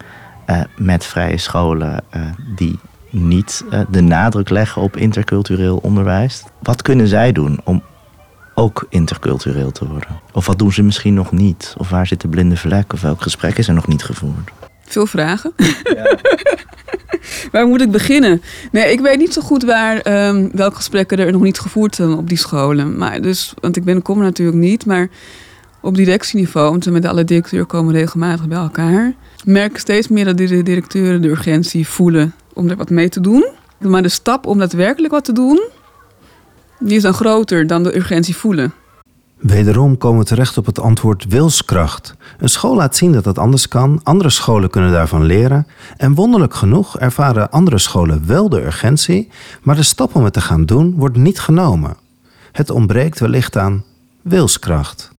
uh, 0.46 0.60
met 0.76 1.04
vrije 1.04 1.36
scholen 1.36 2.04
uh, 2.16 2.22
die 2.56 2.78
niet 3.10 3.64
de 3.90 4.00
nadruk 4.00 4.48
leggen 4.48 4.82
op 4.82 4.96
intercultureel 4.96 5.76
onderwijs. 5.76 6.44
Wat 6.62 6.82
kunnen 6.82 7.08
zij 7.08 7.32
doen 7.32 7.60
om 7.64 7.82
ook 8.54 8.86
intercultureel 8.88 9.70
te 9.70 9.88
worden? 9.88 10.20
Of 10.32 10.46
wat 10.46 10.58
doen 10.58 10.72
ze 10.72 10.82
misschien 10.82 11.14
nog 11.14 11.32
niet? 11.32 11.74
Of 11.78 11.88
waar 11.88 12.06
zit 12.06 12.20
de 12.20 12.28
blinde 12.28 12.56
vlek? 12.56 12.92
Of 12.92 13.00
welk 13.00 13.22
gesprek 13.22 13.58
is 13.58 13.68
er 13.68 13.74
nog 13.74 13.86
niet 13.86 14.02
gevoerd? 14.02 14.50
Veel 14.84 15.06
vragen. 15.06 15.52
Ja. 15.82 16.18
waar 17.52 17.66
moet 17.66 17.80
ik 17.80 17.90
beginnen? 17.90 18.42
Nee, 18.72 18.92
ik 18.92 19.00
weet 19.00 19.18
niet 19.18 19.32
zo 19.32 19.42
goed 19.42 19.64
waar, 19.64 20.26
um, 20.28 20.50
welke 20.52 20.76
gesprekken 20.76 21.18
er 21.18 21.32
nog 21.32 21.42
niet 21.42 21.58
gevoerd 21.58 21.94
zijn 21.94 22.12
op 22.12 22.28
die 22.28 22.38
scholen. 22.38 22.96
Maar 22.96 23.20
dus, 23.20 23.54
want 23.60 23.76
ik 23.76 23.84
ben, 23.84 24.02
kom 24.02 24.18
natuurlijk 24.18 24.58
niet, 24.58 24.86
maar 24.86 25.08
op 25.80 25.94
directieniveau, 25.94 26.70
want 26.70 26.90
met 26.90 27.06
alle 27.06 27.24
directeuren 27.24 27.66
komen 27.68 27.94
regelmatig 27.94 28.48
bij 28.48 28.58
elkaar, 28.58 29.14
merk 29.44 29.70
ik 29.70 29.78
steeds 29.78 30.08
meer 30.08 30.24
dat 30.24 30.36
de 30.36 30.62
directeuren 30.62 31.22
de 31.22 31.28
urgentie 31.28 31.88
voelen 31.88 32.34
om 32.52 32.68
er 32.68 32.76
wat 32.76 32.90
mee 32.90 33.08
te 33.08 33.20
doen. 33.20 33.46
Maar 33.78 34.02
de 34.02 34.08
stap 34.08 34.46
om 34.46 34.58
daadwerkelijk 34.58 35.12
wat 35.12 35.24
te 35.24 35.32
doen, 35.32 35.62
die 36.84 36.96
is 36.96 37.02
dan 37.02 37.14
groter 37.14 37.66
dan 37.66 37.82
de 37.82 37.96
urgentie 37.96 38.36
voelen. 38.36 38.72
Wederom 39.38 39.98
komen 39.98 40.18
we 40.18 40.24
terecht 40.24 40.58
op 40.58 40.66
het 40.66 40.80
antwoord 40.80 41.24
wilskracht. 41.28 42.14
Een 42.38 42.48
school 42.48 42.74
laat 42.74 42.96
zien 42.96 43.12
dat 43.12 43.24
het 43.24 43.38
anders 43.38 43.68
kan, 43.68 44.00
andere 44.02 44.30
scholen 44.30 44.70
kunnen 44.70 44.92
daarvan 44.92 45.24
leren. 45.24 45.66
En 45.96 46.14
wonderlijk 46.14 46.54
genoeg 46.54 46.98
ervaren 46.98 47.50
andere 47.50 47.78
scholen 47.78 48.26
wel 48.26 48.48
de 48.48 48.64
urgentie, 48.64 49.30
maar 49.62 49.76
de 49.76 49.82
stap 49.82 50.14
om 50.14 50.24
het 50.24 50.32
te 50.32 50.40
gaan 50.40 50.64
doen 50.64 50.94
wordt 50.96 51.16
niet 51.16 51.40
genomen. 51.40 51.96
Het 52.52 52.70
ontbreekt 52.70 53.20
wellicht 53.20 53.56
aan 53.56 53.84
wilskracht. 54.22 55.10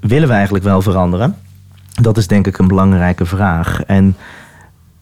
Willen 0.00 0.28
we 0.28 0.34
eigenlijk 0.34 0.64
wel 0.64 0.82
veranderen? 0.82 1.36
Dat 2.00 2.16
is 2.16 2.26
denk 2.26 2.46
ik 2.46 2.58
een 2.58 2.68
belangrijke 2.68 3.26
vraag. 3.26 3.82
En 3.82 4.16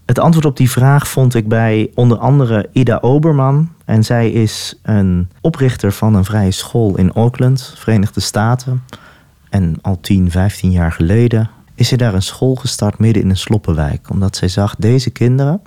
het 0.09 0.18
antwoord 0.18 0.47
op 0.47 0.57
die 0.57 0.71
vraag 0.71 1.09
vond 1.09 1.35
ik 1.35 1.49
bij 1.49 1.90
onder 1.94 2.18
andere 2.18 2.68
Ida 2.73 2.99
Oberman. 3.01 3.73
En 3.85 4.05
zij 4.05 4.31
is 4.31 4.79
een 4.83 5.29
oprichter 5.40 5.92
van 5.92 6.14
een 6.14 6.25
vrije 6.25 6.51
school 6.51 6.97
in 6.97 7.12
Auckland, 7.12 7.75
Verenigde 7.77 8.21
Staten. 8.21 8.83
En 9.49 9.77
al 9.83 10.01
10, 10.01 10.31
15 10.31 10.71
jaar 10.71 10.92
geleden 10.92 11.51
is 11.75 11.88
ze 11.88 11.97
daar 11.97 12.14
een 12.14 12.23
school 12.23 12.55
gestart 12.55 12.99
midden 12.99 13.23
in 13.23 13.31
een 13.31 13.37
sloppenwijk. 13.37 14.11
Omdat 14.11 14.37
zij 14.37 14.49
zag, 14.49 14.75
deze 14.79 15.11
kinderen, 15.11 15.62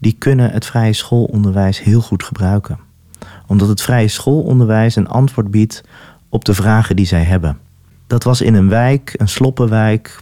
die 0.00 0.16
kunnen 0.18 0.50
het 0.50 0.66
vrije 0.66 0.92
schoolonderwijs 0.92 1.82
heel 1.82 2.00
goed 2.00 2.22
gebruiken. 2.22 2.78
Omdat 3.46 3.68
het 3.68 3.82
vrije 3.82 4.08
schoolonderwijs 4.08 4.96
een 4.96 5.08
antwoord 5.08 5.50
biedt 5.50 5.84
op 6.28 6.44
de 6.44 6.54
vragen 6.54 6.96
die 6.96 7.06
zij 7.06 7.22
hebben. 7.22 7.58
Dat 8.06 8.24
was 8.24 8.40
in 8.40 8.54
een 8.54 8.68
wijk, 8.68 9.14
een 9.16 9.28
sloppenwijk, 9.28 10.20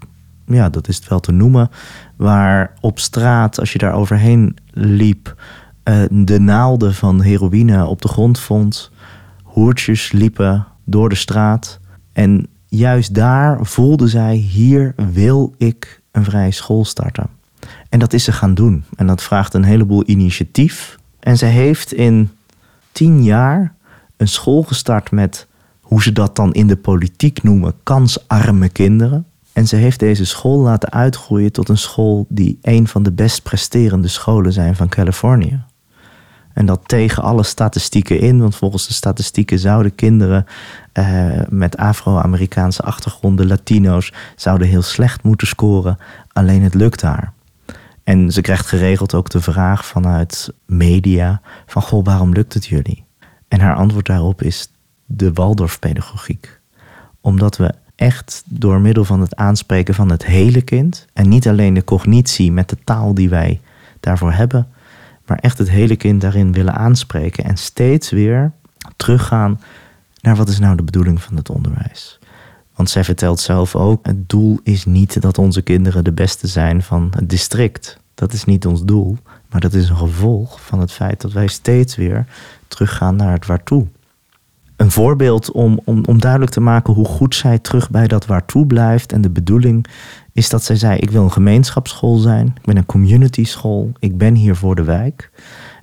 ja, 0.55 0.69
dat 0.69 0.89
is 0.89 0.97
het 0.97 1.09
wel 1.09 1.21
te 1.21 1.33
noemen, 1.33 1.71
waar 2.17 2.73
op 2.81 2.99
straat, 2.99 3.61
als 3.61 3.73
je 3.73 3.79
daar 3.79 3.95
overheen 3.95 4.57
liep, 4.73 5.35
de 6.11 6.41
naalden 6.41 6.95
van 6.95 7.21
heroïne 7.21 7.87
op 7.87 8.03
de 8.03 8.09
grond 8.09 8.39
vond. 8.39 8.91
Hoertjes 9.43 10.13
liepen 10.13 10.67
door 10.85 11.09
de 11.09 11.15
straat. 11.15 11.81
En 12.13 12.47
juist 12.67 13.15
daar 13.15 13.67
voelde 13.67 14.09
zij: 14.09 14.35
hier 14.35 14.95
wil 15.13 15.55
ik 15.59 16.03
een 16.11 16.25
vrije 16.25 16.51
school 16.51 16.85
starten. 16.85 17.27
En 17.89 17.99
dat 17.99 18.13
is 18.13 18.25
ze 18.25 18.33
gaan 18.33 18.55
doen. 18.55 18.85
En 18.97 19.07
dat 19.07 19.23
vraagt 19.23 19.55
een 19.55 19.65
heleboel 19.65 20.03
initiatief. 20.07 20.99
En 21.21 21.37
ze 21.37 21.47
heeft 21.47 21.93
in 21.93 22.31
tien 22.93 23.23
jaar 23.23 23.75
een 24.17 24.29
school 24.29 24.63
gestart 24.63 25.11
met 25.11 25.47
hoe 25.81 26.03
ze 26.03 26.13
dat 26.13 26.37
dan 26.37 26.53
in 26.53 26.67
de 26.67 26.77
politiek 26.77 27.43
noemen, 27.43 27.75
kansarme 27.83 28.69
kinderen. 28.69 29.27
En 29.61 29.67
ze 29.67 29.77
heeft 29.77 29.99
deze 29.99 30.25
school 30.25 30.61
laten 30.61 30.91
uitgroeien 30.91 31.53
tot 31.53 31.69
een 31.69 31.79
school 31.79 32.27
die 32.29 32.59
een 32.63 32.89
van 32.89 33.03
de 33.03 33.13
best 33.13 33.43
presterende 33.43 34.09
scholen 34.09 34.53
zijn 34.53 34.77
van 34.77 34.89
Californië. 34.89 35.63
En 36.53 36.67
dat 36.67 36.81
tegen 36.87 37.23
alle 37.23 37.43
statistieken 37.43 38.21
in, 38.21 38.41
want 38.41 38.57
volgens 38.57 38.87
de 38.87 38.93
statistieken 38.93 39.59
zouden 39.59 39.95
kinderen 39.95 40.47
eh, 40.93 41.41
met 41.49 41.77
Afro-Amerikaanse 41.77 42.83
achtergronden, 42.83 43.47
Latino's, 43.47 44.13
zouden 44.37 44.69
heel 44.69 44.83
slecht 44.83 45.23
moeten 45.23 45.47
scoren. 45.47 45.99
Alleen 46.33 46.63
het 46.63 46.75
lukt 46.75 47.03
haar. 47.03 47.33
En 48.05 48.31
ze 48.31 48.41
krijgt 48.41 48.67
geregeld 48.67 49.15
ook 49.15 49.31
de 49.31 49.41
vraag 49.41 49.87
vanuit 49.87 50.53
media 50.67 51.41
van, 51.67 51.83
goh, 51.83 52.05
waarom 52.05 52.33
lukt 52.33 52.55
het 52.55 52.67
jullie? 52.67 53.05
En 53.49 53.61
haar 53.61 53.77
antwoord 53.77 54.07
daarop 54.07 54.43
is 54.43 54.73
de 55.07 55.33
Waldorfpedagogiek. 55.33 56.61
Omdat 57.21 57.57
we 57.57 57.75
echt 58.01 58.43
door 58.47 58.81
middel 58.81 59.05
van 59.05 59.21
het 59.21 59.37
aanspreken 59.37 59.95
van 59.95 60.11
het 60.11 60.27
hele 60.27 60.63
kind, 60.63 61.07
en 61.13 61.29
niet 61.29 61.49
alleen 61.49 61.75
de 61.75 61.85
cognitie 61.85 62.53
met 62.53 62.69
de 62.69 62.77
taal 62.85 63.15
die 63.15 63.29
wij 63.29 63.61
daarvoor 64.01 64.33
hebben, 64.33 64.69
maar 65.27 65.39
echt 65.39 65.59
het 65.59 65.71
hele 65.71 65.97
kind 65.97 66.21
daarin 66.21 66.53
willen 66.53 66.75
aanspreken 66.75 67.45
en 67.45 67.57
steeds 67.57 68.11
weer 68.11 68.53
teruggaan 68.97 69.61
naar 70.21 70.37
wat 70.37 70.49
is 70.49 70.59
nou 70.59 70.77
de 70.77 70.83
bedoeling 70.83 71.23
van 71.23 71.37
het 71.37 71.51
onderwijs. 71.51 72.19
Want 72.75 72.91
zij 72.91 73.05
vertelt 73.05 73.41
zelf 73.41 73.77
ook, 73.77 74.07
het 74.07 74.29
doel 74.29 74.61
is 74.63 74.85
niet 74.85 75.23
dat 75.23 75.39
onze 75.39 75.63
kinderen 75.63 76.05
de 76.05 76.13
beste 76.13 76.47
zijn 76.47 76.83
van 76.83 77.13
het 77.17 77.31
district. 77.31 78.01
Dat 78.15 78.33
is 78.33 78.45
niet 78.45 78.67
ons 78.67 78.85
doel, 78.85 79.19
maar 79.51 79.61
dat 79.61 79.75
is 79.75 79.89
een 79.89 79.97
gevolg 79.97 80.61
van 80.61 80.81
het 80.81 80.93
feit 80.93 81.21
dat 81.21 81.33
wij 81.33 81.47
steeds 81.47 81.97
weer 81.97 82.27
teruggaan 82.69 83.17
naar 83.17 83.33
het 83.33 83.47
waartoe. 83.47 83.87
Een 84.81 84.91
voorbeeld 84.91 85.51
om, 85.51 85.81
om, 85.85 86.05
om 86.05 86.21
duidelijk 86.21 86.51
te 86.51 86.61
maken 86.61 86.95
hoe 86.95 87.05
goed 87.05 87.35
zij 87.35 87.59
terug 87.59 87.91
bij 87.91 88.07
dat 88.07 88.27
waartoe 88.27 88.67
blijft 88.67 89.13
en 89.13 89.21
de 89.21 89.31
bedoeling 89.31 89.87
is 90.33 90.49
dat 90.49 90.65
zij 90.65 90.77
zei: 90.77 90.99
Ik 90.99 91.11
wil 91.11 91.23
een 91.23 91.33
gemeenschapsschool 91.33 92.17
zijn, 92.17 92.47
ik 92.47 92.65
ben 92.65 92.77
een 92.77 92.87
community 92.87 93.45
school, 93.45 93.93
ik 93.99 94.19
ben 94.19 94.35
hier 94.35 94.57
voor 94.57 94.75
de 94.75 94.83
wijk. 94.83 95.31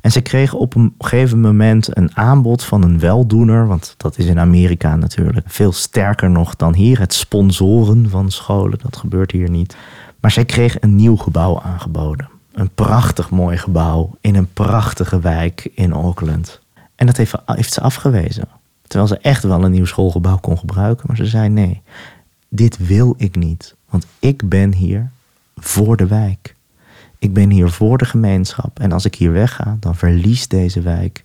En 0.01 0.11
ze 0.11 0.21
kreeg 0.21 0.53
op 0.53 0.75
een 0.75 0.93
gegeven 0.99 1.41
moment 1.41 1.97
een 1.97 2.17
aanbod 2.17 2.63
van 2.63 2.83
een 2.83 2.99
weldoener, 2.99 3.67
want 3.67 3.93
dat 3.97 4.17
is 4.17 4.25
in 4.25 4.39
Amerika 4.39 4.95
natuurlijk 4.95 5.45
veel 5.49 5.71
sterker 5.71 6.29
nog 6.29 6.55
dan 6.55 6.73
hier, 6.73 6.99
het 6.99 7.13
sponsoren 7.13 8.09
van 8.09 8.31
scholen, 8.31 8.79
dat 8.81 8.97
gebeurt 8.97 9.31
hier 9.31 9.49
niet. 9.49 9.77
Maar 10.19 10.31
zij 10.31 10.45
kreeg 10.45 10.81
een 10.81 10.95
nieuw 10.95 11.15
gebouw 11.15 11.61
aangeboden. 11.61 12.29
Een 12.51 12.69
prachtig 12.75 13.29
mooi 13.29 13.57
gebouw 13.57 14.15
in 14.21 14.35
een 14.35 14.53
prachtige 14.53 15.19
wijk 15.19 15.69
in 15.73 15.93
Auckland. 15.93 16.61
En 16.95 17.05
dat 17.05 17.17
heeft, 17.17 17.35
heeft 17.45 17.73
ze 17.73 17.81
afgewezen. 17.81 18.56
Terwijl 18.87 19.09
ze 19.09 19.17
echt 19.17 19.43
wel 19.43 19.63
een 19.63 19.71
nieuw 19.71 19.85
schoolgebouw 19.85 20.37
kon 20.37 20.57
gebruiken. 20.57 21.07
Maar 21.07 21.15
ze 21.15 21.25
zei 21.25 21.49
nee, 21.49 21.81
dit 22.49 22.87
wil 22.87 23.13
ik 23.17 23.35
niet. 23.35 23.75
Want 23.89 24.05
ik 24.19 24.49
ben 24.49 24.73
hier 24.73 25.11
voor 25.55 25.97
de 25.97 26.07
wijk. 26.07 26.55
Ik 27.19 27.33
ben 27.33 27.49
hier 27.49 27.69
voor 27.69 27.97
de 27.97 28.05
gemeenschap. 28.05 28.79
En 28.79 28.91
als 28.91 29.05
ik 29.05 29.15
hier 29.15 29.31
wegga, 29.31 29.77
dan 29.79 29.95
verliest 29.95 30.49
deze 30.49 30.81
wijk 30.81 31.23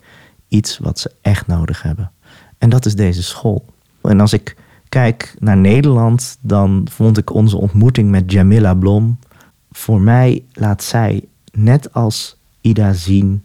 iets 0.48 0.79
wat 0.79 0.98
ze 0.98 1.11
echt 1.20 1.46
nodig 1.46 1.83
hebben. 1.83 2.11
En 2.59 2.70
dat 2.70 2.87
is 2.87 2.94
deze 2.94 3.22
school. 3.22 3.64
En 4.03 4.20
als 4.20 4.33
ik 4.33 4.57
kijk 4.88 5.35
naar 5.38 5.57
Nederland, 5.57 6.38
dan 6.40 6.87
vond 6.90 7.18
ik 7.18 7.35
onze 7.35 7.57
ontmoeting 7.57 8.11
met 8.11 8.33
Jamila 8.33 8.75
Blom. 8.75 9.18
Voor 9.70 10.01
mij 10.01 10.44
laat 10.53 10.83
zij, 10.83 11.25
net 11.53 11.92
als 11.92 12.37
Ida, 12.61 12.92
zien 12.92 13.44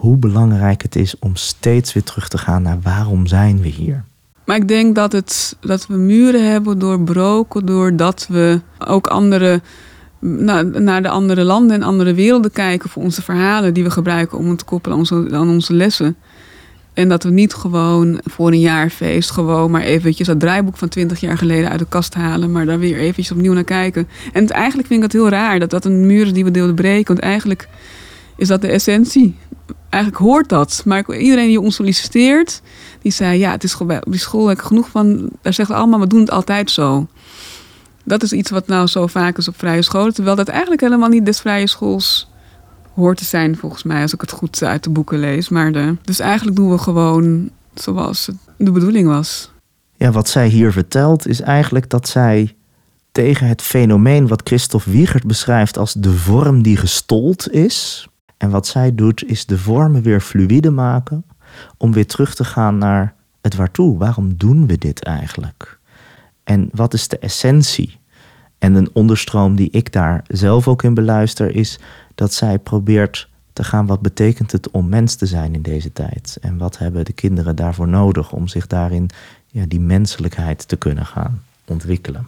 hoe 0.00 0.16
belangrijk 0.16 0.82
het 0.82 0.96
is 0.96 1.14
om 1.18 1.36
steeds 1.36 1.92
weer 1.92 2.02
terug 2.02 2.28
te 2.28 2.38
gaan 2.38 2.62
naar 2.62 2.78
waarom 2.82 3.26
zijn 3.26 3.60
we 3.60 3.68
hier. 3.68 4.04
Maar 4.44 4.56
ik 4.56 4.68
denk 4.68 4.94
dat, 4.94 5.12
het, 5.12 5.56
dat 5.60 5.86
we 5.86 5.96
muren 5.96 6.50
hebben 6.50 6.78
doorbroken 6.78 7.66
doordat 7.66 8.26
we 8.30 8.60
ook 8.78 9.06
andere, 9.06 9.60
naar, 10.18 10.80
naar 10.80 11.02
de 11.02 11.08
andere 11.08 11.44
landen 11.44 11.76
en 11.76 11.82
andere 11.82 12.14
werelden 12.14 12.50
kijken 12.50 12.90
voor 12.90 13.02
onze 13.02 13.22
verhalen 13.22 13.74
die 13.74 13.84
we 13.84 13.90
gebruiken 13.90 14.38
om 14.38 14.48
het 14.48 14.58
te 14.58 14.64
koppelen 14.64 15.06
aan 15.32 15.48
onze, 15.48 15.74
lessen. 15.74 16.16
En 16.92 17.08
dat 17.08 17.22
we 17.22 17.30
niet 17.30 17.54
gewoon 17.54 18.20
voor 18.24 18.48
een 18.48 18.60
jaarfeest 18.60 19.30
gewoon 19.30 19.70
maar 19.70 19.82
eventjes 19.82 20.26
dat 20.26 20.40
draaiboek 20.40 20.76
van 20.76 20.88
20 20.88 21.20
jaar 21.20 21.38
geleden 21.38 21.70
uit 21.70 21.78
de 21.78 21.86
kast 21.88 22.14
halen, 22.14 22.52
maar 22.52 22.66
daar 22.66 22.78
weer 22.78 22.98
eventjes 22.98 23.30
opnieuw 23.30 23.52
naar 23.52 23.64
kijken. 23.64 24.08
En 24.32 24.48
eigenlijk 24.48 24.88
vind 24.88 25.04
ik 25.04 25.12
het 25.12 25.20
heel 25.20 25.30
raar 25.30 25.58
dat 25.58 25.70
dat 25.70 25.84
een 25.84 26.06
muur 26.06 26.26
is 26.26 26.32
die 26.32 26.44
we 26.44 26.50
deelden 26.50 26.74
breken, 26.74 27.14
want 27.14 27.26
eigenlijk 27.26 27.68
is 28.36 28.48
dat 28.48 28.60
de 28.60 28.68
essentie. 28.68 29.36
Eigenlijk 29.90 30.22
hoort 30.22 30.48
dat. 30.48 30.82
Maar 30.84 31.16
iedereen 31.16 31.48
die 31.48 31.60
ons 31.60 31.74
solliciteert, 31.74 32.62
die 33.02 33.12
zei: 33.12 33.38
Ja, 33.38 33.50
het 33.50 33.64
is 33.64 33.76
op 33.76 34.02
die 34.04 34.20
school 34.20 34.48
heb 34.48 34.58
ik 34.58 34.64
genoeg 34.64 34.88
van. 34.88 35.30
Daar 35.42 35.52
zeggen 35.52 35.74
allemaal: 35.74 36.00
We 36.00 36.06
doen 36.06 36.20
het 36.20 36.30
altijd 36.30 36.70
zo. 36.70 37.06
Dat 38.04 38.22
is 38.22 38.32
iets 38.32 38.50
wat 38.50 38.66
nou 38.66 38.86
zo 38.86 39.06
vaak 39.06 39.38
is 39.38 39.48
op 39.48 39.58
vrije 39.58 39.82
scholen. 39.82 40.14
Terwijl 40.14 40.36
dat 40.36 40.48
eigenlijk 40.48 40.80
helemaal 40.80 41.08
niet 41.08 41.26
des 41.26 41.40
vrije 41.40 41.66
schools 41.66 42.30
hoort 42.94 43.16
te 43.18 43.24
zijn, 43.24 43.56
volgens 43.56 43.82
mij, 43.82 44.02
als 44.02 44.14
ik 44.14 44.20
het 44.20 44.30
goed 44.30 44.62
uit 44.62 44.84
de 44.84 44.90
boeken 44.90 45.18
lees. 45.18 45.48
Maar 45.48 45.72
de, 45.72 45.96
dus 46.02 46.18
eigenlijk 46.18 46.56
doen 46.56 46.70
we 46.70 46.78
gewoon 46.78 47.50
zoals 47.74 48.26
het 48.26 48.36
de 48.56 48.70
bedoeling 48.70 49.08
was. 49.08 49.50
Ja, 49.96 50.10
wat 50.10 50.28
zij 50.28 50.48
hier 50.48 50.72
vertelt 50.72 51.26
is 51.26 51.40
eigenlijk 51.40 51.90
dat 51.90 52.08
zij 52.08 52.54
tegen 53.12 53.46
het 53.46 53.62
fenomeen 53.62 54.28
wat 54.28 54.40
Christophe 54.44 54.90
Wiegert 54.90 55.26
beschrijft 55.26 55.78
als 55.78 55.92
de 55.92 56.12
vorm 56.12 56.62
die 56.62 56.76
gestold 56.76 57.50
is. 57.50 58.08
En 58.40 58.50
wat 58.50 58.66
zij 58.66 58.94
doet 58.94 59.24
is 59.24 59.46
de 59.46 59.58
vormen 59.58 60.02
weer 60.02 60.20
fluïde 60.20 60.70
maken 60.70 61.24
om 61.76 61.92
weer 61.92 62.06
terug 62.06 62.34
te 62.34 62.44
gaan 62.44 62.78
naar 62.78 63.14
het 63.40 63.54
waartoe. 63.54 63.98
Waarom 63.98 64.36
doen 64.36 64.66
we 64.66 64.78
dit 64.78 65.04
eigenlijk? 65.04 65.78
En 66.44 66.68
wat 66.72 66.94
is 66.94 67.08
de 67.08 67.18
essentie? 67.18 67.98
En 68.58 68.74
een 68.74 68.90
onderstroom 68.92 69.56
die 69.56 69.70
ik 69.70 69.92
daar 69.92 70.24
zelf 70.28 70.68
ook 70.68 70.82
in 70.82 70.94
beluister 70.94 71.54
is 71.54 71.78
dat 72.14 72.32
zij 72.32 72.58
probeert 72.58 73.28
te 73.52 73.64
gaan 73.64 73.86
wat 73.86 74.00
betekent 74.00 74.52
het 74.52 74.70
om 74.70 74.88
mens 74.88 75.14
te 75.14 75.26
zijn 75.26 75.54
in 75.54 75.62
deze 75.62 75.92
tijd? 75.92 76.38
En 76.40 76.58
wat 76.58 76.78
hebben 76.78 77.04
de 77.04 77.12
kinderen 77.12 77.56
daarvoor 77.56 77.88
nodig 77.88 78.32
om 78.32 78.48
zich 78.48 78.66
daarin 78.66 79.10
ja, 79.46 79.64
die 79.66 79.80
menselijkheid 79.80 80.68
te 80.68 80.76
kunnen 80.76 81.06
gaan 81.06 81.42
ontwikkelen? 81.64 82.26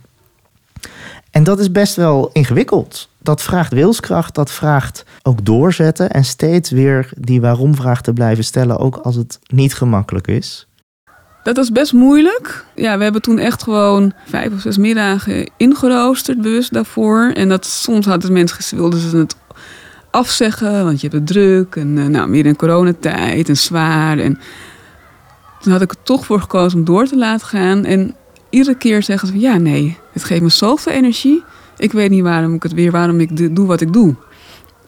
En 1.30 1.44
dat 1.44 1.58
is 1.58 1.70
best 1.70 1.96
wel 1.96 2.30
ingewikkeld. 2.32 3.08
Dat 3.18 3.42
vraagt 3.42 3.72
wilskracht, 3.72 4.34
dat 4.34 4.50
vraagt 4.50 5.04
ook 5.22 5.44
doorzetten 5.44 6.10
en 6.10 6.24
steeds 6.24 6.70
weer 6.70 7.10
die 7.16 7.40
waarom-vraag 7.40 8.02
te 8.02 8.12
blijven 8.12 8.44
stellen, 8.44 8.78
ook 8.78 8.96
als 8.96 9.16
het 9.16 9.38
niet 9.46 9.74
gemakkelijk 9.74 10.26
is. 10.26 10.66
Dat 11.42 11.56
was 11.56 11.72
best 11.72 11.92
moeilijk. 11.92 12.64
Ja, 12.74 12.96
we 12.96 13.02
hebben 13.02 13.22
toen 13.22 13.38
echt 13.38 13.62
gewoon 13.62 14.12
vijf 14.26 14.52
of 14.52 14.60
zes 14.60 14.76
middagen 14.76 15.50
ingeroosterd, 15.56 16.42
bewust 16.42 16.72
daarvoor. 16.72 17.30
En 17.34 17.48
dat 17.48 17.66
soms 17.66 18.06
hadden 18.06 18.32
mensen 18.32 18.76
wilden 18.76 19.00
ze 19.00 19.16
het 19.16 19.36
afzeggen, 20.10 20.84
want 20.84 21.00
je 21.00 21.08
hebt 21.08 21.18
het 21.18 21.26
druk 21.26 21.76
en 21.76 21.96
uh, 21.96 22.06
nou, 22.06 22.28
meer 22.28 22.46
in 22.46 22.56
coronatijd 22.56 23.48
en 23.48 23.56
zwaar. 23.56 24.18
En 24.18 24.38
toen 25.60 25.72
had 25.72 25.82
ik 25.82 25.90
er 25.90 26.02
toch 26.02 26.26
voor 26.26 26.40
gekozen 26.40 26.78
om 26.78 26.84
door 26.84 27.06
te 27.06 27.16
laten 27.16 27.46
gaan. 27.46 27.84
En 27.84 28.14
iedere 28.52 28.76
keer 28.76 29.02
zeggen 29.02 29.28
ze: 29.28 29.38
ja, 29.38 29.56
nee, 29.56 29.96
het 30.12 30.24
geeft 30.24 30.42
me 30.42 30.48
zoveel 30.48 30.92
energie. 30.92 31.42
Ik 31.76 31.92
weet 31.92 32.10
niet 32.10 32.22
waarom 32.22 32.54
ik 32.54 32.62
het 32.62 32.72
weer, 32.72 32.90
waarom 32.90 33.20
ik 33.20 33.56
doe 33.56 33.66
wat 33.66 33.80
ik 33.80 33.92
doe. 33.92 34.14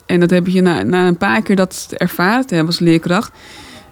En 0.07 0.21
dat 0.21 0.31
heb 0.31 0.47
je 0.47 0.61
na, 0.61 0.83
na 0.83 1.07
een 1.07 1.17
paar 1.17 1.43
keer 1.43 1.57
dat 1.57 1.87
ervaren 1.97 2.47
te 2.47 2.55
hebben 2.55 2.73
als 2.73 2.83
leerkracht, 2.83 3.33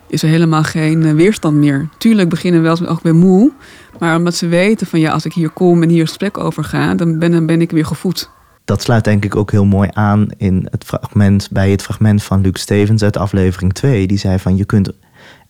is 0.08 0.22
er 0.22 0.28
helemaal 0.28 0.62
geen 0.62 1.04
eh, 1.04 1.12
weerstand 1.12 1.56
meer. 1.56 1.88
Tuurlijk 1.98 2.28
beginnen 2.28 2.60
we 2.60 2.66
wel 2.66 2.78
eens 2.78 2.88
ook 2.88 3.02
weer 3.02 3.14
moe. 3.14 3.52
Maar 3.98 4.16
omdat 4.16 4.34
ze 4.34 4.46
weten 4.46 4.86
van 4.86 5.00
ja, 5.00 5.12
als 5.12 5.24
ik 5.24 5.32
hier 5.32 5.50
kom 5.50 5.82
en 5.82 5.88
hier 5.88 6.06
gesprek 6.06 6.38
over 6.38 6.64
ga, 6.64 6.94
dan 6.94 7.18
ben, 7.18 7.30
dan 7.30 7.46
ben 7.46 7.60
ik 7.60 7.70
weer 7.70 7.86
gevoed. 7.86 8.30
Dat 8.64 8.82
sluit 8.82 9.04
denk 9.04 9.24
ik 9.24 9.36
ook 9.36 9.50
heel 9.50 9.64
mooi 9.64 9.88
aan 9.92 10.26
in 10.36 10.66
het 10.70 10.84
fragment, 10.84 11.48
bij 11.50 11.70
het 11.70 11.82
fragment 11.82 12.22
van 12.22 12.40
Luc 12.40 12.60
Stevens 12.60 13.02
uit 13.02 13.16
aflevering 13.16 13.72
2. 13.72 14.06
Die 14.06 14.18
zei 14.18 14.38
van 14.38 14.56
je 14.56 14.64
kunt 14.64 14.90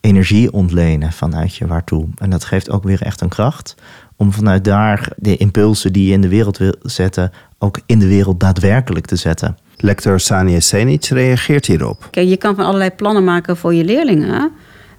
energie 0.01 0.53
ontlenen 0.53 1.13
vanuit 1.13 1.57
je 1.57 1.67
waartoe. 1.67 2.09
En 2.17 2.31
dat 2.31 2.45
geeft 2.45 2.71
ook 2.71 2.83
weer 2.83 3.03
echt 3.03 3.21
een 3.21 3.29
kracht 3.29 3.75
om 4.17 4.33
vanuit 4.33 4.65
daar 4.65 5.13
de 5.17 5.37
impulsen 5.37 5.93
die 5.93 6.07
je 6.07 6.13
in 6.13 6.21
de 6.21 6.29
wereld 6.29 6.59
wil 6.59 6.75
zetten, 6.83 7.33
ook 7.59 7.81
in 7.87 7.99
de 7.99 8.07
wereld 8.09 8.41
daadwerkelijk 8.41 9.07
te 9.07 9.17
zetten. 9.17 9.57
Lector 9.77 10.21
Sania 10.21 10.61
Senic 10.61 11.05
reageert 11.05 11.67
hierop. 11.67 12.09
Kijk, 12.11 12.29
je 12.29 12.37
kan 12.37 12.55
van 12.55 12.65
allerlei 12.65 12.91
plannen 12.91 13.25
maken 13.25 13.57
voor 13.57 13.75
je 13.75 13.85
leerlingen. 13.85 14.51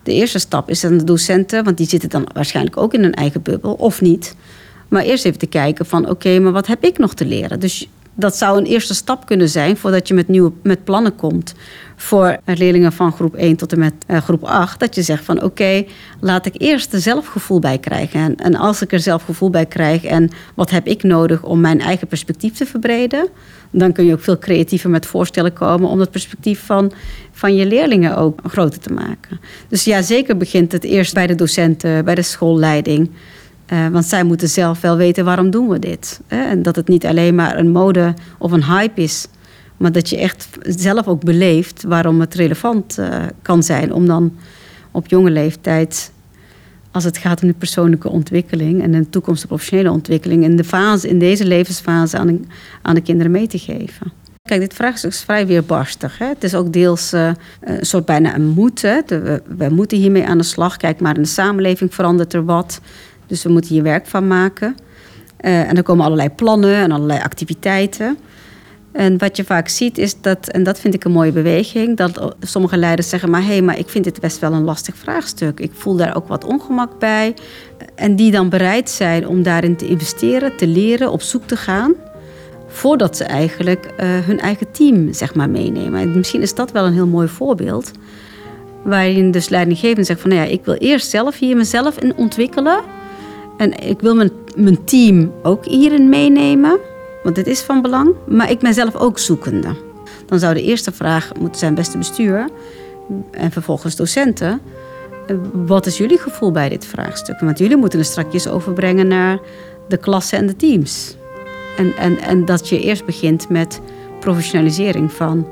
De 0.04 0.13
eerste 0.13 0.39
stap 0.39 0.69
is 0.69 0.82
dan 0.82 0.97
de 0.97 1.04
docenten, 1.04 1.63
want 1.63 1.78
die 1.78 1.88
zitten 1.88 2.10
dan 2.10 2.28
waarschijnlijk 2.34 2.78
ook 2.78 2.93
in 2.93 3.02
hun 3.02 3.13
eigen 3.13 3.41
bubbel, 3.41 3.73
of 3.73 4.02
niet. 4.02 4.36
Maar 4.88 5.04
eerst 5.04 5.26
even 5.26 5.39
te 5.39 5.45
kijken 5.45 5.86
van 5.86 6.10
oké, 6.10 6.39
maar 6.39 6.52
wat 6.52 6.67
heb 6.67 6.84
ik 6.84 6.97
nog 6.97 7.13
te 7.13 7.26
leren? 7.26 7.60
Dus 7.60 7.89
dat 8.13 8.38
zou 8.38 8.58
een 8.58 8.65
eerste 8.65 8.93
stap 8.93 9.26
kunnen 9.26 9.49
zijn 9.49 9.78
voordat 9.78 10.08
je 10.08 10.13
met 10.13 10.28
nieuwe 10.28 10.52
met 10.63 10.84
plannen 10.84 11.15
komt 11.15 11.54
voor 12.04 12.38
leerlingen 12.46 12.93
van 12.93 13.12
groep 13.12 13.36
1 13.36 13.56
tot 13.56 13.72
en 13.72 13.80
met 13.80 13.93
uh, 14.08 14.18
groep 14.18 14.43
8. 14.43 14.80
Dat 14.80 14.95
je 14.95 15.01
zegt 15.01 15.24
van 15.24 15.43
oké, 15.43 15.86
laat 16.20 16.45
ik 16.45 16.54
eerst 16.58 16.93
er 16.93 16.99
zelfgevoel 16.99 17.60
bij 17.60 17.78
krijgen. 17.78 18.20
En, 18.20 18.36
en 18.36 18.56
als 18.56 18.82
ik 18.82 18.91
er 18.91 18.99
zelfgevoel 18.99 19.49
bij 19.49 19.66
krijg 19.66 20.04
en 20.04 20.30
wat 20.56 20.70
heb 20.70 20.88
ik 20.88 21.04
nodig 21.04 21.43
om 21.43 21.60
mijn 21.60 21.82
eigen 21.82 22.08
perspectief 22.08 22.54
te 22.54 22.66
verbreden, 22.66 23.28
dan 23.72 23.91
kun 23.91 24.06
je 24.06 24.14
ook 24.14 24.22
veel 24.22 24.38
creatiever 24.38 24.89
met 24.89 25.06
voorstellen 25.06 25.54
komen 25.54 25.89
om 25.89 25.97
dat 25.97 26.12
perspectief 26.12 26.66
van, 26.66 26.91
van 27.32 27.56
je 27.56 27.66
leerlingen 27.66 28.18
ook 28.18 28.39
groter 28.43 28.80
te 28.80 28.93
maken. 28.93 29.39
Dus 29.68 29.84
ja, 29.84 30.01
zeker 30.01 30.38
begint 30.38 30.72
het 30.72 30.84
eerst 30.84 31.14
bij 31.14 31.28
de 31.28 31.36
docenten, 31.36 32.06
bij 32.06 32.16
de 32.16 32.22
schoolleiding. 32.22 33.10
Uh, 33.74 33.88
want 33.88 34.06
zij 34.06 34.24
moeten 34.24 34.49
zelf 34.49 34.82
wel 34.82 34.97
weten 34.97 35.26
waarom 35.26 35.49
doen 35.49 35.68
we 35.68 35.80
dit. 35.80 36.22
Hè? 36.28 36.43
En 36.43 36.64
dat 36.64 36.76
het 36.76 36.88
niet 36.88 37.06
alleen 37.06 37.36
maar 37.36 37.58
een 37.58 37.72
mode 37.72 38.14
of 38.38 38.51
een 38.51 38.66
hype 38.66 39.01
is 39.01 39.28
Maar 39.78 39.91
dat 39.91 40.09
je 40.09 40.17
echt 40.17 40.47
zelf 40.61 41.07
ook 41.07 41.24
beleeft 41.24 41.84
waarom 41.84 42.19
het 42.19 42.34
relevant 42.34 42.97
uh, 42.99 43.24
kan 43.41 43.63
zijn 43.63 43.93
om 43.93 44.07
dan 44.07 44.34
op 44.91 45.07
jonge 45.07 45.32
leeftijd, 45.32 46.11
als 46.91 47.03
het 47.03 47.17
gaat 47.17 47.41
om 47.41 47.47
de 47.47 47.53
persoonlijke 47.53 48.09
ontwikkeling 48.09 48.82
en 48.82 48.91
de 48.91 49.09
toekomstige 49.09 49.47
professionele 49.47 49.91
ontwikkeling, 49.91 50.43
in, 50.43 50.55
de 50.55 50.63
fase, 50.63 51.07
in 51.07 51.19
deze 51.19 51.45
levensfase 51.45 52.17
aan 52.17 52.28
de, 52.28 52.39
aan 52.82 52.95
de 52.95 53.01
kinderen 53.01 53.32
mee 53.32 53.47
te 53.47 53.59
geven. 53.59 54.11
Kijk, 54.49 54.61
dit 54.61 54.74
vraagstuk 54.74 55.11
is 55.11 55.21
vrij 55.21 55.47
weerbarstig. 55.47 56.17
Hè? 56.17 56.26
Het 56.26 56.43
is 56.43 56.55
ook 56.55 56.74
deels 56.74 57.13
uh, 57.13 57.32
een 57.61 57.86
soort 57.86 58.05
bijna 58.05 58.36
een 58.36 58.47
moeten. 58.47 59.03
we, 59.57 59.67
moeten 59.69 59.97
hiermee 59.97 60.26
aan 60.26 60.38
de 60.38 60.43
slag. 60.43 60.78
Kijk, 60.78 60.99
maar 60.99 61.15
in 61.15 61.21
de 61.21 61.28
samenleving 61.28 61.93
verandert 61.93 62.34
er 62.34 62.45
wat. 62.45 62.80
Dus 63.28 63.43
we 63.43 63.49
moeten 63.49 63.74
hier 63.74 63.84
werk 63.84 64.05
van 64.05 64.28
maken. 64.28 64.76
Uh, 65.41 65.69
en 65.69 65.78
er 65.78 65.84
komen 65.84 66.05
allerlei 66.05 66.30
plannen 66.30 66.76
en 66.76 66.91
allerlei 66.91 67.19
activiteiten. 67.19 68.17
En 68.94 69.18
wat 69.18 69.38
je 69.38 69.44
vaak 69.44 69.68
ziet 69.68 69.98
is 69.98 70.22
dat, 70.22 70.48
en 70.48 70.64
dat 70.64 70.80
vind 70.80 70.94
ik 70.94 71.04
een 71.04 71.12
mooie 71.12 71.32
beweging, 71.32 71.98
dat 71.98 72.36
sommige 72.39 72.78
leiders 72.78 73.10
zeggen: 73.10 73.30
maar 73.30 73.41
hé, 73.41 73.48
hey, 73.48 73.62
maar 73.62 73.78
ik 73.78 73.89
vind 73.89 74.04
dit 74.04 74.20
best 74.20 74.39
wel 74.39 74.54
een 74.54 74.64
lastig 74.64 74.96
vraagstuk. 74.96 75.60
Ik 75.60 75.72
voel 75.74 75.96
daar 75.96 76.16
ook 76.16 76.28
wat 76.28 76.46
ongemak 76.46 77.00
bij. 77.00 77.34
En 77.96 78.16
die 78.16 78.32
dan 78.32 78.50
bereid 78.50 78.89
zijn 78.89 79.28
om 79.28 79.44
daarin 79.44 79.76
te 79.76 79.88
investeren, 79.88 80.56
te 80.56 80.68
leren, 80.68 81.12
op 81.12 81.22
zoek 81.22 81.44
te 81.44 81.56
gaan 81.56 81.94
voordat 82.74 83.18
ze 83.18 83.24
eigenlijk 83.24 83.86
uh, 83.86 84.20
hun 84.20 84.39
eigen 84.39 84.72
team 84.72 85.14
zeg 85.14 85.36
maar, 85.36 85.50
meenemen. 85.50 86.02
En 86.02 86.18
misschien 86.18 86.41
is 86.41 86.56
dat 86.56 86.72
wel 86.72 86.86
een 86.86 86.94
heel 86.94 87.08
mooi 87.08 87.28
voorbeeld. 87.28 87.91
Waarin 88.84 89.32
dus 89.32 89.50
leidinggevende 89.50 90.04
zegt 90.04 90.22
van 90.22 90.30
nou 90.30 90.41
ja, 90.41 90.52
ik 90.52 90.66
wil 90.66 90.74
eerst 90.74 91.10
zelf 91.10 91.39
hier 91.39 91.58
mezelf 91.58 92.00
in 92.00 92.16
ontwikkelen. 92.16 92.82
En 93.58 93.88
ik 93.88 94.02
wil 94.02 94.16
mijn, 94.16 94.32
mijn 94.56 94.84
team 94.84 95.32
ook 95.44 95.66
hierin 95.66 96.10
meenemen. 96.10 96.80
Want 97.24 97.36
dit 97.36 97.47
is 97.47 97.61
van 97.61 97.82
belang. 97.82 98.13
Maar 98.28 98.51
ik 98.51 98.59
ben 98.59 98.74
zelf 98.74 98.95
ook 98.95 99.19
zoekende. 99.19 99.76
Dan 100.26 100.39
zou 100.39 100.53
de 100.53 100.61
eerste 100.61 100.91
vraag 100.91 101.32
moeten 101.39 101.59
zijn, 101.59 101.76
beste 101.76 101.97
bestuur. 101.97 102.49
En 103.32 103.51
vervolgens 103.51 103.95
docenten. 103.95 104.61
Wat 105.53 105.86
is 105.86 105.97
jullie 105.97 106.17
gevoel 106.17 106.51
bij 106.51 106.69
dit 106.69 106.86
vraagstuk? 106.86 107.39
Want 107.39 107.57
jullie 107.57 107.78
moeten 107.78 107.99
het 107.99 108.07
strakjes 108.07 108.47
overbrengen 108.47 109.07
naar 109.07 109.39
de 109.88 109.97
klassen 109.97 110.38
en 110.38 110.47
de 110.47 110.55
teams. 110.55 111.15
En, 111.78 111.95
en, 111.97 112.19
en 112.19 112.45
dat 112.45 112.69
je 112.69 112.80
eerst 112.80 113.05
begint 113.05 113.49
met 113.49 113.82
professionalisering 114.19 115.11
van 115.11 115.47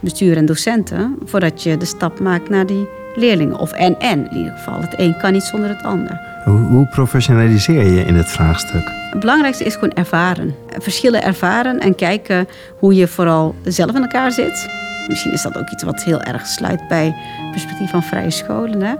bestuur 0.00 0.36
en 0.36 0.46
docenten, 0.46 1.16
voordat 1.24 1.62
je 1.62 1.76
de 1.76 1.84
stap 1.84 2.20
maakt 2.20 2.48
naar 2.48 2.66
die 2.66 2.88
leerlingen. 3.14 3.58
Of 3.58 3.72
en 3.72 3.98
en 3.98 4.30
in 4.30 4.36
ieder 4.36 4.52
geval. 4.52 4.80
Het 4.80 4.94
een 4.96 5.18
kan 5.18 5.32
niet 5.32 5.42
zonder 5.42 5.68
het 5.68 5.82
ander. 5.82 6.35
Hoe, 6.46 6.58
hoe 6.58 6.86
professionaliseer 6.86 7.92
je 7.92 8.04
in 8.04 8.14
het 8.14 8.28
vraagstuk? 8.28 8.92
Het 9.10 9.20
belangrijkste 9.20 9.64
is 9.64 9.74
gewoon 9.74 9.92
ervaren. 9.92 10.54
Verschillen 10.78 11.22
ervaren 11.22 11.80
en 11.80 11.94
kijken 11.94 12.48
hoe 12.78 12.94
je 12.94 13.08
vooral 13.08 13.54
zelf 13.64 13.94
in 13.94 14.02
elkaar 14.02 14.32
zit. 14.32 14.68
Misschien 15.08 15.32
is 15.32 15.42
dat 15.42 15.58
ook 15.58 15.70
iets 15.70 15.82
wat 15.82 16.02
heel 16.02 16.20
erg 16.20 16.46
sluit 16.46 16.88
bij 16.88 17.04
het 17.04 17.50
perspectief 17.50 17.90
van 17.90 18.02
vrije 18.02 18.30
scholen. 18.30 18.82
Hè? 18.82 18.94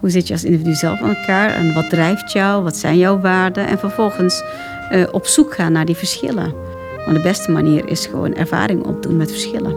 Hoe 0.00 0.10
zit 0.10 0.26
je 0.26 0.32
als 0.32 0.44
individu 0.44 0.74
zelf 0.74 1.00
aan 1.00 1.14
elkaar 1.14 1.50
en 1.50 1.74
wat 1.74 1.90
drijft 1.90 2.32
jou? 2.32 2.62
Wat 2.62 2.76
zijn 2.76 2.98
jouw 2.98 3.20
waarden? 3.20 3.66
En 3.66 3.78
vervolgens 3.78 4.42
uh, 4.92 5.06
op 5.12 5.26
zoek 5.26 5.54
gaan 5.54 5.72
naar 5.72 5.84
die 5.84 5.96
verschillen. 5.96 6.54
Want 7.04 7.16
de 7.16 7.22
beste 7.22 7.50
manier 7.50 7.88
is 7.88 8.06
gewoon 8.06 8.34
ervaring 8.34 8.84
opdoen 8.84 9.16
met 9.16 9.30
verschillen. 9.30 9.76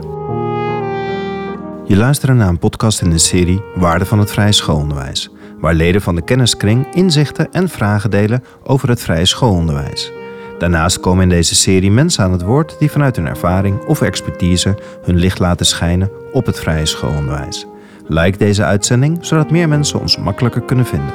Je 1.86 1.96
luistert 1.96 2.38
naar 2.38 2.48
een 2.48 2.60
podcast 2.60 3.02
in 3.02 3.10
de 3.10 3.18
serie 3.18 3.62
Waarde 3.76 4.06
van 4.06 4.20
het 4.20 4.32
vrije 4.32 4.52
schoolonderwijs, 4.52 5.30
waar 5.64 5.74
leden 5.74 6.02
van 6.02 6.16
de 6.16 6.22
kenniskring 6.22 6.86
inzichten 6.94 7.52
en 7.52 7.70
vragen 7.70 8.12
delen 8.12 8.44
over 8.64 8.90
het 8.90 9.02
vrije 9.02 9.26
schoolonderwijs. 9.26 10.12
Daarnaast 10.60 11.00
komen 11.00 11.24
in 11.24 11.30
deze 11.30 11.56
serie 11.56 11.92
mensen 11.92 12.24
aan 12.24 12.32
het 12.32 12.42
woord 12.42 12.76
die 12.80 12.92
vanuit 12.92 13.16
hun 13.16 13.28
ervaring 13.28 13.86
of 13.86 14.02
expertise 14.02 14.78
hun 15.04 15.16
licht 15.16 15.40
laten 15.40 15.66
schijnen 15.66 16.12
op 16.32 16.46
het 16.46 16.60
vrije 16.60 16.86
schoolonderwijs. 16.86 17.66
Like 18.08 18.38
deze 18.38 18.64
uitzending 18.64 19.18
zodat 19.26 19.52
meer 19.52 19.68
mensen 19.68 20.00
ons 20.00 20.18
makkelijker 20.18 20.62
kunnen 20.62 20.86
vinden. 20.86 21.14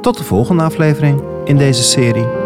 Tot 0.00 0.18
de 0.18 0.24
volgende 0.24 0.62
aflevering 0.62 1.22
in 1.44 1.56
deze 1.56 1.82
serie. 1.82 2.41